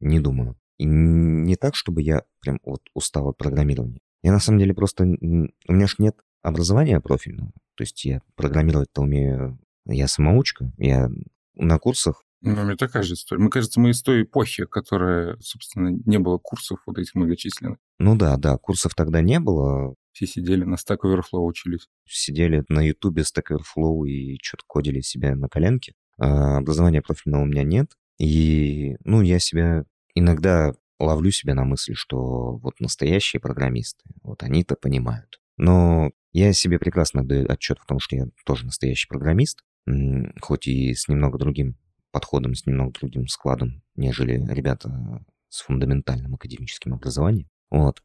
Не 0.01 0.20
думаю. 0.20 0.59
И 0.76 0.84
не 0.84 1.57
так, 1.57 1.74
чтобы 1.74 2.03
я 2.03 2.24
прям 2.41 2.61
вот 2.64 2.82
устал 2.95 3.28
от 3.28 3.36
программирования. 3.36 4.01
Я 4.22 4.32
на 4.32 4.41
самом 4.41 4.59
деле 4.59 4.74
просто... 4.74 5.05
У 5.05 5.72
меня 5.72 5.86
ж 5.86 5.97
нет 5.99 6.16
образования 6.43 7.01
профильного. 7.01 7.53
То 7.76 7.82
есть 7.82 8.05
я 8.05 8.22
программировать-то 8.34 9.03
умею... 9.03 9.59
Я 9.86 10.09
самоучка. 10.09 10.72
Я 10.76 11.09
на 11.55 11.78
курсах 11.78 12.24
ну, 12.41 12.64
мне 12.64 12.76
такая 12.76 13.03
же 13.03 13.14
история. 13.14 13.41
Мне 13.41 13.51
кажется, 13.51 13.80
мы 13.80 13.91
из 13.91 14.03
той 14.03 14.22
эпохи, 14.22 14.64
которая, 14.64 15.36
собственно, 15.41 15.89
не 16.07 16.18
было 16.18 16.39
курсов 16.39 16.78
вот 16.86 16.99
этих 16.99 17.14
многочисленных. 17.14 17.78
Ну 17.99 18.16
да, 18.16 18.36
да, 18.36 18.57
курсов 18.59 18.95
тогда 18.95 19.20
не 19.20 19.41
было. 19.41 19.95
Все 20.12 20.26
сидели 20.26 20.64
на 20.64 20.74
Stack 20.74 20.99
Overflow 21.05 21.41
учились. 21.41 21.89
Сидели 22.07 22.64
на 22.68 22.80
Ютубе 22.80 23.22
Stack 23.22 23.57
Overflow 23.57 24.07
и 24.07 24.39
что-то 24.43 24.64
кодили 24.66 25.01
себя 25.01 25.34
на 25.34 25.49
коленке. 25.49 25.95
А 26.18 26.59
образования 26.59 27.03
профильного 27.03 27.43
у 27.43 27.47
меня 27.47 27.64
нет. 27.64 27.93
И, 28.18 28.97
ну, 29.05 29.20
я 29.20 29.39
себя 29.41 29.84
иногда 30.14 30.74
ловлю 31.01 31.30
себя 31.30 31.55
на 31.55 31.64
мысли, 31.64 31.95
что 31.95 32.57
вот 32.57 32.80
настоящие 32.80 33.41
программисты, 33.41 34.03
вот 34.22 34.43
они-то 34.43 34.76
понимают. 34.76 35.41
Но 35.57 36.11
я 36.32 36.53
себе 36.53 36.78
прекрасно 36.78 37.24
даю 37.24 37.47
отчет 37.49 37.78
в 37.78 37.86
том, 37.86 38.01
что 38.01 38.16
я 38.16 38.26
тоже 38.45 38.64
настоящий 38.64 39.09
программист, 39.09 39.62
хоть 40.41 40.66
и 40.66 40.95
с 40.95 41.09
немного 41.09 41.39
другим 41.39 41.76
подходом, 42.11 42.54
с 42.54 42.66
немного 42.66 42.92
другим 42.98 43.28
складом, 43.28 43.82
нежели 43.96 44.44
ребята 44.52 45.24
с 45.48 45.62
фундаментальным 45.62 46.34
академическим 46.34 46.94
образованием. 46.94 47.48
Вот. 47.70 48.02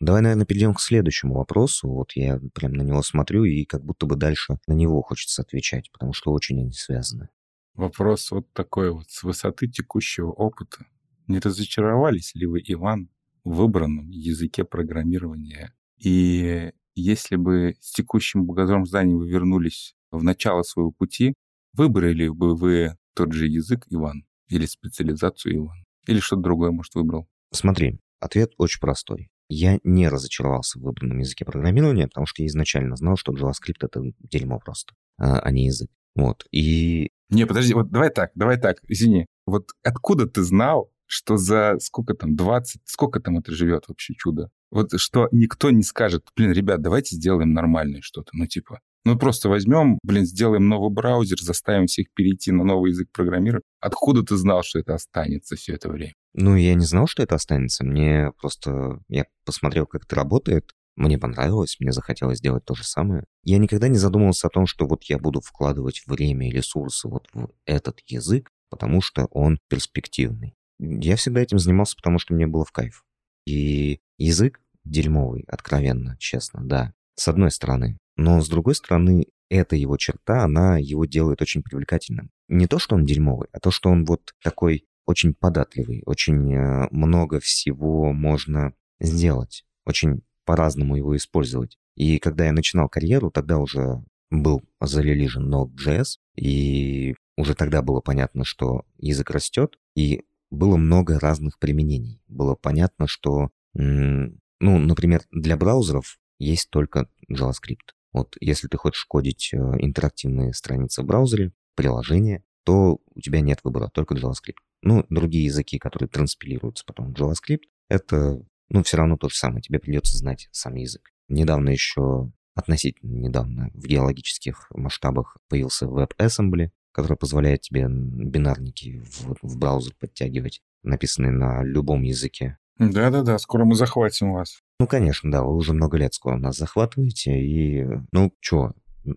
Давай, 0.00 0.20
наверное, 0.20 0.46
перейдем 0.46 0.74
к 0.74 0.80
следующему 0.80 1.34
вопросу. 1.34 1.88
Вот 1.88 2.12
я 2.16 2.40
прям 2.54 2.72
на 2.72 2.82
него 2.82 3.02
смотрю, 3.02 3.44
и 3.44 3.64
как 3.64 3.84
будто 3.84 4.06
бы 4.06 4.16
дальше 4.16 4.58
на 4.66 4.72
него 4.72 5.00
хочется 5.02 5.42
отвечать, 5.42 5.92
потому 5.92 6.12
что 6.12 6.32
очень 6.32 6.60
они 6.60 6.72
связаны. 6.72 7.28
Вопрос 7.74 8.30
вот 8.32 8.52
такой 8.52 8.90
вот. 8.90 9.08
С 9.08 9.22
высоты 9.22 9.68
текущего 9.68 10.30
опыта 10.30 10.86
не 11.28 11.38
разочаровались 11.38 12.34
ли 12.34 12.46
вы, 12.46 12.60
Иван, 12.66 13.10
в 13.44 13.54
выбранном 13.54 14.10
языке 14.10 14.64
программирования? 14.64 15.72
И 15.98 16.72
если 16.94 17.36
бы 17.36 17.76
с 17.80 17.92
текущим 17.92 18.44
багажом 18.44 18.86
знаний 18.86 19.14
вы 19.14 19.28
вернулись 19.28 19.94
в 20.10 20.22
начало 20.22 20.62
своего 20.62 20.90
пути, 20.90 21.34
выбрали 21.74 22.28
бы 22.28 22.56
вы 22.56 22.96
тот 23.14 23.32
же 23.32 23.46
язык, 23.46 23.86
Иван, 23.90 24.24
или 24.48 24.66
специализацию, 24.66 25.56
Иван? 25.56 25.84
Или 26.06 26.20
что-то 26.20 26.42
другое, 26.42 26.70
может, 26.70 26.94
выбрал? 26.94 27.28
Смотри, 27.52 28.00
ответ 28.20 28.52
очень 28.56 28.80
простой 28.80 29.30
я 29.52 29.78
не 29.84 30.08
разочаровался 30.08 30.78
в 30.78 30.82
выбранном 30.82 31.18
языке 31.18 31.44
программирования, 31.44 32.08
потому 32.08 32.26
что 32.26 32.42
я 32.42 32.48
изначально 32.48 32.96
знал, 32.96 33.16
что 33.16 33.32
JavaScript— 33.32 33.78
это 33.82 34.00
дерьмо 34.20 34.58
просто, 34.58 34.94
а, 35.18 35.40
а 35.40 35.50
не 35.50 35.66
язык. 35.66 35.90
Вот, 36.14 36.46
и... 36.50 37.10
Не, 37.30 37.46
подожди, 37.46 37.74
вот 37.74 37.90
давай 37.90 38.10
так, 38.10 38.30
давай 38.34 38.58
так, 38.58 38.78
извини. 38.88 39.26
Вот 39.46 39.70
откуда 39.82 40.26
ты 40.26 40.42
знал, 40.42 40.90
что 41.06 41.36
за 41.36 41.76
сколько 41.80 42.14
там, 42.14 42.36
20, 42.36 42.82
сколько 42.84 43.20
там 43.20 43.38
это 43.38 43.52
живет 43.52 43.84
вообще 43.88 44.14
чудо? 44.14 44.50
Вот 44.70 44.98
что 44.98 45.28
никто 45.32 45.70
не 45.70 45.82
скажет, 45.82 46.26
блин, 46.36 46.52
ребят, 46.52 46.80
давайте 46.80 47.16
сделаем 47.16 47.52
нормальное 47.52 48.00
что-то, 48.02 48.30
ну 48.32 48.46
типа, 48.46 48.80
ну 49.04 49.18
просто 49.18 49.48
возьмем, 49.48 49.98
блин, 50.02 50.24
сделаем 50.24 50.68
новый 50.68 50.90
браузер, 50.90 51.40
заставим 51.40 51.86
всех 51.86 52.06
перейти 52.14 52.52
на 52.52 52.64
новый 52.64 52.90
язык 52.90 53.08
программирования. 53.12 53.64
Откуда 53.80 54.22
ты 54.22 54.36
знал, 54.36 54.62
что 54.62 54.78
это 54.78 54.94
останется 54.94 55.56
все 55.56 55.74
это 55.74 55.88
время? 55.88 56.14
Ну, 56.34 56.56
я 56.56 56.74
не 56.74 56.84
знал, 56.84 57.06
что 57.06 57.22
это 57.22 57.34
останется. 57.34 57.84
Мне 57.84 58.32
просто... 58.40 59.00
Я 59.08 59.26
посмотрел, 59.44 59.86
как 59.86 60.04
это 60.04 60.16
работает. 60.16 60.70
Мне 60.94 61.18
понравилось, 61.18 61.76
мне 61.80 61.90
захотелось 61.90 62.38
сделать 62.38 62.64
то 62.64 62.74
же 62.74 62.84
самое. 62.84 63.24
Я 63.44 63.58
никогда 63.58 63.88
не 63.88 63.98
задумывался 63.98 64.46
о 64.46 64.50
том, 64.50 64.66
что 64.66 64.86
вот 64.86 65.04
я 65.04 65.18
буду 65.18 65.40
вкладывать 65.40 66.02
время 66.06 66.48
и 66.48 66.52
ресурсы 66.52 67.08
вот 67.08 67.28
в 67.32 67.48
этот 67.64 68.00
язык, 68.06 68.50
потому 68.70 69.00
что 69.00 69.26
он 69.30 69.58
перспективный. 69.68 70.54
Я 70.78 71.16
всегда 71.16 71.40
этим 71.40 71.58
занимался, 71.58 71.96
потому 71.96 72.18
что 72.18 72.34
мне 72.34 72.46
было 72.46 72.64
в 72.64 72.72
кайф. 72.72 73.04
И 73.46 74.00
язык 74.18 74.60
дерьмовый, 74.84 75.44
откровенно, 75.48 76.16
честно, 76.18 76.60
да, 76.62 76.92
с 77.14 77.28
одной 77.28 77.50
стороны. 77.50 77.98
Но 78.16 78.40
с 78.40 78.48
другой 78.48 78.74
стороны, 78.74 79.26
эта 79.48 79.76
его 79.76 79.96
черта, 79.96 80.44
она 80.44 80.78
его 80.78 81.04
делает 81.04 81.42
очень 81.42 81.62
привлекательным. 81.62 82.30
Не 82.48 82.66
то, 82.66 82.78
что 82.78 82.96
он 82.96 83.04
дерьмовый, 83.04 83.48
а 83.52 83.60
то, 83.60 83.70
что 83.70 83.90
он 83.90 84.04
вот 84.04 84.34
такой 84.42 84.86
очень 85.06 85.34
податливый, 85.34 86.02
очень 86.06 86.54
э, 86.54 86.88
много 86.90 87.40
всего 87.40 88.12
можно 88.12 88.72
сделать, 89.00 89.64
очень 89.84 90.22
по-разному 90.44 90.96
его 90.96 91.16
использовать. 91.16 91.78
И 91.96 92.18
когда 92.18 92.46
я 92.46 92.52
начинал 92.52 92.88
карьеру, 92.88 93.30
тогда 93.30 93.58
уже 93.58 94.02
был 94.30 94.62
зарелижен 94.80 95.52
Node.js, 95.52 96.18
и 96.36 97.14
уже 97.36 97.54
тогда 97.54 97.82
было 97.82 98.00
понятно, 98.00 98.44
что 98.44 98.84
язык 98.98 99.30
растет, 99.30 99.78
и 99.94 100.24
было 100.50 100.76
много 100.76 101.18
разных 101.18 101.58
применений. 101.58 102.20
Было 102.28 102.54
понятно, 102.54 103.06
что, 103.06 103.50
ну, 103.74 104.30
например, 104.60 105.22
для 105.30 105.56
браузеров 105.56 106.18
есть 106.38 106.70
только 106.70 107.08
JavaScript. 107.30 107.92
Вот 108.12 108.36
если 108.40 108.68
ты 108.68 108.76
хочешь 108.76 109.04
кодить 109.04 109.50
э, 109.52 109.56
интерактивные 109.56 110.52
страницы 110.52 111.02
в 111.02 111.06
браузере, 111.06 111.52
приложение, 111.74 112.44
то 112.64 112.98
у 113.14 113.20
тебя 113.20 113.40
нет 113.40 113.60
выбора, 113.64 113.88
только 113.92 114.14
JavaScript. 114.14 114.58
Ну, 114.82 115.04
другие 115.08 115.46
языки, 115.46 115.78
которые 115.78 116.08
транспилируются 116.08 116.84
потом 116.86 117.12
в 117.12 117.16
JavaScript, 117.16 117.62
это, 117.88 118.42
ну, 118.68 118.82
все 118.82 118.96
равно 118.96 119.16
то 119.16 119.28
же 119.28 119.36
самое. 119.36 119.62
Тебе 119.62 119.78
придется 119.78 120.16
знать 120.16 120.48
сам 120.52 120.74
язык. 120.74 121.10
Недавно 121.28 121.70
еще, 121.70 122.30
относительно 122.54 123.18
недавно, 123.18 123.70
в 123.74 123.86
геологических 123.86 124.68
масштабах 124.70 125.38
появился 125.48 125.86
WebAssembly, 125.86 126.70
который 126.92 127.16
позволяет 127.16 127.62
тебе 127.62 127.86
бинарники 127.88 129.00
в, 129.00 129.36
в 129.40 129.58
браузер 129.58 129.94
подтягивать, 129.98 130.60
написанные 130.82 131.32
на 131.32 131.64
любом 131.64 132.02
языке. 132.02 132.58
Да-да-да, 132.78 133.38
скоро 133.38 133.64
мы 133.64 133.74
захватим 133.74 134.32
вас. 134.32 134.60
Ну, 134.82 134.88
конечно, 134.88 135.30
да, 135.30 135.44
вы 135.44 135.54
уже 135.54 135.74
много 135.74 135.96
лет 135.96 136.12
скоро 136.12 136.38
нас 136.38 136.56
захватываете, 136.56 137.40
и, 137.40 137.86
ну, 138.10 138.34
что, 138.40 138.72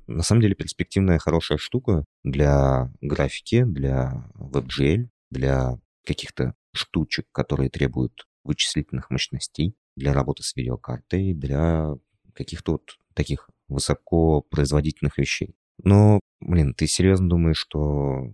на 0.06 0.22
самом 0.22 0.42
деле 0.42 0.54
перспективная 0.54 1.18
хорошая 1.18 1.58
штука 1.58 2.06
для 2.24 2.94
графики, 3.02 3.64
для 3.64 4.30
WebGL, 4.36 5.08
для 5.32 5.80
каких-то 6.06 6.54
штучек, 6.72 7.26
которые 7.32 7.72
требуют 7.72 8.28
вычислительных 8.44 9.10
мощностей, 9.10 9.76
для 9.96 10.14
работы 10.14 10.44
с 10.44 10.56
видеокартой, 10.56 11.34
для 11.34 11.96
каких-то 12.36 12.74
вот 12.74 13.00
таких 13.16 13.50
высокопроизводительных 13.68 15.18
вещей. 15.18 15.56
Но, 15.84 16.20
блин, 16.42 16.76
ты 16.76 16.86
серьезно 16.86 17.28
думаешь, 17.28 17.58
что, 17.58 18.32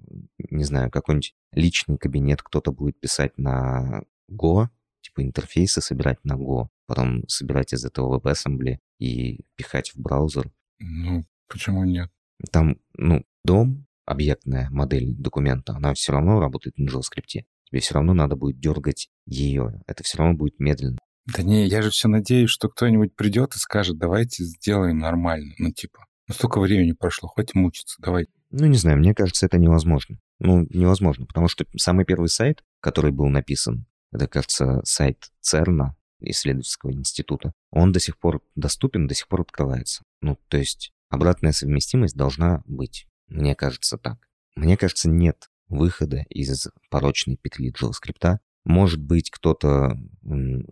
не 0.49 0.65
знаю, 0.65 0.91
какой-нибудь 0.91 1.33
личный 1.53 1.97
кабинет 1.97 2.41
кто-то 2.41 2.73
будет 2.73 2.99
писать 2.99 3.37
на 3.37 4.03
Go, 4.29 4.67
типа 4.99 5.23
интерфейсы 5.23 5.79
собирать 5.79 6.23
на 6.25 6.33
Go, 6.33 6.67
потом 6.91 7.25
собирать 7.29 7.71
из 7.71 7.85
этого 7.85 8.19
WebAssembly 8.19 8.79
и 8.99 9.45
пихать 9.55 9.91
в 9.93 10.01
браузер? 10.01 10.51
Ну, 10.79 11.23
почему 11.47 11.85
нет? 11.85 12.09
Там, 12.51 12.79
ну, 12.97 13.23
дом, 13.45 13.87
объектная 14.05 14.67
модель 14.71 15.15
документа, 15.15 15.71
она 15.71 15.93
все 15.93 16.11
равно 16.11 16.41
работает 16.41 16.77
на 16.77 16.89
JavaScript. 16.89 17.45
Тебе 17.69 17.79
все 17.79 17.93
равно 17.93 18.13
надо 18.13 18.35
будет 18.35 18.59
дергать 18.59 19.07
ее. 19.25 19.81
Это 19.87 20.03
все 20.03 20.17
равно 20.17 20.33
будет 20.33 20.59
медленно. 20.59 20.97
Да 21.33 21.43
не, 21.43 21.65
я 21.65 21.81
же 21.81 21.91
все 21.91 22.09
надеюсь, 22.09 22.49
что 22.49 22.67
кто-нибудь 22.67 23.15
придет 23.15 23.55
и 23.55 23.59
скажет, 23.59 23.97
давайте 23.97 24.43
сделаем 24.43 24.97
нормально. 24.97 25.53
Ну, 25.59 25.71
типа, 25.71 25.99
ну 26.27 26.33
столько 26.33 26.59
времени 26.59 26.91
прошло, 26.91 27.29
хоть 27.29 27.55
мучиться, 27.55 28.01
давай. 28.01 28.27
Ну, 28.49 28.65
не 28.65 28.77
знаю, 28.77 28.97
мне 28.97 29.15
кажется, 29.15 29.45
это 29.45 29.57
невозможно. 29.57 30.17
Ну, 30.39 30.67
невозможно, 30.69 31.25
потому 31.25 31.47
что 31.47 31.63
самый 31.77 32.03
первый 32.03 32.27
сайт, 32.27 32.65
который 32.81 33.11
был 33.11 33.27
написан, 33.27 33.85
это, 34.11 34.27
кажется, 34.27 34.81
сайт 34.83 35.31
ЦЕРНа, 35.39 35.95
исследовательского 36.21 36.91
института, 36.91 37.53
он 37.69 37.91
до 37.91 37.99
сих 37.99 38.17
пор 38.17 38.41
доступен, 38.55 39.07
до 39.07 39.15
сих 39.15 39.27
пор 39.27 39.41
открывается. 39.41 40.03
Ну, 40.21 40.37
то 40.47 40.57
есть 40.57 40.93
обратная 41.09 41.51
совместимость 41.51 42.15
должна 42.15 42.63
быть. 42.65 43.07
Мне 43.27 43.55
кажется 43.55 43.97
так. 43.97 44.27
Мне 44.55 44.77
кажется, 44.77 45.09
нет 45.09 45.49
выхода 45.71 46.25
из 46.29 46.67
порочной 46.89 47.37
петли 47.37 47.71
JavaScript. 47.71 48.39
Может 48.63 49.01
быть, 49.01 49.31
кто-то 49.31 49.97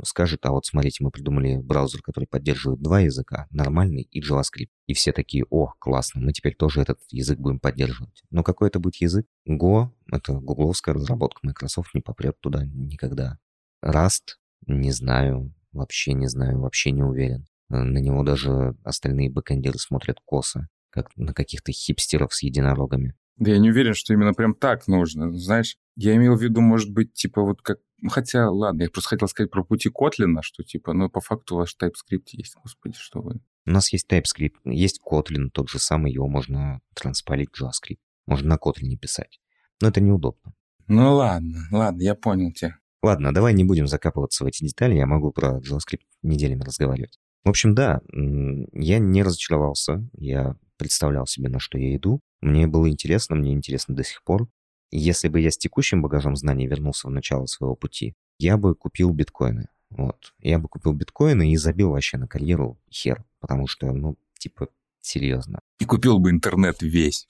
скажет, 0.04 0.45
а 0.45 0.52
вот 0.52 0.66
смотрите, 0.66 1.04
мы 1.04 1.10
придумали 1.10 1.58
браузер, 1.58 2.04
который 2.04 2.26
поддерживает 2.26 2.82
два 2.82 3.00
языка, 3.00 3.47
нормальный 3.50 4.04
и 4.04 4.22
JavaScript. 4.22 4.70
И 4.86 4.93
все 4.93 5.12
такие, 5.12 5.45
о, 5.50 5.74
классно, 5.80 6.22
мы 6.22 6.32
теперь 6.32 6.56
тоже 6.56 6.82
этот 6.82 7.00
язык 7.10 7.39
будем 7.39 7.60
поддерживать. 7.60 8.22
Но 8.30 8.43
какой 8.43 8.68
это 8.68 8.80
будет 8.80 8.97
язык? 8.97 9.26
Go— 9.47 9.89
это 10.12 10.34
гугловская 10.34 10.93
разработка, 10.93 11.39
Microsoft 11.41 11.95
не 11.95 12.02
попрет 12.02 12.39
туда 12.39 12.64
никогда. 12.66 13.39
Rust— 13.84 14.36
не 14.68 14.91
знаю, 14.91 15.53
вообще 15.72 16.14
не 16.14 16.28
знаю, 16.28 16.60
вообще 16.60 16.91
не 16.91 17.03
уверен. 17.03 17.45
На 17.70 17.99
него 17.99 18.24
даже 18.24 18.76
остальные 18.84 19.30
бэкэндеры 19.32 19.78
смотрят 19.78 20.18
косо, 20.26 20.68
как 20.89 21.16
на 21.16 21.34
каких-то 21.34 21.72
хипстеров 21.72 22.34
с 22.34 22.41
единорогами. 22.41 23.16
Да 23.38 23.51
я 23.51 23.60
не 23.60 23.70
уверен, 23.70 23.93
что 23.93 24.14
именно 24.14 24.34
прям 24.34 24.53
так 24.53 24.88
нужно. 24.88 25.32
Знаешь, 25.38 25.78
я 25.95 26.16
имел 26.16 26.36
в 26.36 26.41
виду, 26.41 26.62
может 26.62 26.91
быть, 26.91 27.14
типа 27.14 27.41
вот 27.41 27.62
как... 27.62 27.78
Ну, 28.01 28.10
хотя, 28.10 28.49
ладно, 28.49 28.84
я 28.84 28.89
просто 28.89 29.10
хотел 29.10 29.28
сказать 29.28 29.51
про 29.51 29.64
пути 29.64 29.89
Котлина, 29.89 30.41
что 30.41 30.64
типа, 30.64 30.93
ну, 30.93 31.10
по 31.10 31.22
факту 31.22 31.55
у 31.55 31.57
вас 31.60 31.76
TypeScript 31.82 32.28
есть. 32.32 32.55
Господи, 32.62 32.95
что 32.97 33.22
вы. 33.22 33.39
У 33.66 33.72
нас 33.72 33.93
есть 33.93 34.12
TypeScript, 34.12 34.55
есть 34.66 34.99
Kotlin, 35.05 35.49
тот 35.53 35.70
же 35.70 35.80
самый, 35.80 36.12
его 36.12 36.28
можно 36.28 36.82
транспалить 36.95 37.49
в 37.53 37.62
JavaScript. 37.62 37.99
Можно 38.26 38.49
на 38.49 38.55
Kotlin 38.55 38.95
писать. 38.97 39.39
Но 39.82 39.89
это 39.89 40.01
неудобно. 40.01 40.53
Ну 40.88 41.16
ладно, 41.16 41.60
ладно, 41.72 42.01
я 42.01 42.16
понял 42.16 42.51
тебя. 42.51 42.78
Ладно, 43.02 43.34
давай 43.34 43.54
не 43.54 43.64
будем 43.64 43.88
закапываться 43.88 44.43
в 44.43 44.47
эти 44.47 44.64
детали, 44.64 44.95
я 44.95 45.06
могу 45.06 45.32
про 45.32 45.60
JavaScript 45.60 46.02
неделями 46.22 46.64
разговаривать. 46.64 47.20
В 47.43 47.50
общем, 47.50 47.74
да, 47.74 48.02
я 48.12 49.00
не 49.00 49.24
разочаровался, 49.24 50.08
я 50.14 50.56
представлял 50.78 51.26
себе, 51.26 51.50
на 51.50 51.60
что 51.60 51.78
я 51.78 51.95
иду. 51.95 52.22
Мне 52.41 52.68
было 52.68 52.89
интересно, 52.89 53.36
мне 53.36 53.54
интересно 53.54 53.95
до 53.95 54.04
сих 54.04 54.24
пор. 54.24 54.50
Если 54.91 55.28
бы 55.28 55.39
я 55.39 55.52
с 55.52 55.58
текущим 55.58 56.02
багажом 56.02 56.36
знаний 56.36 56.68
вернулся 56.68 57.08
в 57.08 57.12
начало 57.12 57.45
своего 57.45 57.76
пути, 57.76 58.16
я 58.39 58.58
бы 58.58 58.76
купил 58.76 59.12
биткоины. 59.12 59.68
Вот. 59.89 60.34
Я 60.39 60.60
бы 60.60 60.68
купил 60.68 60.93
биткоины 60.93 61.52
и 61.52 61.58
забил 61.58 61.91
вообще 61.91 62.18
на 62.18 62.28
карьеру 62.28 62.80
хер. 62.91 63.26
Потому 63.39 63.68
что, 63.68 63.91
ну, 63.91 64.18
типа, 64.38 64.70
серьезно. 65.02 65.60
И 65.80 65.86
купил 65.86 66.20
бы 66.20 66.30
интернет 66.30 66.82
весь. 66.82 67.28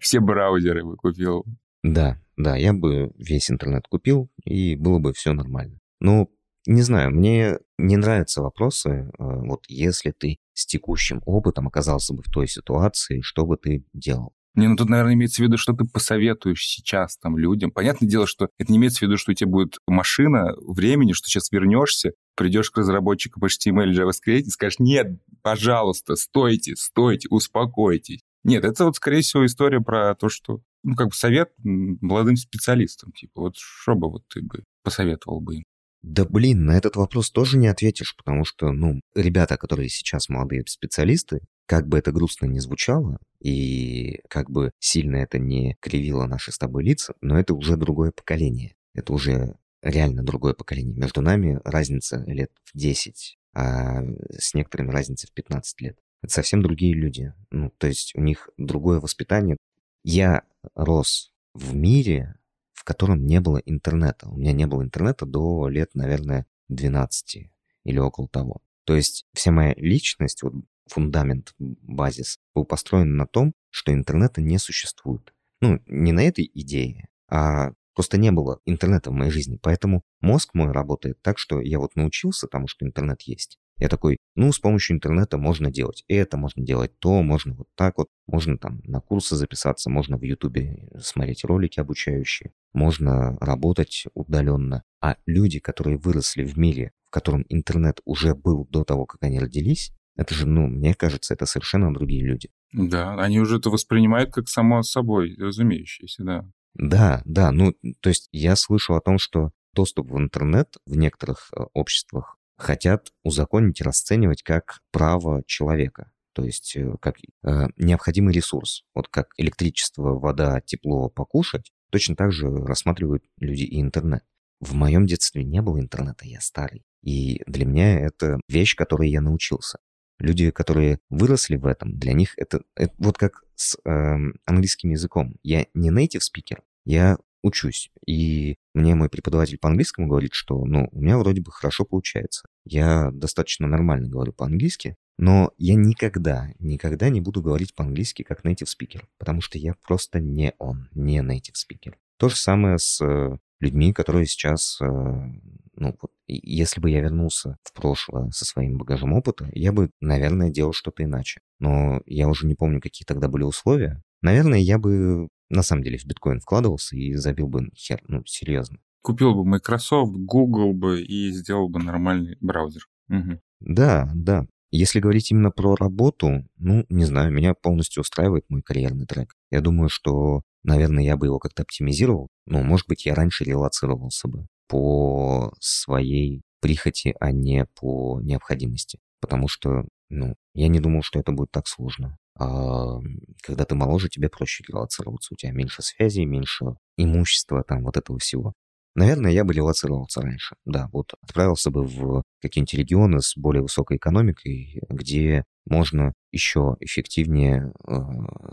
Все 0.00 0.20
браузеры 0.20 0.84
бы 0.84 0.96
купил. 0.96 1.44
Да, 1.82 2.20
да, 2.38 2.56
я 2.56 2.72
бы 2.72 3.10
весь 3.16 3.50
интернет 3.50 3.86
купил, 3.88 4.30
и 4.44 4.76
было 4.76 4.98
бы 5.00 5.12
все 5.12 5.32
нормально. 5.32 5.78
Но 6.00 6.28
не 6.66 6.82
знаю, 6.82 7.10
мне 7.10 7.58
не 7.78 7.96
нравятся 7.96 8.42
вопросы, 8.42 8.90
э, 8.90 9.08
вот 9.18 9.64
если 9.68 10.12
ты 10.12 10.38
с 10.54 10.64
текущим 10.64 11.20
опытом 11.26 11.66
оказался 11.66 12.14
бы 12.14 12.22
в 12.22 12.30
той 12.30 12.46
ситуации, 12.46 13.20
что 13.22 13.44
бы 13.44 13.56
ты 13.56 13.84
делал? 13.92 14.32
Не, 14.54 14.68
ну 14.68 14.76
тут, 14.76 14.88
наверное, 14.88 15.14
имеется 15.14 15.42
в 15.42 15.46
виду, 15.46 15.56
что 15.56 15.72
ты 15.72 15.84
посоветуешь 15.84 16.64
сейчас 16.64 17.16
там 17.18 17.36
людям. 17.36 17.70
Понятное 17.70 18.08
дело, 18.08 18.26
что 18.26 18.48
это 18.58 18.72
не 18.72 18.78
имеется 18.78 19.00
в 19.00 19.02
виду, 19.02 19.16
что 19.16 19.30
у 19.32 19.34
тебя 19.34 19.50
будет 19.50 19.78
машина 19.86 20.52
времени, 20.66 21.12
что 21.12 21.28
сейчас 21.28 21.50
вернешься, 21.52 22.12
придешь 22.36 22.70
к 22.70 22.78
разработчику 22.78 23.40
по 23.40 23.46
HTML, 23.46 23.92
JavaScript 23.92 24.40
и 24.40 24.50
скажешь, 24.50 24.78
нет, 24.78 25.20
пожалуйста, 25.42 26.16
стойте, 26.16 26.74
стойте, 26.76 27.28
успокойтесь. 27.30 28.20
Нет, 28.44 28.64
это 28.64 28.84
вот, 28.84 28.96
скорее 28.96 29.22
всего, 29.22 29.44
история 29.44 29.80
про 29.80 30.14
то, 30.14 30.28
что, 30.28 30.60
ну, 30.82 30.94
как 30.94 31.08
бы 31.08 31.14
совет 31.14 31.50
молодым 31.58 32.36
специалистам. 32.36 33.12
Типа, 33.12 33.42
вот 33.42 33.56
что 33.56 33.94
бы 33.94 34.10
вот 34.10 34.26
ты 34.28 34.42
бы 34.42 34.64
посоветовал 34.82 35.40
бы 35.40 35.56
им? 35.56 35.64
Да 36.02 36.24
блин, 36.24 36.64
на 36.64 36.76
этот 36.76 36.96
вопрос 36.96 37.30
тоже 37.30 37.58
не 37.58 37.66
ответишь, 37.66 38.16
потому 38.16 38.44
что, 38.44 38.70
ну, 38.72 39.00
ребята, 39.14 39.56
которые 39.56 39.88
сейчас 39.88 40.28
молодые 40.28 40.62
специалисты, 40.66 41.40
как 41.66 41.88
бы 41.88 41.98
это 41.98 42.12
грустно 42.12 42.46
не 42.46 42.60
звучало, 42.60 43.18
и 43.42 44.20
как 44.28 44.50
бы 44.50 44.70
сильно 44.78 45.16
это 45.16 45.38
не 45.38 45.76
кривило 45.80 46.26
наши 46.26 46.52
с 46.52 46.58
тобой 46.58 46.84
лица, 46.84 47.14
но 47.20 47.38
это 47.38 47.54
уже 47.54 47.76
другое 47.76 48.12
поколение. 48.12 48.74
Это 48.94 49.12
уже 49.12 49.56
реально 49.82 50.22
другое 50.22 50.54
поколение. 50.54 50.96
Между 50.96 51.20
нами 51.20 51.60
разница 51.64 52.24
лет 52.26 52.50
в 52.64 52.78
10, 52.78 53.36
а 53.54 54.02
с 54.38 54.54
некоторыми 54.54 54.90
разница 54.90 55.26
в 55.26 55.32
15 55.32 55.80
лет. 55.80 55.98
Это 56.22 56.32
совсем 56.32 56.62
другие 56.62 56.94
люди. 56.94 57.32
Ну, 57.50 57.70
то 57.76 57.86
есть 57.86 58.12
у 58.14 58.20
них 58.20 58.48
другое 58.56 59.00
воспитание. 59.00 59.56
Я 60.04 60.44
рос 60.74 61.32
в 61.54 61.74
мире, 61.74 62.36
в 62.72 62.84
котором 62.84 63.24
не 63.26 63.40
было 63.40 63.58
интернета. 63.58 64.28
У 64.28 64.36
меня 64.36 64.52
не 64.52 64.66
было 64.66 64.82
интернета 64.82 65.26
до 65.26 65.68
лет, 65.68 65.94
наверное, 65.94 66.46
12 66.68 67.50
или 67.84 67.98
около 67.98 68.28
того. 68.28 68.60
То 68.84 68.94
есть 68.94 69.26
вся 69.34 69.50
моя 69.50 69.74
личность, 69.76 70.42
вот 70.42 70.54
фундамент, 70.86 71.54
базис, 71.58 72.38
был 72.54 72.64
построен 72.64 73.16
на 73.16 73.26
том, 73.26 73.52
что 73.70 73.92
интернета 73.92 74.40
не 74.40 74.58
существует. 74.58 75.34
Ну, 75.60 75.80
не 75.86 76.12
на 76.12 76.20
этой 76.20 76.50
идее, 76.54 77.08
а 77.28 77.72
просто 77.94 78.16
не 78.16 78.30
было 78.30 78.60
интернета 78.64 79.10
в 79.10 79.14
моей 79.14 79.30
жизни. 79.30 79.58
Поэтому 79.60 80.02
мозг 80.20 80.54
мой 80.54 80.72
работает 80.72 81.20
так, 81.20 81.38
что 81.38 81.60
я 81.60 81.78
вот 81.78 81.96
научился 81.96 82.46
тому, 82.46 82.68
что 82.68 82.86
интернет 82.86 83.22
есть. 83.22 83.58
Я 83.78 83.88
такой, 83.88 84.18
ну, 84.34 84.52
с 84.52 84.58
помощью 84.58 84.96
интернета 84.96 85.38
можно 85.38 85.70
делать 85.70 86.04
это, 86.08 86.36
можно 86.36 86.64
делать 86.64 86.98
то, 86.98 87.22
можно 87.22 87.54
вот 87.54 87.68
так 87.76 87.98
вот, 87.98 88.08
можно 88.26 88.58
там 88.58 88.80
на 88.84 89.00
курсы 89.00 89.36
записаться, 89.36 89.88
можно 89.88 90.18
в 90.18 90.22
Ютубе 90.22 90.88
смотреть 91.00 91.44
ролики 91.44 91.78
обучающие, 91.78 92.52
можно 92.72 93.38
работать 93.40 94.04
удаленно. 94.14 94.82
А 95.00 95.16
люди, 95.26 95.60
которые 95.60 95.96
выросли 95.96 96.44
в 96.44 96.58
мире, 96.58 96.92
в 97.04 97.10
котором 97.10 97.44
интернет 97.48 98.00
уже 98.04 98.34
был 98.34 98.66
до 98.68 98.84
того, 98.84 99.06
как 99.06 99.22
они 99.22 99.38
родились, 99.38 99.92
это 100.16 100.34
же, 100.34 100.46
ну, 100.46 100.66
мне 100.66 100.94
кажется, 100.94 101.32
это 101.32 101.46
совершенно 101.46 101.94
другие 101.94 102.24
люди. 102.24 102.50
Да, 102.72 103.14
они 103.14 103.38
уже 103.38 103.58
это 103.58 103.70
воспринимают 103.70 104.32
как 104.32 104.48
само 104.48 104.82
собой 104.82 105.36
разумеющееся, 105.38 106.24
да. 106.24 106.50
Да, 106.74 107.22
да, 107.24 107.52
ну, 107.52 107.74
то 108.00 108.08
есть 108.08 108.28
я 108.32 108.56
слышу 108.56 108.94
о 108.94 109.00
том, 109.00 109.18
что 109.18 109.52
доступ 109.74 110.10
в 110.10 110.18
интернет 110.18 110.76
в 110.86 110.96
некоторых 110.96 111.50
э, 111.56 111.62
обществах 111.72 112.37
хотят 112.58 113.12
узаконить 113.22 113.80
и 113.80 113.84
расценивать 113.84 114.42
как 114.42 114.80
право 114.90 115.42
человека, 115.46 116.10
то 116.32 116.44
есть 116.44 116.76
э, 116.76 116.94
как 117.00 117.16
э, 117.18 117.68
необходимый 117.76 118.34
ресурс. 118.34 118.84
Вот 118.94 119.08
как 119.08 119.28
электричество, 119.36 120.18
вода, 120.18 120.60
тепло 120.60 121.08
покушать, 121.08 121.72
точно 121.90 122.16
так 122.16 122.32
же 122.32 122.48
рассматривают 122.48 123.24
люди 123.38 123.62
и 123.62 123.80
интернет. 123.80 124.24
В 124.60 124.74
моем 124.74 125.06
детстве 125.06 125.44
не 125.44 125.62
было 125.62 125.78
интернета, 125.78 126.26
я 126.26 126.40
старый. 126.40 126.84
И 127.02 127.42
для 127.46 127.64
меня 127.64 128.00
это 128.00 128.40
вещь, 128.48 128.74
которой 128.74 129.08
я 129.08 129.20
научился. 129.20 129.78
Люди, 130.18 130.50
которые 130.50 130.98
выросли 131.10 131.56
в 131.56 131.64
этом, 131.64 131.96
для 131.96 132.12
них 132.12 132.34
это, 132.36 132.62
это 132.74 132.92
вот 132.98 133.16
как 133.16 133.44
с 133.54 133.78
э, 133.84 134.16
английским 134.46 134.90
языком. 134.90 135.36
Я 135.44 135.66
не 135.74 135.90
native 135.90 136.22
speaker, 136.22 136.60
я 136.84 137.18
учусь. 137.42 137.90
И 138.06 138.56
мне 138.74 138.94
мой 138.94 139.08
преподаватель 139.08 139.58
по 139.58 139.68
английскому 139.68 140.08
говорит, 140.08 140.32
что, 140.32 140.64
ну, 140.64 140.88
у 140.92 141.00
меня 141.00 141.18
вроде 141.18 141.40
бы 141.40 141.52
хорошо 141.52 141.84
получается. 141.84 142.48
Я 142.64 143.10
достаточно 143.12 143.66
нормально 143.66 144.08
говорю 144.08 144.32
по-английски, 144.32 144.96
но 145.18 145.52
я 145.58 145.74
никогда, 145.74 146.48
никогда 146.58 147.08
не 147.08 147.20
буду 147.20 147.42
говорить 147.42 147.74
по-английски 147.74 148.22
как 148.22 148.44
native 148.44 148.66
speaker, 148.66 149.02
потому 149.18 149.40
что 149.40 149.58
я 149.58 149.74
просто 149.86 150.20
не 150.20 150.52
он, 150.58 150.88
не 150.94 151.18
native 151.20 151.54
speaker. 151.54 151.94
То 152.18 152.28
же 152.28 152.36
самое 152.36 152.78
с 152.78 153.00
э, 153.04 153.36
людьми, 153.60 153.92
которые 153.92 154.26
сейчас, 154.26 154.78
э, 154.80 154.84
ну, 154.84 155.96
вот, 156.00 156.12
если 156.26 156.80
бы 156.80 156.90
я 156.90 157.00
вернулся 157.00 157.56
в 157.62 157.72
прошлое 157.72 158.30
со 158.30 158.44
своим 158.44 158.78
багажом 158.78 159.12
опыта, 159.12 159.48
я 159.52 159.72
бы, 159.72 159.90
наверное, 160.00 160.50
делал 160.50 160.72
что-то 160.72 161.04
иначе. 161.04 161.40
Но 161.58 162.00
я 162.06 162.28
уже 162.28 162.46
не 162.46 162.54
помню, 162.54 162.80
какие 162.80 163.04
тогда 163.04 163.28
были 163.28 163.44
условия. 163.44 164.02
Наверное, 164.22 164.58
я 164.58 164.78
бы 164.78 165.28
на 165.50 165.62
самом 165.62 165.82
деле 165.82 165.98
в 165.98 166.04
биткоин 166.04 166.40
вкладывался 166.40 166.96
и 166.96 167.14
забил 167.14 167.48
бы 167.48 167.70
хер, 167.74 168.02
ну, 168.08 168.22
серьезно. 168.26 168.78
Купил 169.02 169.34
бы 169.34 169.44
Microsoft, 169.44 170.12
Google 170.16 170.72
бы 170.74 171.02
и 171.02 171.30
сделал 171.30 171.68
бы 171.68 171.80
нормальный 171.80 172.36
браузер. 172.40 172.86
Угу. 173.08 173.40
Да, 173.60 174.10
да. 174.14 174.46
Если 174.70 175.00
говорить 175.00 175.30
именно 175.30 175.50
про 175.50 175.74
работу, 175.76 176.44
ну, 176.58 176.84
не 176.90 177.04
знаю, 177.04 177.32
меня 177.32 177.54
полностью 177.54 178.02
устраивает 178.02 178.44
мой 178.48 178.62
карьерный 178.62 179.06
трек. 179.06 179.34
Я 179.50 179.62
думаю, 179.62 179.88
что, 179.88 180.42
наверное, 180.62 181.04
я 181.04 181.16
бы 181.16 181.26
его 181.26 181.38
как-то 181.38 181.62
оптимизировал. 181.62 182.28
Ну, 182.44 182.62
может 182.62 182.86
быть, 182.86 183.06
я 183.06 183.14
раньше 183.14 183.44
релацировался 183.44 184.28
бы 184.28 184.46
по 184.68 185.54
своей 185.58 186.42
прихоти, 186.60 187.14
а 187.18 187.32
не 187.32 187.64
по 187.80 188.20
необходимости. 188.20 188.98
Потому 189.20 189.48
что, 189.48 189.84
ну, 190.10 190.34
я 190.54 190.68
не 190.68 190.80
думал, 190.80 191.02
что 191.02 191.18
это 191.18 191.32
будет 191.32 191.50
так 191.50 191.66
сложно. 191.66 192.16
А, 192.38 192.98
когда 193.42 193.64
ты 193.64 193.74
моложе, 193.74 194.08
тебе 194.08 194.28
проще 194.28 194.64
релацироваться. 194.66 195.34
У 195.34 195.36
тебя 195.36 195.52
меньше 195.52 195.82
связей, 195.82 196.24
меньше 196.24 196.76
имущества, 196.96 197.64
там, 197.64 197.84
вот 197.84 197.96
этого 197.96 198.18
всего. 198.18 198.54
Наверное, 198.94 199.30
я 199.30 199.44
бы 199.44 199.52
релацировался 199.52 200.22
раньше. 200.22 200.56
Да, 200.64 200.88
вот 200.92 201.14
отправился 201.20 201.70
бы 201.70 201.84
в 201.84 202.22
какие-нибудь 202.40 202.74
регионы 202.74 203.20
с 203.20 203.36
более 203.36 203.62
высокой 203.62 203.96
экономикой, 203.96 204.82
где 204.88 205.44
можно 205.66 206.14
еще 206.32 206.76
эффективнее 206.80 207.72
э, 207.86 207.94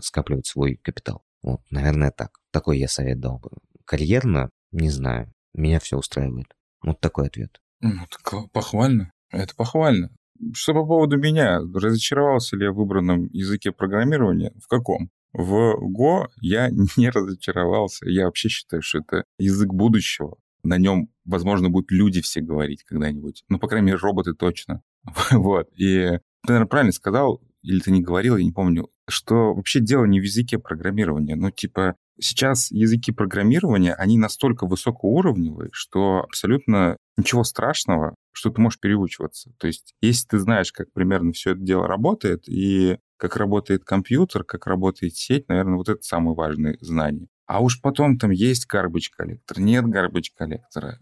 скапливать 0.00 0.46
свой 0.46 0.76
капитал. 0.76 1.22
Вот, 1.42 1.60
наверное, 1.70 2.10
так. 2.10 2.38
Такой 2.52 2.78
я 2.78 2.88
совет 2.88 3.18
дал 3.20 3.38
бы. 3.38 3.50
Карьерно, 3.84 4.50
не 4.72 4.90
знаю, 4.90 5.32
меня 5.54 5.80
все 5.80 5.96
устраивает. 5.96 6.54
Вот 6.82 7.00
такой 7.00 7.26
ответ. 7.26 7.60
Ну, 7.80 8.06
так 8.10 8.50
похвально. 8.52 9.12
Это 9.30 9.54
похвально. 9.56 10.10
Что 10.54 10.74
по 10.74 10.84
поводу 10.84 11.18
меня? 11.18 11.60
Разочаровался 11.60 12.56
ли 12.56 12.64
я 12.64 12.72
в 12.72 12.76
выбранном 12.76 13.28
языке 13.32 13.72
программирования? 13.72 14.52
В 14.62 14.68
каком? 14.68 15.10
В 15.32 15.76
Go 15.96 16.28
я 16.40 16.70
не 16.96 17.10
разочаровался. 17.10 18.08
Я 18.08 18.26
вообще 18.26 18.48
считаю, 18.48 18.82
что 18.82 18.98
это 18.98 19.24
язык 19.38 19.72
будущего. 19.72 20.36
На 20.62 20.78
нем, 20.78 21.08
возможно, 21.24 21.68
будут 21.68 21.90
люди 21.92 22.20
все 22.20 22.40
говорить 22.40 22.82
когда-нибудь. 22.84 23.44
Ну, 23.48 23.58
по 23.58 23.68
крайней 23.68 23.86
мере, 23.86 23.98
роботы 23.98 24.34
точно. 24.34 24.82
вот. 25.30 25.68
И 25.76 26.18
ты, 26.42 26.52
наверное, 26.52 26.68
правильно 26.68 26.92
сказал, 26.92 27.40
или 27.62 27.80
ты 27.80 27.90
не 27.90 28.02
говорил, 28.02 28.36
я 28.36 28.44
не 28.44 28.52
помню, 28.52 28.88
что 29.08 29.54
вообще 29.54 29.80
дело 29.80 30.04
не 30.04 30.20
в 30.20 30.24
языке 30.24 30.58
программирования. 30.58 31.36
Ну, 31.36 31.50
типа, 31.50 31.96
сейчас 32.20 32.70
языки 32.70 33.12
программирования, 33.12 33.94
они 33.94 34.18
настолько 34.18 34.66
высокоуровневые, 34.66 35.70
что 35.72 36.22
абсолютно 36.24 36.96
ничего 37.16 37.44
страшного, 37.44 38.14
что 38.32 38.50
ты 38.50 38.60
можешь 38.60 38.80
переучиваться. 38.80 39.52
То 39.58 39.66
есть, 39.66 39.94
если 40.00 40.26
ты 40.28 40.38
знаешь, 40.38 40.72
как 40.72 40.92
примерно 40.92 41.32
все 41.32 41.52
это 41.52 41.60
дело 41.60 41.86
работает, 41.86 42.48
и 42.48 42.98
как 43.16 43.36
работает 43.36 43.84
компьютер, 43.84 44.44
как 44.44 44.66
работает 44.66 45.16
сеть, 45.16 45.48
наверное, 45.48 45.76
вот 45.76 45.88
это 45.88 46.02
самое 46.02 46.34
важное 46.34 46.76
знание. 46.80 47.28
А 47.46 47.62
уж 47.62 47.80
потом 47.80 48.18
там 48.18 48.30
есть 48.30 48.66
garbage 48.70 49.10
коллектор, 49.16 49.60
нет 49.60 49.84
garbage 49.84 50.32
коллектора, 50.36 50.98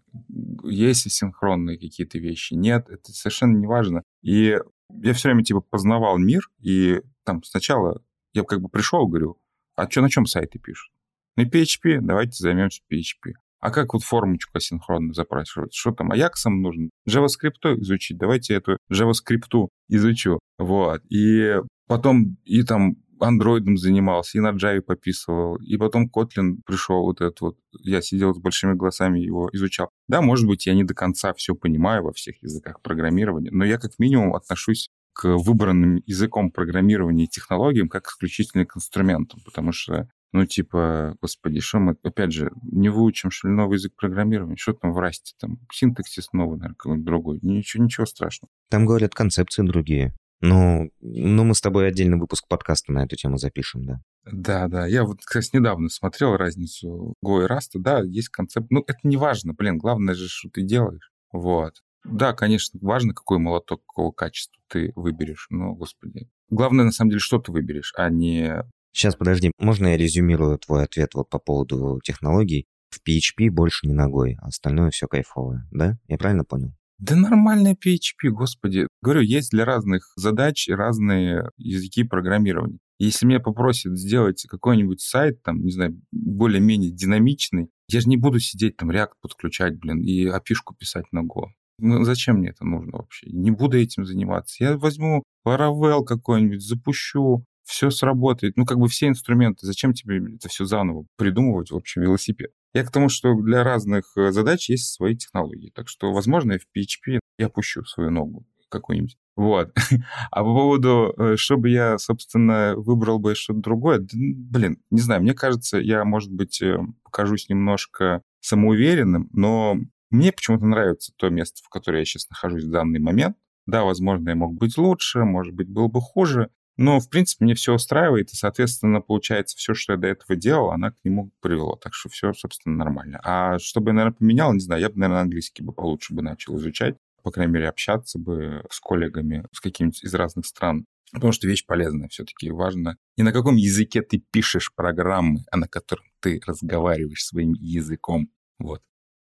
есть 0.62 1.06
асинхронные 1.06 1.78
какие-то 1.78 2.18
вещи, 2.18 2.54
нет, 2.54 2.88
это 2.90 3.12
совершенно 3.12 3.56
не 3.56 3.66
важно. 3.66 4.02
И 4.22 4.58
я 4.90 5.14
все 5.14 5.28
время 5.28 5.42
типа 5.42 5.60
познавал 5.60 6.18
мир, 6.18 6.48
и 6.60 7.00
там 7.24 7.42
сначала 7.42 8.02
я 8.34 8.42
как 8.42 8.60
бы 8.60 8.68
пришел, 8.68 9.06
говорю, 9.06 9.38
а 9.74 9.90
что 9.90 10.02
на 10.02 10.10
чем 10.10 10.26
сайты 10.26 10.58
пишут? 10.58 10.93
На 11.36 11.42
PHP, 11.42 12.00
давайте 12.00 12.32
займемся 12.36 12.82
PHP. 12.92 13.32
А 13.60 13.70
как 13.70 13.94
вот 13.94 14.02
формочку 14.02 14.58
асинхронно 14.58 15.14
запрашивать? 15.14 15.74
Что 15.74 15.92
там, 15.92 16.12
Аяксом 16.12 16.60
нужно? 16.60 16.90
JavaScript 17.08 17.80
изучить? 17.80 18.18
Давайте 18.18 18.54
эту 18.54 18.76
JavaScript 18.92 19.68
изучу. 19.88 20.38
Вот. 20.58 21.00
И 21.08 21.54
потом 21.88 22.36
и 22.44 22.62
там 22.62 22.96
андроидом 23.20 23.76
занимался, 23.76 24.38
и 24.38 24.40
на 24.40 24.52
Java 24.52 24.80
пописывал, 24.80 25.56
и 25.56 25.76
потом 25.76 26.10
Kotlin 26.14 26.58
пришел 26.66 27.02
вот 27.02 27.20
этот 27.20 27.40
вот, 27.40 27.56
я 27.80 28.02
сидел 28.02 28.34
с 28.34 28.38
большими 28.38 28.74
глазами 28.74 29.20
его 29.20 29.48
изучал. 29.52 29.90
Да, 30.08 30.20
может 30.20 30.46
быть, 30.46 30.66
я 30.66 30.74
не 30.74 30.84
до 30.84 30.94
конца 30.94 31.32
все 31.34 31.54
понимаю 31.54 32.04
во 32.04 32.12
всех 32.12 32.42
языках 32.42 32.80
программирования, 32.82 33.50
но 33.50 33.64
я 33.64 33.78
как 33.78 33.92
минимум 33.98 34.34
отношусь 34.34 34.90
к 35.12 35.28
выбранным 35.36 36.02
языком 36.06 36.50
программирования 36.50 37.24
и 37.24 37.28
технологиям 37.28 37.88
как 37.88 38.08
исключительно 38.08 38.66
к 38.66 38.76
инструментам, 38.76 39.40
потому 39.44 39.72
что 39.72 40.08
ну, 40.34 40.46
типа, 40.46 41.16
господи, 41.22 41.60
что 41.60 41.78
мы, 41.78 41.96
опять 42.02 42.32
же, 42.32 42.50
не 42.64 42.88
выучим, 42.88 43.30
что 43.30 43.46
ли, 43.46 43.54
новый 43.54 43.76
язык 43.76 43.92
программирования? 43.94 44.56
Что 44.56 44.72
там 44.72 44.92
в 44.92 44.98
расте? 44.98 45.32
Там 45.38 45.60
синтаксис 45.72 46.32
новый, 46.32 46.58
наверное, 46.58 46.74
какой-нибудь 46.74 47.06
другой. 47.06 47.38
Ничего, 47.42 47.84
ничего 47.84 48.04
страшного. 48.04 48.50
Там, 48.68 48.84
говорят, 48.84 49.14
концепции 49.14 49.62
другие. 49.62 50.12
Ну, 50.40 50.90
ну, 51.00 51.44
мы 51.44 51.54
с 51.54 51.60
тобой 51.60 51.86
отдельный 51.86 52.18
выпуск 52.18 52.48
подкаста 52.48 52.90
на 52.90 53.04
эту 53.04 53.14
тему 53.14 53.36
запишем, 53.36 53.86
да. 53.86 54.00
Да, 54.24 54.66
да. 54.66 54.88
Я 54.88 55.04
вот, 55.04 55.20
кстати, 55.24 55.50
недавно 55.52 55.88
смотрел 55.88 56.36
разницу 56.36 57.14
Go 57.24 57.44
и 57.44 57.46
Rust. 57.46 57.70
Да, 57.74 58.00
есть 58.00 58.30
концепт. 58.30 58.66
Ну, 58.70 58.82
это 58.88 58.98
не 59.04 59.16
важно, 59.16 59.54
блин. 59.54 59.78
Главное 59.78 60.14
же, 60.14 60.26
что 60.26 60.50
ты 60.50 60.62
делаешь. 60.62 61.12
Вот. 61.30 61.74
Да, 62.02 62.32
конечно, 62.32 62.80
важно, 62.82 63.14
какой 63.14 63.38
молоток, 63.38 63.82
какого 63.86 64.10
качества 64.10 64.60
ты 64.68 64.90
выберешь. 64.96 65.46
Но, 65.50 65.76
господи. 65.76 66.28
Главное, 66.50 66.86
на 66.86 66.90
самом 66.90 67.10
деле, 67.10 67.20
что 67.20 67.38
ты 67.38 67.52
выберешь, 67.52 67.92
а 67.96 68.10
не 68.10 68.64
Сейчас, 68.94 69.16
подожди, 69.16 69.50
можно 69.58 69.88
я 69.88 69.96
резюмирую 69.96 70.56
твой 70.56 70.84
ответ 70.84 71.14
вот 71.14 71.28
по 71.28 71.40
поводу 71.40 72.00
технологий? 72.04 72.66
В 72.90 73.00
PHP 73.06 73.50
больше 73.50 73.88
не 73.88 73.92
ногой, 73.92 74.38
а 74.40 74.46
остальное 74.46 74.90
все 74.90 75.08
кайфовое, 75.08 75.66
да? 75.72 75.98
Я 76.06 76.16
правильно 76.16 76.44
понял? 76.44 76.72
Да 76.98 77.16
нормальная 77.16 77.74
PHP, 77.74 78.30
господи. 78.30 78.86
Говорю, 79.02 79.22
есть 79.22 79.50
для 79.50 79.64
разных 79.64 80.12
задач 80.14 80.68
разные 80.68 81.50
языки 81.56 82.04
программирования. 82.04 82.78
Если 83.00 83.26
меня 83.26 83.40
попросят 83.40 83.98
сделать 83.98 84.46
какой-нибудь 84.48 85.00
сайт, 85.00 85.42
там, 85.42 85.60
не 85.64 85.72
знаю, 85.72 86.00
более-менее 86.12 86.92
динамичный, 86.92 87.70
я 87.88 88.00
же 88.00 88.08
не 88.08 88.16
буду 88.16 88.38
сидеть 88.38 88.76
там 88.76 88.92
React 88.92 89.14
подключать, 89.20 89.76
блин, 89.76 90.02
и 90.02 90.26
опишку 90.26 90.72
писать 90.72 91.06
на 91.10 91.24
Go. 91.24 91.48
Ну, 91.80 92.04
зачем 92.04 92.36
мне 92.36 92.50
это 92.50 92.64
нужно 92.64 92.98
вообще? 92.98 93.28
Не 93.28 93.50
буду 93.50 93.76
этим 93.76 94.04
заниматься. 94.04 94.62
Я 94.62 94.78
возьму 94.78 95.24
Laravel 95.44 96.04
какой-нибудь, 96.04 96.62
запущу, 96.64 97.44
все 97.64 97.90
сработает. 97.90 98.56
Ну, 98.56 98.64
как 98.64 98.78
бы 98.78 98.88
все 98.88 99.08
инструменты. 99.08 99.66
Зачем 99.66 99.92
тебе 99.92 100.36
это 100.36 100.48
все 100.48 100.64
заново 100.64 101.06
придумывать, 101.16 101.70
в 101.70 101.76
общем, 101.76 102.02
велосипед? 102.02 102.52
Я 102.74 102.84
к 102.84 102.90
тому, 102.90 103.08
что 103.08 103.34
для 103.34 103.62
разных 103.64 104.16
э, 104.16 104.32
задач 104.32 104.68
есть 104.68 104.92
свои 104.92 105.16
технологии. 105.16 105.70
Так 105.74 105.88
что, 105.88 106.12
возможно, 106.12 106.52
я 106.52 106.58
в 106.58 106.66
PHP 106.76 107.20
я 107.38 107.48
пущу 107.48 107.84
свою 107.84 108.10
ногу 108.10 108.46
какую-нибудь. 108.68 109.16
Вот. 109.36 109.72
А 110.30 110.42
по 110.42 110.52
поводу, 110.52 111.14
э, 111.16 111.36
чтобы 111.36 111.70
я, 111.70 111.98
собственно, 111.98 112.74
выбрал 112.76 113.18
бы 113.18 113.34
что-то 113.34 113.60
другое, 113.60 114.06
блин, 114.12 114.78
не 114.90 115.00
знаю, 115.00 115.22
мне 115.22 115.34
кажется, 115.34 115.78
я, 115.78 116.04
может 116.04 116.32
быть, 116.32 116.60
э, 116.60 116.78
покажусь 117.04 117.48
немножко 117.48 118.22
самоуверенным, 118.40 119.28
но 119.32 119.76
мне 120.10 120.32
почему-то 120.32 120.66
нравится 120.66 121.12
то 121.16 121.28
место, 121.30 121.62
в 121.64 121.68
котором 121.68 121.98
я 121.98 122.04
сейчас 122.04 122.28
нахожусь 122.28 122.64
в 122.64 122.70
данный 122.70 123.00
момент. 123.00 123.36
Да, 123.66 123.84
возможно, 123.84 124.28
я 124.30 124.34
мог 124.34 124.54
быть 124.54 124.76
лучше, 124.76 125.24
может 125.24 125.54
быть, 125.54 125.68
был 125.68 125.88
бы 125.88 126.00
хуже, 126.00 126.50
но, 126.76 126.98
в 127.00 127.08
принципе, 127.08 127.44
мне 127.44 127.54
все 127.54 127.74
устраивает, 127.74 128.32
и, 128.32 128.36
соответственно, 128.36 129.00
получается, 129.00 129.56
все, 129.56 129.74
что 129.74 129.92
я 129.92 129.98
до 129.98 130.08
этого 130.08 130.36
делал, 130.36 130.70
она 130.70 130.90
к 130.90 130.96
нему 131.04 131.30
привело. 131.40 131.76
Так 131.76 131.94
что 131.94 132.08
все, 132.08 132.32
собственно, 132.32 132.76
нормально. 132.76 133.20
А 133.22 133.58
чтобы 133.58 133.90
я, 133.90 133.94
наверное, 133.94 134.16
поменял, 134.16 134.52
не 134.52 134.60
знаю, 134.60 134.80
я 134.80 134.88
бы, 134.88 134.98
наверное, 134.98 135.22
английский 135.22 135.62
бы 135.62 135.72
получше 135.72 136.14
бы 136.14 136.22
начал 136.22 136.56
изучать, 136.58 136.96
по 137.22 137.30
крайней 137.30 137.52
мере, 137.52 137.68
общаться 137.68 138.18
бы 138.18 138.64
с 138.70 138.80
коллегами 138.80 139.46
с 139.52 139.60
какими-нибудь 139.60 140.04
из 140.04 140.14
разных 140.14 140.46
стран. 140.46 140.86
Потому 141.12 141.32
что 141.32 141.46
вещь 141.46 141.64
полезная 141.64 142.08
все-таки. 142.08 142.50
Важно 142.50 142.96
не 143.16 143.22
на 143.22 143.32
каком 143.32 143.54
языке 143.54 144.02
ты 144.02 144.18
пишешь 144.18 144.74
программы, 144.74 145.44
а 145.52 145.56
на 145.56 145.68
котором 145.68 146.04
ты 146.20 146.40
разговариваешь 146.44 147.24
своим 147.24 147.52
языком. 147.52 148.30
Вот. 148.58 148.82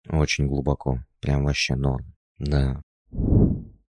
Очень 0.08 0.46
глубоко. 0.46 1.00
Прям 1.20 1.44
вообще 1.44 1.74
норм. 1.74 2.14
Да. 2.38 2.80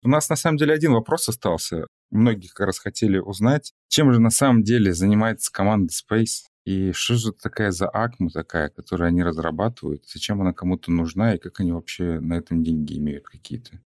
У 0.05 0.07
нас 0.07 0.29
на 0.29 0.35
самом 0.35 0.57
деле 0.57 0.75
один 0.75 0.93
вопрос 0.93 1.27
остался. 1.29 1.87
Многие 2.11 2.47
как 2.49 2.67
раз 2.67 2.77
хотели 2.77 3.17
узнать, 3.17 3.73
чем 3.89 4.13
же 4.13 4.19
на 4.19 4.29
самом 4.29 4.61
деле 4.61 4.93
занимается 4.93 5.51
команда 5.51 5.91
Space 5.91 6.43
и 6.63 6.91
что 6.91 7.15
же 7.15 7.31
такая 7.31 7.71
за 7.71 7.89
акма 7.89 8.29
такая, 8.29 8.69
которую 8.69 9.07
они 9.07 9.23
разрабатывают, 9.23 10.03
зачем 10.07 10.41
она 10.41 10.53
кому-то 10.53 10.91
нужна 10.91 11.33
и 11.33 11.39
как 11.39 11.59
они 11.59 11.71
вообще 11.71 12.19
на 12.19 12.35
этом 12.35 12.63
деньги 12.63 12.99
имеют 12.99 13.25
какие-то? 13.25 13.79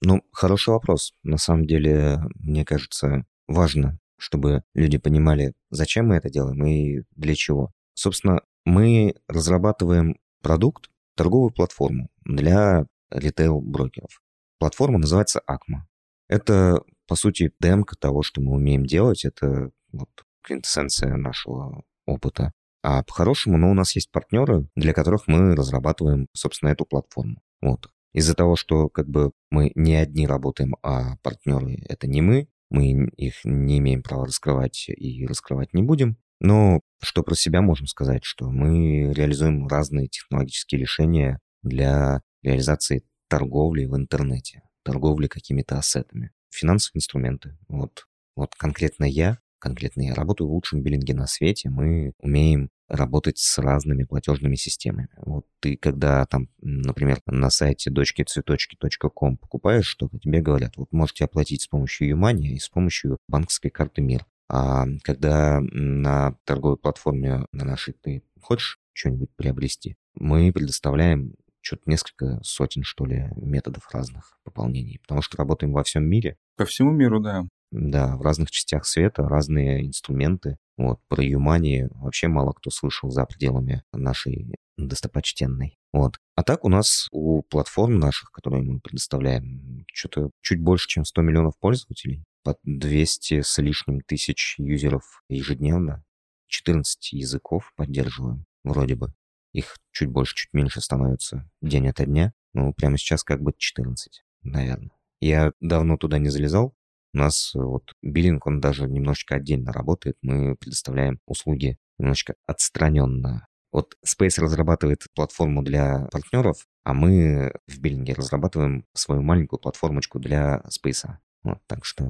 Ну, 0.00 0.22
хороший 0.30 0.70
вопрос. 0.70 1.12
На 1.24 1.38
самом 1.38 1.66
деле, 1.66 2.20
мне 2.36 2.64
кажется, 2.64 3.24
важно, 3.48 3.98
чтобы 4.16 4.62
люди 4.74 4.98
понимали, 4.98 5.54
зачем 5.70 6.06
мы 6.06 6.14
это 6.14 6.30
делаем 6.30 6.64
и 6.64 7.02
для 7.16 7.34
чего. 7.34 7.72
Собственно, 7.94 8.42
мы 8.64 9.16
разрабатываем 9.26 10.20
продукт, 10.40 10.88
торговую 11.16 11.50
платформу 11.50 12.10
для 12.24 12.86
ритейл-брокеров. 13.10 14.20
Платформа 14.58 14.98
называется 14.98 15.40
Акма. 15.40 15.86
Это, 16.28 16.82
по 17.06 17.16
сути, 17.16 17.52
демка 17.60 17.96
того, 17.96 18.22
что 18.22 18.40
мы 18.40 18.52
умеем 18.52 18.86
делать. 18.86 19.24
Это 19.24 19.70
вот 19.92 20.08
квинтэссенция 20.42 21.16
нашего 21.16 21.84
опыта. 22.06 22.52
А 22.82 23.02
по-хорошему, 23.02 23.56
ну, 23.56 23.70
у 23.70 23.74
нас 23.74 23.94
есть 23.94 24.10
партнеры, 24.10 24.68
для 24.76 24.92
которых 24.92 25.26
мы 25.26 25.56
разрабатываем, 25.56 26.28
собственно, 26.34 26.70
эту 26.70 26.84
платформу. 26.84 27.40
Вот. 27.62 27.88
Из-за 28.12 28.34
того, 28.34 28.56
что 28.56 28.88
как 28.88 29.08
бы 29.08 29.32
мы 29.50 29.72
не 29.74 29.94
одни 29.94 30.26
работаем, 30.26 30.76
а 30.82 31.16
партнеры— 31.22 31.78
это 31.88 32.06
не 32.06 32.20
мы, 32.20 32.48
мы 32.70 33.08
их 33.16 33.40
не 33.44 33.78
имеем 33.78 34.02
права 34.02 34.26
раскрывать 34.26 34.88
и 34.88 35.26
раскрывать 35.26 35.72
не 35.72 35.82
будем. 35.82 36.16
Но 36.40 36.80
что 37.00 37.22
про 37.22 37.34
себя 37.34 37.62
можем 37.62 37.86
сказать, 37.86 38.24
что 38.24 38.50
мы 38.50 39.12
реализуем 39.12 39.66
разные 39.66 40.08
технологические 40.08 40.80
решения 40.80 41.40
для 41.62 42.20
реализации 42.42 43.04
торговли 43.34 43.84
в 43.84 43.96
интернете, 43.96 44.62
торговли 44.84 45.26
какими-то 45.26 45.76
ассетами, 45.76 46.30
финансовые 46.50 46.98
инструменты. 47.00 47.58
Вот, 47.66 48.06
вот 48.36 48.54
конкретно 48.54 49.04
я, 49.04 49.38
конкретно 49.58 50.02
я 50.02 50.14
работаю 50.14 50.46
в 50.48 50.52
лучшем 50.52 50.82
биллинге 50.82 51.14
на 51.14 51.26
свете, 51.26 51.68
мы 51.68 52.12
умеем 52.18 52.70
работать 52.86 53.38
с 53.38 53.58
разными 53.58 54.04
платежными 54.04 54.54
системами. 54.54 55.08
Вот 55.16 55.46
ты, 55.58 55.76
когда 55.76 56.24
там, 56.26 56.48
например, 56.60 57.22
на 57.26 57.50
сайте 57.50 57.90
дочки-цветочки.ком 57.90 59.36
покупаешь 59.36 59.86
что-то, 59.86 60.16
тебе 60.20 60.40
говорят, 60.40 60.76
вот 60.76 60.92
можете 60.92 61.24
оплатить 61.24 61.62
с 61.62 61.66
помощью 61.66 62.10
Юмани 62.10 62.54
и 62.54 62.60
с 62.60 62.68
помощью 62.68 63.18
банковской 63.26 63.72
карты 63.72 64.00
МИР. 64.00 64.24
А 64.48 64.86
когда 65.02 65.58
на 65.60 66.36
торговой 66.44 66.76
платформе 66.76 67.46
на 67.50 67.64
нашей 67.64 67.94
ты 67.94 68.22
хочешь 68.40 68.78
что-нибудь 68.92 69.30
приобрести, 69.34 69.96
мы 70.14 70.52
предоставляем 70.52 71.34
что-то 71.64 71.82
несколько 71.86 72.40
сотен, 72.42 72.82
что 72.84 73.06
ли, 73.06 73.30
методов 73.36 73.88
разных 73.92 74.38
пополнений, 74.44 74.98
потому 75.00 75.22
что 75.22 75.38
работаем 75.38 75.72
во 75.72 75.82
всем 75.82 76.04
мире. 76.04 76.36
По 76.56 76.66
всему 76.66 76.90
миру, 76.90 77.20
да. 77.20 77.46
Да, 77.70 78.16
в 78.16 78.22
разных 78.22 78.50
частях 78.50 78.86
света 78.86 79.26
разные 79.28 79.86
инструменты. 79.86 80.58
Вот, 80.76 81.00
про 81.08 81.24
Юмани 81.24 81.88
вообще 81.90 82.28
мало 82.28 82.52
кто 82.52 82.70
слышал 82.70 83.10
за 83.10 83.24
пределами 83.24 83.82
нашей 83.92 84.54
достопочтенный. 84.76 85.78
Вот. 85.92 86.18
А 86.34 86.42
так 86.42 86.64
у 86.64 86.68
нас 86.68 87.08
у 87.12 87.42
платформ 87.42 87.98
наших, 87.98 88.30
которые 88.30 88.62
мы 88.62 88.80
предоставляем, 88.80 89.84
что-то 89.92 90.30
чуть 90.40 90.60
больше, 90.60 90.88
чем 90.88 91.04
100 91.04 91.22
миллионов 91.22 91.58
пользователей, 91.58 92.24
под 92.42 92.58
200 92.64 93.42
с 93.42 93.58
лишним 93.58 94.00
тысяч 94.02 94.56
юзеров 94.58 95.22
ежедневно, 95.28 96.04
14 96.48 97.12
языков 97.12 97.72
поддерживаем, 97.76 98.44
вроде 98.64 98.96
бы. 98.96 99.14
Их 99.54 99.78
чуть 99.90 100.10
больше, 100.10 100.34
чуть 100.36 100.52
меньше 100.52 100.82
становится 100.82 101.48
день 101.62 101.88
ото 101.88 102.04
дня. 102.04 102.34
Ну, 102.52 102.74
прямо 102.74 102.98
сейчас 102.98 103.24
как 103.24 103.40
бы 103.40 103.54
14, 103.56 104.22
наверное. 104.42 104.90
Я 105.20 105.52
давно 105.60 105.96
туда 105.96 106.18
не 106.18 106.28
залезал. 106.28 106.76
У 107.14 107.18
нас 107.18 107.52
вот 107.54 107.94
биллинг, 108.02 108.46
он 108.46 108.60
даже 108.60 108.86
немножечко 108.86 109.36
отдельно 109.36 109.72
работает. 109.72 110.18
Мы 110.20 110.56
предоставляем 110.56 111.20
услуги 111.26 111.78
немножечко 111.96 112.34
отстраненно 112.46 113.46
вот 113.74 113.96
Space 114.06 114.40
разрабатывает 114.40 115.04
платформу 115.16 115.60
для 115.60 116.06
партнеров, 116.12 116.64
а 116.84 116.94
мы 116.94 117.52
в 117.66 117.80
Биллинге 117.80 118.14
разрабатываем 118.14 118.86
свою 118.94 119.20
маленькую 119.20 119.58
платформочку 119.58 120.20
для 120.20 120.62
Space. 120.68 121.08
Вот, 121.42 121.58
так 121.66 121.84
что 121.84 122.08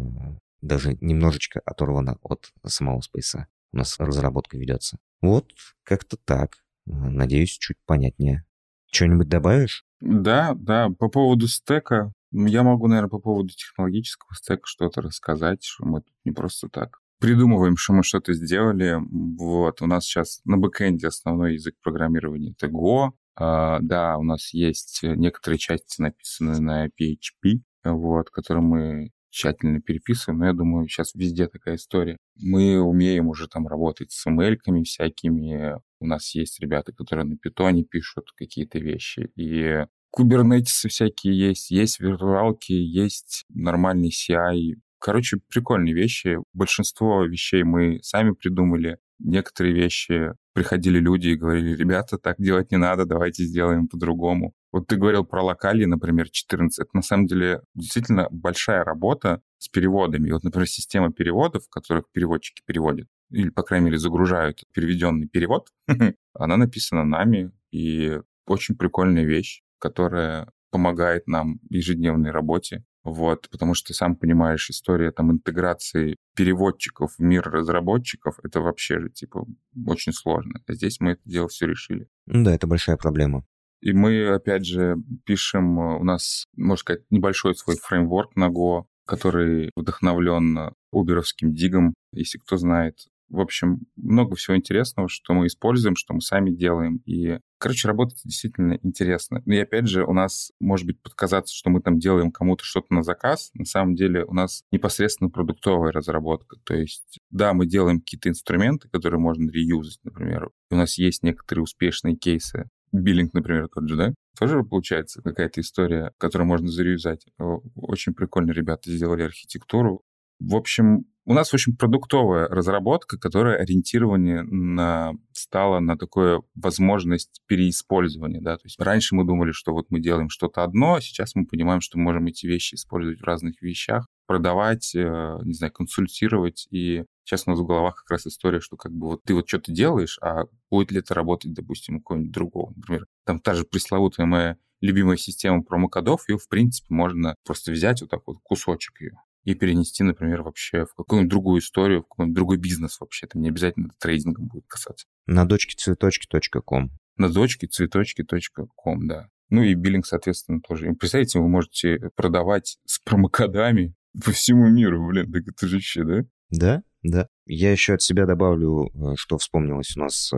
даже 0.60 0.98
немножечко 1.00 1.62
оторвано 1.64 2.18
от 2.20 2.52
самого 2.66 3.00
Space. 3.00 3.46
У 3.72 3.78
нас 3.78 3.98
разработка 3.98 4.58
ведется. 4.58 4.98
Вот, 5.22 5.52
как-то 5.84 6.18
так. 6.18 6.58
Надеюсь, 6.86 7.58
чуть 7.58 7.76
понятнее. 7.86 8.44
Что-нибудь 8.90 9.28
добавишь? 9.28 9.84
Да, 10.00 10.54
да. 10.54 10.90
По 10.90 11.08
поводу 11.08 11.48
стека, 11.48 12.12
я 12.32 12.62
могу, 12.62 12.86
наверное, 12.86 13.10
по 13.10 13.18
поводу 13.18 13.48
технологического 13.48 14.34
стека 14.34 14.62
что-то 14.64 15.02
рассказать, 15.02 15.64
что 15.64 15.84
мы 15.84 16.00
тут 16.02 16.14
не 16.24 16.32
просто 16.32 16.68
так 16.68 17.00
придумываем, 17.24 17.76
что 17.76 17.94
мы 17.94 18.02
что-то 18.02 18.34
сделали. 18.34 18.98
Вот, 19.00 19.80
у 19.80 19.86
нас 19.86 20.04
сейчас 20.04 20.40
на 20.44 20.58
бэкэнде 20.58 21.06
основной 21.06 21.54
язык 21.54 21.74
программирования— 21.82 22.54
это 22.58 22.66
Go. 22.66 23.12
А, 23.36 23.78
да, 23.80 24.18
у 24.18 24.22
нас 24.22 24.52
есть 24.52 25.00
некоторые 25.02 25.58
части, 25.58 26.02
написанные 26.02 26.60
на 26.60 26.86
PHP, 26.86 27.62
вот, 27.84 28.30
которые 28.30 28.62
мы 28.62 29.10
тщательно 29.34 29.80
переписываем, 29.80 30.38
но 30.38 30.46
я 30.46 30.52
думаю, 30.52 30.86
сейчас 30.86 31.14
везде 31.14 31.48
такая 31.48 31.74
история. 31.74 32.16
Мы 32.36 32.80
умеем 32.80 33.28
уже 33.28 33.48
там 33.48 33.66
работать 33.66 34.12
с 34.12 34.26
ML-ками 34.26 34.84
всякими. 34.84 35.74
У 36.00 36.06
нас 36.06 36.34
есть 36.34 36.60
ребята, 36.60 36.92
которые 36.92 37.26
на 37.26 37.36
питоне 37.36 37.84
пишут 37.84 38.30
какие-то 38.36 38.78
вещи. 38.78 39.30
И 39.36 39.86
кубернетисы 40.10 40.88
всякие 40.88 41.36
есть, 41.36 41.70
есть 41.70 41.98
виртуалки, 41.98 42.72
есть 42.72 43.44
нормальный 43.48 44.10
CI, 44.10 44.76
Короче, 45.04 45.38
прикольные 45.50 45.92
вещи. 45.92 46.38
Большинство 46.54 47.24
вещей 47.24 47.62
мы 47.62 47.98
сами 48.02 48.30
придумали. 48.30 48.96
Некоторые 49.24 49.74
вещи 49.74 50.34
приходили 50.52 50.98
люди 50.98 51.28
и 51.28 51.34
говорили, 51.34 51.74
ребята, 51.74 52.18
так 52.18 52.36
делать 52.38 52.70
не 52.70 52.76
надо, 52.76 53.06
давайте 53.06 53.44
сделаем 53.44 53.88
по-другому. 53.88 54.52
Вот 54.70 54.86
ты 54.86 54.96
говорил 54.96 55.24
про 55.24 55.42
локали, 55.42 55.86
например, 55.86 56.28
14. 56.28 56.78
Это 56.78 56.90
на 56.92 57.00
самом 57.00 57.26
деле 57.26 57.62
действительно 57.74 58.28
большая 58.30 58.84
работа 58.84 59.40
с 59.56 59.68
переводами. 59.68 60.28
И 60.28 60.32
вот, 60.32 60.44
например, 60.44 60.68
система 60.68 61.10
переводов, 61.10 61.64
в 61.64 61.70
которых 61.70 62.04
переводчики 62.12 62.62
переводят, 62.66 63.08
или, 63.30 63.48
по 63.48 63.62
крайней 63.62 63.86
мере, 63.86 63.98
загружают 63.98 64.62
переведенный 64.74 65.26
перевод, 65.26 65.68
она 66.34 66.56
написана 66.58 67.04
нами, 67.04 67.50
и 67.70 68.20
очень 68.46 68.76
прикольная 68.76 69.24
вещь, 69.24 69.62
которая 69.78 70.50
помогает 70.70 71.26
нам 71.26 71.60
в 71.70 71.72
ежедневной 71.72 72.30
работе. 72.30 72.84
Вот, 73.04 73.50
потому 73.50 73.74
что 73.74 73.92
сам 73.92 74.16
понимаешь, 74.16 74.70
история 74.70 75.12
там 75.12 75.30
интеграции 75.30 76.16
переводчиков 76.34 77.12
в 77.16 77.22
мир 77.22 77.42
разработчиков, 77.42 78.38
это 78.42 78.60
вообще 78.60 78.98
же, 78.98 79.10
типа, 79.10 79.46
очень 79.86 80.14
сложно. 80.14 80.60
А 80.66 80.72
здесь 80.72 81.00
мы 81.00 81.12
это 81.12 81.20
дело 81.26 81.48
все 81.48 81.66
решили. 81.66 82.08
Да, 82.26 82.54
это 82.54 82.66
большая 82.66 82.96
проблема. 82.96 83.44
И 83.82 83.92
мы, 83.92 84.28
опять 84.28 84.64
же, 84.64 84.96
пишем, 85.26 85.78
э, 85.78 85.98
у 85.98 86.04
нас, 86.04 86.46
можно 86.56 86.80
сказать, 86.80 87.02
небольшой 87.10 87.54
свой 87.54 87.76
фреймворк 87.76 88.34
на 88.34 88.48
Go, 88.48 88.84
который 89.04 89.70
вдохновлен 89.76 90.72
уберовским 90.90 91.52
дигом, 91.52 91.92
если 92.12 92.38
кто 92.38 92.56
знает. 92.56 93.00
В 93.34 93.40
общем, 93.40 93.80
много 93.96 94.36
всего 94.36 94.56
интересного, 94.56 95.08
что 95.08 95.34
мы 95.34 95.48
используем, 95.48 95.96
что 95.96 96.14
мы 96.14 96.20
сами 96.20 96.50
делаем. 96.50 96.98
И, 97.04 97.40
короче, 97.58 97.88
работать 97.88 98.20
действительно 98.24 98.78
интересно. 98.82 99.42
И 99.44 99.56
опять 99.56 99.88
же, 99.88 100.04
у 100.04 100.12
нас 100.12 100.52
может 100.60 100.86
быть 100.86 101.02
подказаться, 101.02 101.52
что 101.52 101.68
мы 101.68 101.80
там 101.80 101.98
делаем 101.98 102.30
кому-то 102.30 102.62
что-то 102.62 102.94
на 102.94 103.02
заказ. 103.02 103.50
На 103.54 103.64
самом 103.64 103.96
деле 103.96 104.24
у 104.24 104.34
нас 104.34 104.62
непосредственно 104.70 105.30
продуктовая 105.30 105.90
разработка. 105.90 106.58
То 106.62 106.74
есть, 106.74 107.18
да, 107.30 107.54
мы 107.54 107.66
делаем 107.66 107.98
какие-то 107.98 108.28
инструменты, 108.28 108.88
которые 108.88 109.18
можно 109.18 109.50
реюзать, 109.50 109.98
например. 110.04 110.50
И 110.70 110.74
у 110.74 110.76
нас 110.76 110.96
есть 110.96 111.24
некоторые 111.24 111.64
успешные 111.64 112.14
кейсы. 112.14 112.68
Биллинг, 112.92 113.34
например, 113.34 113.68
тот 113.68 113.88
же, 113.88 113.96
да? 113.96 114.14
Тоже 114.38 114.62
получается 114.62 115.22
какая-то 115.22 115.60
история, 115.60 116.12
которую 116.18 116.46
можно 116.46 116.68
зареюзать. 116.68 117.26
Очень 117.74 118.14
прикольно 118.14 118.52
ребята 118.52 118.92
сделали 118.92 119.22
архитектуру. 119.22 120.02
В 120.38 120.54
общем, 120.54 121.06
у 121.26 121.32
нас, 121.32 121.52
общем, 121.54 121.76
продуктовая 121.76 122.48
разработка, 122.48 123.18
которая 123.18 123.56
ориентирование 123.56 124.42
на, 124.42 125.12
стала 125.32 125.80
на 125.80 125.96
такую 125.96 126.46
возможность 126.54 127.40
переиспользования. 127.46 128.40
Да? 128.40 128.56
То 128.56 128.64
есть 128.64 128.78
раньше 128.78 129.14
мы 129.14 129.24
думали, 129.24 129.52
что 129.52 129.72
вот 129.72 129.86
мы 129.90 130.00
делаем 130.00 130.28
что-то 130.28 130.62
одно, 130.62 130.94
а 130.94 131.00
сейчас 131.00 131.34
мы 131.34 131.46
понимаем, 131.46 131.80
что 131.80 131.98
можем 131.98 132.26
эти 132.26 132.46
вещи 132.46 132.74
использовать 132.74 133.20
в 133.20 133.24
разных 133.24 133.62
вещах, 133.62 134.06
продавать, 134.26 134.94
э, 134.94 135.38
не 135.44 135.54
знаю, 135.54 135.72
консультировать. 135.72 136.66
И 136.70 137.04
сейчас 137.24 137.44
у 137.46 137.50
нас 137.50 137.58
в 137.58 137.64
головах 137.64 137.96
как 137.96 138.10
раз 138.10 138.26
история, 138.26 138.60
что 138.60 138.76
как 138.76 138.92
бы 138.92 139.08
вот 139.08 139.22
ты 139.24 139.34
вот 139.34 139.48
что-то 139.48 139.72
делаешь, 139.72 140.18
а 140.20 140.44
будет 140.70 140.92
ли 140.92 140.98
это 140.98 141.14
работать, 141.14 141.54
допустим, 141.54 141.96
у 141.96 142.00
кого-нибудь 142.02 142.32
другого. 142.32 142.72
Например, 142.76 143.06
там 143.24 143.40
та 143.40 143.54
же 143.54 143.64
пресловутая 143.64 144.26
моя 144.26 144.56
любимая 144.84 145.16
система 145.16 145.62
промокодов, 145.62 146.28
ее, 146.28 146.36
в 146.36 146.48
принципе, 146.48 146.92
можно 146.92 147.36
просто 147.44 147.72
взять 147.72 148.02
вот 148.02 148.10
так 148.10 148.20
вот 148.26 148.36
кусочек 148.42 149.00
ее, 149.00 149.18
и 149.44 149.54
перенести, 149.54 150.02
например, 150.02 150.42
вообще 150.42 150.86
в 150.86 150.94
какую-нибудь 150.94 151.30
другую 151.30 151.60
историю, 151.60 152.00
в 152.00 152.08
какой-нибудь 152.08 152.34
другой 152.34 152.56
бизнес 152.56 152.98
вообще. 153.00 153.26
Это 153.26 153.38
не 153.38 153.48
обязательно 153.48 153.90
трейдингом 154.00 154.46
будет 154.46 154.66
касаться. 154.66 155.06
На 155.26 155.44
дочке 155.44 155.74
цветочки.ком. 155.76 156.90
На 157.16 157.28
дочке 157.28 157.66
цветочки.ком, 157.66 159.06
да. 159.06 159.28
Ну 159.50 159.62
и 159.62 159.74
биллинг, 159.74 160.06
соответственно, 160.06 160.60
тоже. 160.60 160.90
И 160.90 160.94
представляете, 160.94 161.38
вы 161.38 161.48
можете 161.48 162.10
продавать 162.16 162.78
с 162.86 162.98
промокодами 163.00 163.94
по 164.24 164.32
всему 164.32 164.68
миру, 164.68 165.06
блин, 165.06 165.30
так 165.30 165.42
это 165.46 165.66
же 165.66 165.76
вообще, 165.76 166.04
да? 166.04 166.24
Да, 166.50 166.82
да. 167.02 167.28
Я 167.46 167.72
еще 167.72 167.94
от 167.94 168.02
себя 168.02 168.26
добавлю, 168.26 168.86
э, 168.86 169.14
что 169.16 169.38
вспомнилось 169.38 169.96
у 169.96 170.00
нас 170.00 170.32
э, 170.32 170.36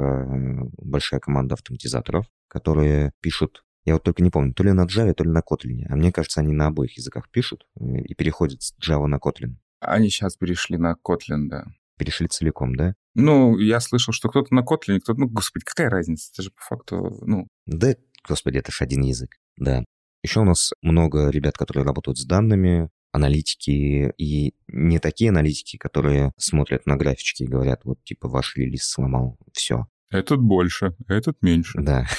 большая 0.79 1.21
команда 1.21 1.55
автоматизаторов, 1.55 2.27
которые 2.49 3.13
пишут 3.21 3.63
я 3.87 3.95
вот 3.95 4.03
только 4.03 4.23
не 4.23 4.31
помню, 4.31 4.53
то 4.53 4.65
ли 4.65 4.73
на 4.73 4.85
Java, 4.85 5.15
то 5.15 5.25
ли 5.25 5.31
на 5.31 5.41
Kotlin. 5.41 5.87
А 5.89 5.97
мне 5.97 6.13
кажется, 6.13 6.41
они 6.41 6.53
на 6.53 6.67
обоих 6.67 6.97
языках 6.97 7.31
пишут 7.31 7.67
э, 7.81 8.01
и 8.01 8.15
переходят 8.15 8.61
с 8.61 8.75
Java 8.79 9.07
на 9.07 9.17
Kotlin. 9.17 9.55
Они 9.81 10.11
сейчас 10.11 10.37
перешли 10.37 10.77
на 10.77 10.97
Kotlin, 11.03 11.49
да. 11.49 11.65
Перешли 11.97 12.27
целиком, 12.27 12.75
да? 12.75 12.95
Ну, 13.15 13.57
я 13.59 13.81
слышал, 13.81 14.13
что 14.13 14.29
кто-то 14.29 14.53
на 14.53 14.61
Kotlin, 14.61 14.99
кто-то... 14.99 15.21
Ну, 15.21 15.29
господи, 15.29 15.65
какая 15.65 15.89
разница? 15.89 16.31
Это 16.35 16.43
же 16.43 16.51
по 16.51 16.63
факту, 16.63 17.17
ну... 17.25 17.47
Да, 17.67 17.95
господи, 18.29 18.59
это 18.59 18.73
же 18.73 18.85
один 18.85 19.03
язык, 19.03 19.37
да. 19.57 19.85
Еще 20.23 20.41
у 20.41 20.45
нас 20.45 20.73
много 20.83 21.31
ребят, 21.31 21.57
которые 21.57 21.85
работают 21.85 22.19
с 22.19 22.27
данными, 22.27 22.91
аналитики, 23.13 24.13
и 24.19 24.55
не 24.67 24.99
такие 24.99 25.31
аналитики, 25.31 25.77
которые 25.77 26.33
смотрят 26.37 26.87
на 26.87 26.97
графички 26.97 27.45
и 27.45 27.49
говорят, 27.49 27.85
вот, 27.85 28.03
типа, 28.03 28.29
ваш 28.29 28.57
релиз 28.57 28.89
сломал, 28.89 29.39
все. 29.53 29.87
Этот 30.11 30.41
больше, 30.41 30.95
этот 31.09 31.43
меньше. 31.43 31.81
Да. 31.81 32.07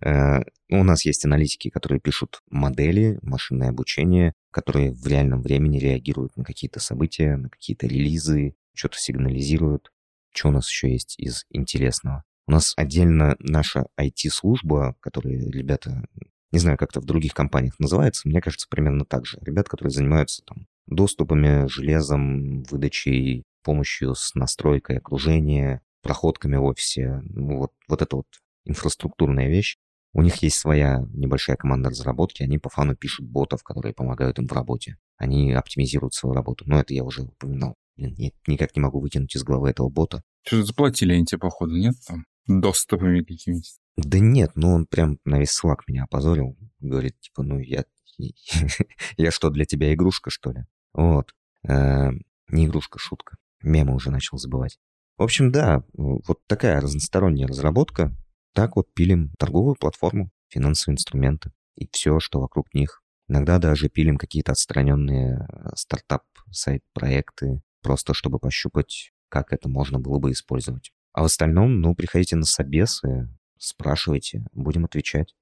Э, 0.00 0.42
у 0.68 0.84
нас 0.84 1.04
есть 1.04 1.24
аналитики, 1.24 1.70
которые 1.70 2.00
пишут 2.00 2.42
модели, 2.50 3.18
машинное 3.22 3.70
обучение, 3.70 4.34
которые 4.50 4.92
в 4.92 5.06
реальном 5.06 5.42
времени 5.42 5.78
реагируют 5.78 6.36
на 6.36 6.44
какие-то 6.44 6.80
события, 6.80 7.36
на 7.36 7.48
какие-то 7.48 7.86
релизы, 7.86 8.54
что-то 8.74 8.98
сигнализируют. 8.98 9.90
Что 10.34 10.48
у 10.48 10.52
нас 10.52 10.68
еще 10.68 10.90
есть 10.90 11.18
из 11.18 11.46
интересного? 11.50 12.24
У 12.46 12.52
нас 12.52 12.74
отдельно 12.76 13.36
наша 13.38 13.86
IT-служба, 13.98 14.96
которая 15.00 15.38
ребята, 15.38 16.04
не 16.52 16.58
знаю, 16.58 16.76
как 16.76 16.90
это 16.90 17.00
в 17.00 17.06
других 17.06 17.32
компаниях 17.32 17.78
называется, 17.78 18.28
мне 18.28 18.40
кажется, 18.40 18.68
примерно 18.68 19.04
так 19.04 19.26
же. 19.26 19.38
Ребята, 19.40 19.70
которые 19.70 19.92
занимаются 19.92 20.42
там 20.44 20.66
доступами, 20.86 21.66
железом, 21.68 22.62
выдачей, 22.64 23.44
помощью 23.64 24.14
с 24.14 24.34
настройкой 24.36 24.98
окружения, 24.98 25.82
проходками 26.06 26.56
в 26.56 26.64
офисе. 26.64 27.20
Ну, 27.24 27.58
вот, 27.58 27.72
вот 27.88 28.00
это 28.00 28.16
вот 28.16 28.26
инфраструктурная 28.64 29.48
вещь. 29.48 29.76
У 30.12 30.22
них 30.22 30.36
есть 30.36 30.56
своя 30.56 31.04
небольшая 31.12 31.56
команда 31.56 31.90
разработки, 31.90 32.42
они 32.42 32.58
по 32.58 32.70
фану 32.70 32.96
пишут 32.96 33.26
ботов, 33.26 33.62
которые 33.62 33.92
помогают 33.92 34.38
им 34.38 34.46
в 34.46 34.52
работе. 34.52 34.96
Они 35.16 35.52
оптимизируют 35.52 36.14
свою 36.14 36.34
работу. 36.34 36.64
Но 36.66 36.78
это 36.80 36.94
я 36.94 37.02
уже 37.04 37.22
упоминал. 37.22 37.74
Блин, 37.96 38.14
я 38.16 38.30
никак 38.46 38.76
не 38.76 38.80
могу 38.80 39.00
вытянуть 39.00 39.34
из 39.34 39.42
головы 39.42 39.70
этого 39.70 39.88
бота. 39.88 40.22
Что 40.46 40.62
заплатили 40.62 41.12
они 41.12 41.26
тебе, 41.26 41.38
походу, 41.38 41.76
нет? 41.76 41.96
Там 42.06 42.24
доступами 42.46 43.22
какими-то? 43.22 43.66
Да 43.96 44.18
нет, 44.18 44.52
ну 44.54 44.72
он 44.72 44.86
прям 44.86 45.18
на 45.24 45.38
весь 45.38 45.50
слаг 45.50 45.82
меня 45.88 46.04
опозорил. 46.04 46.56
Говорит, 46.78 47.18
типа, 47.20 47.42
ну 47.42 47.58
я... 47.58 47.84
я 49.16 49.30
что, 49.30 49.50
для 49.50 49.64
тебя 49.64 49.92
игрушка, 49.92 50.30
что 50.30 50.52
ли? 50.52 50.64
Вот. 50.92 51.34
Э, 51.68 52.10
не 52.48 52.66
игрушка, 52.66 52.98
шутка. 52.98 53.36
Мемы 53.62 53.94
уже 53.94 54.10
начал 54.10 54.38
забывать. 54.38 54.78
В 55.18 55.22
общем, 55.22 55.50
да, 55.50 55.82
вот 55.94 56.40
такая 56.46 56.80
разносторонняя 56.80 57.48
разработка. 57.48 58.14
так 58.52 58.76
вот 58.76 58.92
пилим 58.94 59.32
торговую 59.38 59.74
платформу, 59.74 60.30
финансовые 60.48 60.94
инструменты 60.94 61.52
и 61.76 61.88
все, 61.92 62.20
что 62.20 62.40
вокруг 62.40 62.72
них. 62.74 63.02
Иногда 63.28 63.58
даже 63.58 63.88
пилим 63.88 64.16
какие-то 64.18 64.52
отстраненные 64.52 65.46
э, 65.48 65.68
стартап-сайт-проекты, 65.74 67.60
просто 67.82 68.14
чтобы 68.14 68.38
пощупать, 68.38 69.12
как 69.28 69.52
это 69.52 69.68
можно 69.68 69.98
было 69.98 70.18
бы 70.18 70.30
использовать. 70.30 70.92
А 71.12 71.22
в 71.22 71.24
остальном, 71.24 71.80
ну, 71.80 71.94
приходите 71.94 72.36
на 72.36 72.44
собесы, 72.44 73.28
спрашивайте, 73.58 74.44
будем 74.52 74.84
отвечать. 74.84 75.34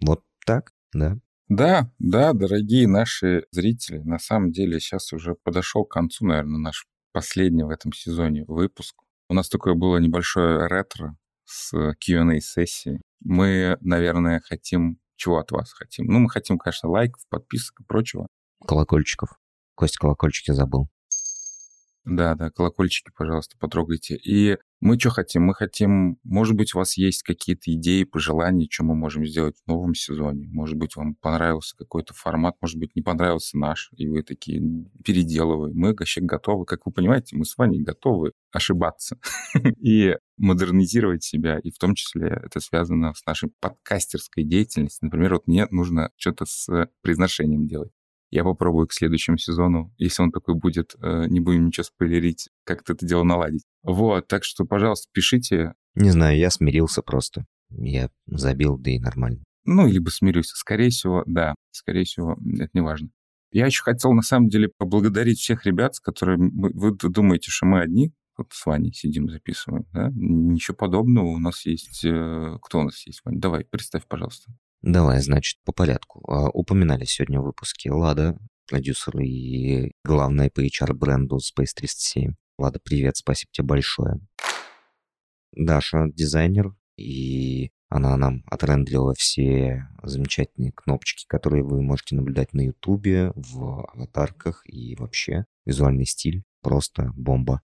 Вот 0.00 0.24
так, 0.44 0.72
да. 0.92 1.18
Да, 1.48 1.90
да, 1.98 2.32
дорогие 2.32 2.86
наши 2.88 3.44
зрители, 3.50 3.98
на 3.98 4.18
самом 4.18 4.52
деле 4.52 4.80
сейчас 4.80 5.12
уже 5.12 5.34
подошел 5.34 5.84
к 5.84 5.92
концу, 5.92 6.26
наверное, 6.26 6.58
наш 6.58 6.86
последний 7.12 7.62
в 7.62 7.70
этом 7.70 7.92
сезоне 7.92 8.44
выпуск. 8.46 8.96
У 9.28 9.34
нас 9.34 9.48
такое 9.48 9.74
было 9.74 9.98
небольшое 9.98 10.66
ретро 10.68 11.16
с 11.44 11.72
Q&A-сессией. 11.72 13.00
Мы, 13.20 13.76
наверное, 13.80 14.40
хотим... 14.40 14.98
Чего 15.16 15.38
от 15.38 15.50
вас 15.50 15.72
хотим? 15.72 16.06
Ну, 16.06 16.20
мы 16.20 16.30
хотим, 16.30 16.58
конечно, 16.58 16.88
лайков, 16.88 17.22
подписок 17.28 17.80
и 17.80 17.84
прочего. 17.84 18.28
Колокольчиков. 18.64 19.30
Кость 19.74 19.96
колокольчики 19.96 20.52
забыл. 20.52 20.88
Да, 22.04 22.36
да, 22.36 22.50
колокольчики, 22.50 23.10
пожалуйста, 23.14 23.56
потрогайте. 23.58 24.16
И 24.16 24.58
мы 24.80 24.98
что 24.98 25.10
хотим? 25.10 25.42
Мы 25.44 25.54
хотим, 25.54 26.18
может 26.22 26.54
быть, 26.54 26.74
у 26.74 26.78
вас 26.78 26.96
есть 26.96 27.22
какие-то 27.22 27.72
идеи, 27.74 28.04
пожелания, 28.04 28.68
что 28.70 28.84
мы 28.84 28.94
можем 28.94 29.26
сделать 29.26 29.56
в 29.56 29.68
новом 29.68 29.94
сезоне. 29.94 30.46
Может 30.48 30.76
быть, 30.76 30.94
вам 30.94 31.14
понравился 31.16 31.76
какой-то 31.76 32.14
формат, 32.14 32.54
может 32.60 32.78
быть, 32.78 32.94
не 32.94 33.02
понравился 33.02 33.58
наш, 33.58 33.90
и 33.96 34.06
вы 34.06 34.22
такие 34.22 34.62
переделываем. 35.04 35.74
Мы 35.76 35.94
вообще 35.94 36.20
готовы, 36.20 36.64
как 36.64 36.86
вы 36.86 36.92
понимаете, 36.92 37.36
мы 37.36 37.44
с 37.44 37.58
вами 37.58 37.78
готовы 37.78 38.32
ошибаться 38.52 39.18
и 39.80 40.16
модернизировать 40.36 41.24
себя, 41.24 41.58
и 41.58 41.70
в 41.70 41.78
том 41.78 41.94
числе 41.94 42.40
это 42.44 42.60
связано 42.60 43.12
с 43.14 43.26
нашей 43.26 43.50
подкастерской 43.60 44.44
деятельностью. 44.44 45.06
Например, 45.06 45.34
вот 45.34 45.48
мне 45.48 45.66
нужно 45.70 46.10
что-то 46.16 46.44
с 46.46 46.88
произношением 47.02 47.66
делать. 47.66 47.90
Я 48.30 48.44
попробую 48.44 48.86
к 48.86 48.92
следующему 48.92 49.38
сезону, 49.38 49.94
если 49.96 50.22
он 50.22 50.30
такой 50.30 50.54
будет, 50.54 50.94
э, 51.00 51.26
не 51.28 51.40
будем 51.40 51.66
ничего 51.66 51.84
спойлерить, 51.84 52.50
как-то 52.64 52.92
это 52.92 53.06
дело 53.06 53.24
наладить. 53.24 53.64
Вот, 53.88 54.28
так 54.28 54.44
что, 54.44 54.66
пожалуйста, 54.66 55.08
пишите. 55.12 55.72
Не 55.94 56.10
знаю, 56.10 56.36
я 56.36 56.50
смирился 56.50 57.00
просто. 57.00 57.46
Я 57.70 58.10
забил, 58.26 58.76
да 58.76 58.90
и 58.90 58.98
нормально. 58.98 59.42
Ну, 59.64 59.86
либо 59.88 60.10
смирюсь. 60.10 60.48
Скорее 60.48 60.90
всего, 60.90 61.24
да. 61.26 61.54
Скорее 61.70 62.04
всего, 62.04 62.36
это 62.58 62.70
не 62.74 62.82
важно. 62.82 63.08
Я 63.50 63.64
еще 63.64 63.82
хотел, 63.82 64.12
на 64.12 64.20
самом 64.20 64.50
деле, 64.50 64.70
поблагодарить 64.76 65.38
всех 65.38 65.64
ребят, 65.64 65.94
с 65.94 66.00
которыми 66.00 66.50
вы 66.52 66.92
думаете, 66.92 67.50
что 67.50 67.64
мы 67.64 67.80
одни, 67.80 68.12
вот 68.36 68.52
с 68.52 68.66
Ваней 68.66 68.92
сидим, 68.92 69.30
записываем, 69.30 69.86
да? 69.92 70.10
Ничего 70.14 70.76
подобного. 70.76 71.28
У 71.28 71.38
нас 71.38 71.64
есть... 71.64 72.04
Э, 72.04 72.58
кто 72.60 72.80
у 72.80 72.82
нас 72.82 73.06
есть, 73.06 73.22
Ваня? 73.24 73.40
Давай, 73.40 73.64
представь, 73.64 74.06
пожалуйста. 74.06 74.52
Давай, 74.82 75.20
значит, 75.22 75.58
по 75.64 75.72
порядку. 75.72 76.22
А, 76.30 76.50
упоминали 76.50 77.04
сегодня 77.04 77.40
в 77.40 77.44
выпуске 77.44 77.90
Лада, 77.90 78.38
продюсер 78.68 79.18
и 79.18 79.92
главная 80.04 80.50
по 80.50 80.60
HR-бренду 80.60 81.38
Space 81.38 81.72
307. 81.74 82.34
Лада, 82.58 82.80
привет, 82.82 83.16
спасибо 83.16 83.52
тебе 83.52 83.68
большое. 83.68 84.18
Даша, 85.52 86.08
дизайнер, 86.12 86.74
и 86.96 87.70
она 87.88 88.16
нам 88.16 88.42
отрендерила 88.46 89.14
все 89.14 89.86
замечательные 90.02 90.72
кнопочки, 90.72 91.24
которые 91.28 91.62
вы 91.62 91.80
можете 91.82 92.16
наблюдать 92.16 92.54
на 92.54 92.62
Ютубе, 92.62 93.30
в 93.36 93.86
аватарках 93.92 94.62
и 94.64 94.96
вообще 94.96 95.44
визуальный 95.66 96.04
стиль. 96.04 96.42
Просто 96.60 97.12
бомба. 97.14 97.62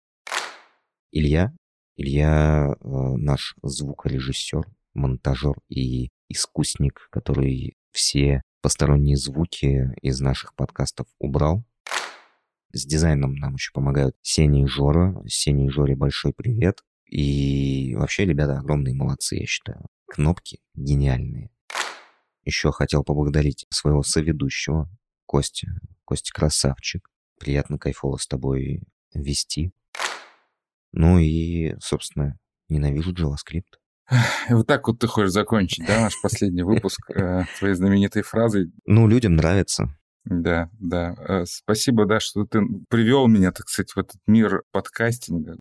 Илья. 1.10 1.54
Илья 1.96 2.74
э, 2.78 2.86
наш 3.16 3.56
звукорежиссер, 3.62 4.66
монтажер 4.92 5.54
и 5.70 6.10
искусник, 6.28 7.08
который 7.10 7.76
все 7.92 8.42
посторонние 8.60 9.16
звуки 9.16 9.90
из 10.02 10.20
наших 10.20 10.54
подкастов 10.54 11.06
убрал. 11.18 11.64
С 12.72 12.86
дизайном 12.86 13.34
нам 13.34 13.54
еще 13.54 13.70
помогают 13.72 14.16
Сеня 14.22 14.64
и 14.64 14.66
Жора. 14.66 15.22
Сеня 15.26 15.66
и 15.66 15.68
Жоре 15.68 15.94
большой 15.94 16.32
привет. 16.32 16.82
И 17.06 17.94
вообще, 17.96 18.24
ребята, 18.24 18.58
огромные 18.58 18.94
молодцы, 18.94 19.36
я 19.36 19.46
считаю. 19.46 19.84
Кнопки 20.06 20.60
гениальные. 20.74 21.50
Еще 22.44 22.72
хотел 22.72 23.04
поблагодарить 23.04 23.66
своего 23.68 24.02
соведущего, 24.02 24.88
Костя. 25.26 25.68
Костя 26.06 26.32
красавчик. 26.32 27.10
Приятно, 27.38 27.78
кайфово 27.78 28.16
с 28.16 28.26
тобой 28.26 28.82
вести. 29.12 29.72
Ну 30.92 31.18
и, 31.18 31.74
собственно, 31.78 32.38
ненавижу 32.68 33.12
JavaScript. 33.12 33.78
Вот 34.48 34.66
так 34.66 34.86
вот 34.88 34.98
ты 34.98 35.06
хочешь 35.06 35.30
закончить, 35.30 35.86
да, 35.86 36.00
наш 36.00 36.20
последний 36.20 36.62
выпуск 36.62 37.00
э, 37.10 37.44
твоей 37.58 37.74
знаменитой 37.74 38.22
фразой. 38.22 38.72
Ну, 38.84 39.06
людям 39.06 39.36
нравится. 39.36 39.96
Да, 40.24 40.70
да. 40.78 41.14
Э, 41.28 41.44
спасибо, 41.46 42.06
да, 42.06 42.20
что 42.20 42.44
ты 42.44 42.62
привел 42.88 43.26
меня, 43.26 43.50
так 43.50 43.68
сказать, 43.68 43.92
в 43.92 43.98
этот 43.98 44.20
мир 44.26 44.62
подкастинга. 44.70 45.56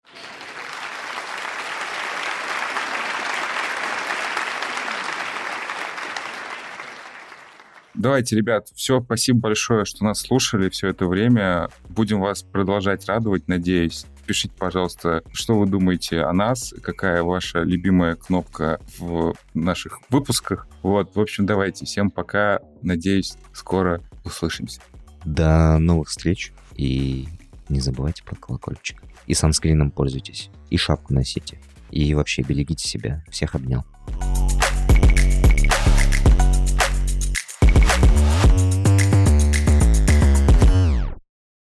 Давайте, 7.94 8.36
ребят, 8.36 8.68
все, 8.74 9.02
спасибо 9.02 9.40
большое, 9.40 9.86
что 9.86 10.06
нас 10.06 10.22
слушали 10.22 10.70
все 10.70 10.88
это 10.88 11.08
время. 11.08 11.68
Будем 11.90 12.20
вас 12.20 12.42
продолжать 12.42 13.06
радовать, 13.08 13.48
надеюсь. 13.48 14.06
Пишите, 14.32 14.54
пожалуйста, 14.58 15.24
что 15.34 15.60
вы 15.60 15.66
думаете 15.66 16.22
о 16.22 16.32
нас, 16.32 16.74
какая 16.82 17.22
ваша 17.22 17.64
любимая 17.64 18.16
кнопка 18.16 18.80
в 18.98 19.36
наших 19.54 20.00
выпусках. 20.10 20.70
Вот, 20.84 21.18
в 21.18 21.20
общем, 21.20 21.46
давайте. 21.46 21.84
Всем 21.84 22.10
пока. 22.10 22.62
Надеюсь, 22.82 23.36
скоро 23.52 24.02
услышимся. 24.24 24.80
До 25.26 25.78
новых 25.80 26.08
встреч. 26.08 26.54
И 26.78 27.28
не 27.68 27.82
забывайте 27.82 28.24
про 28.24 28.38
колокольчик. 28.38 29.04
И 29.28 29.34
санскрином 29.34 29.92
пользуйтесь. 29.92 30.50
И 30.70 30.78
шапку 30.78 31.14
носите. 31.14 31.60
И 31.90 32.14
вообще 32.14 32.42
берегите 32.42 32.88
себя. 32.88 33.26
Всех 33.30 33.56
обнял. 33.56 33.84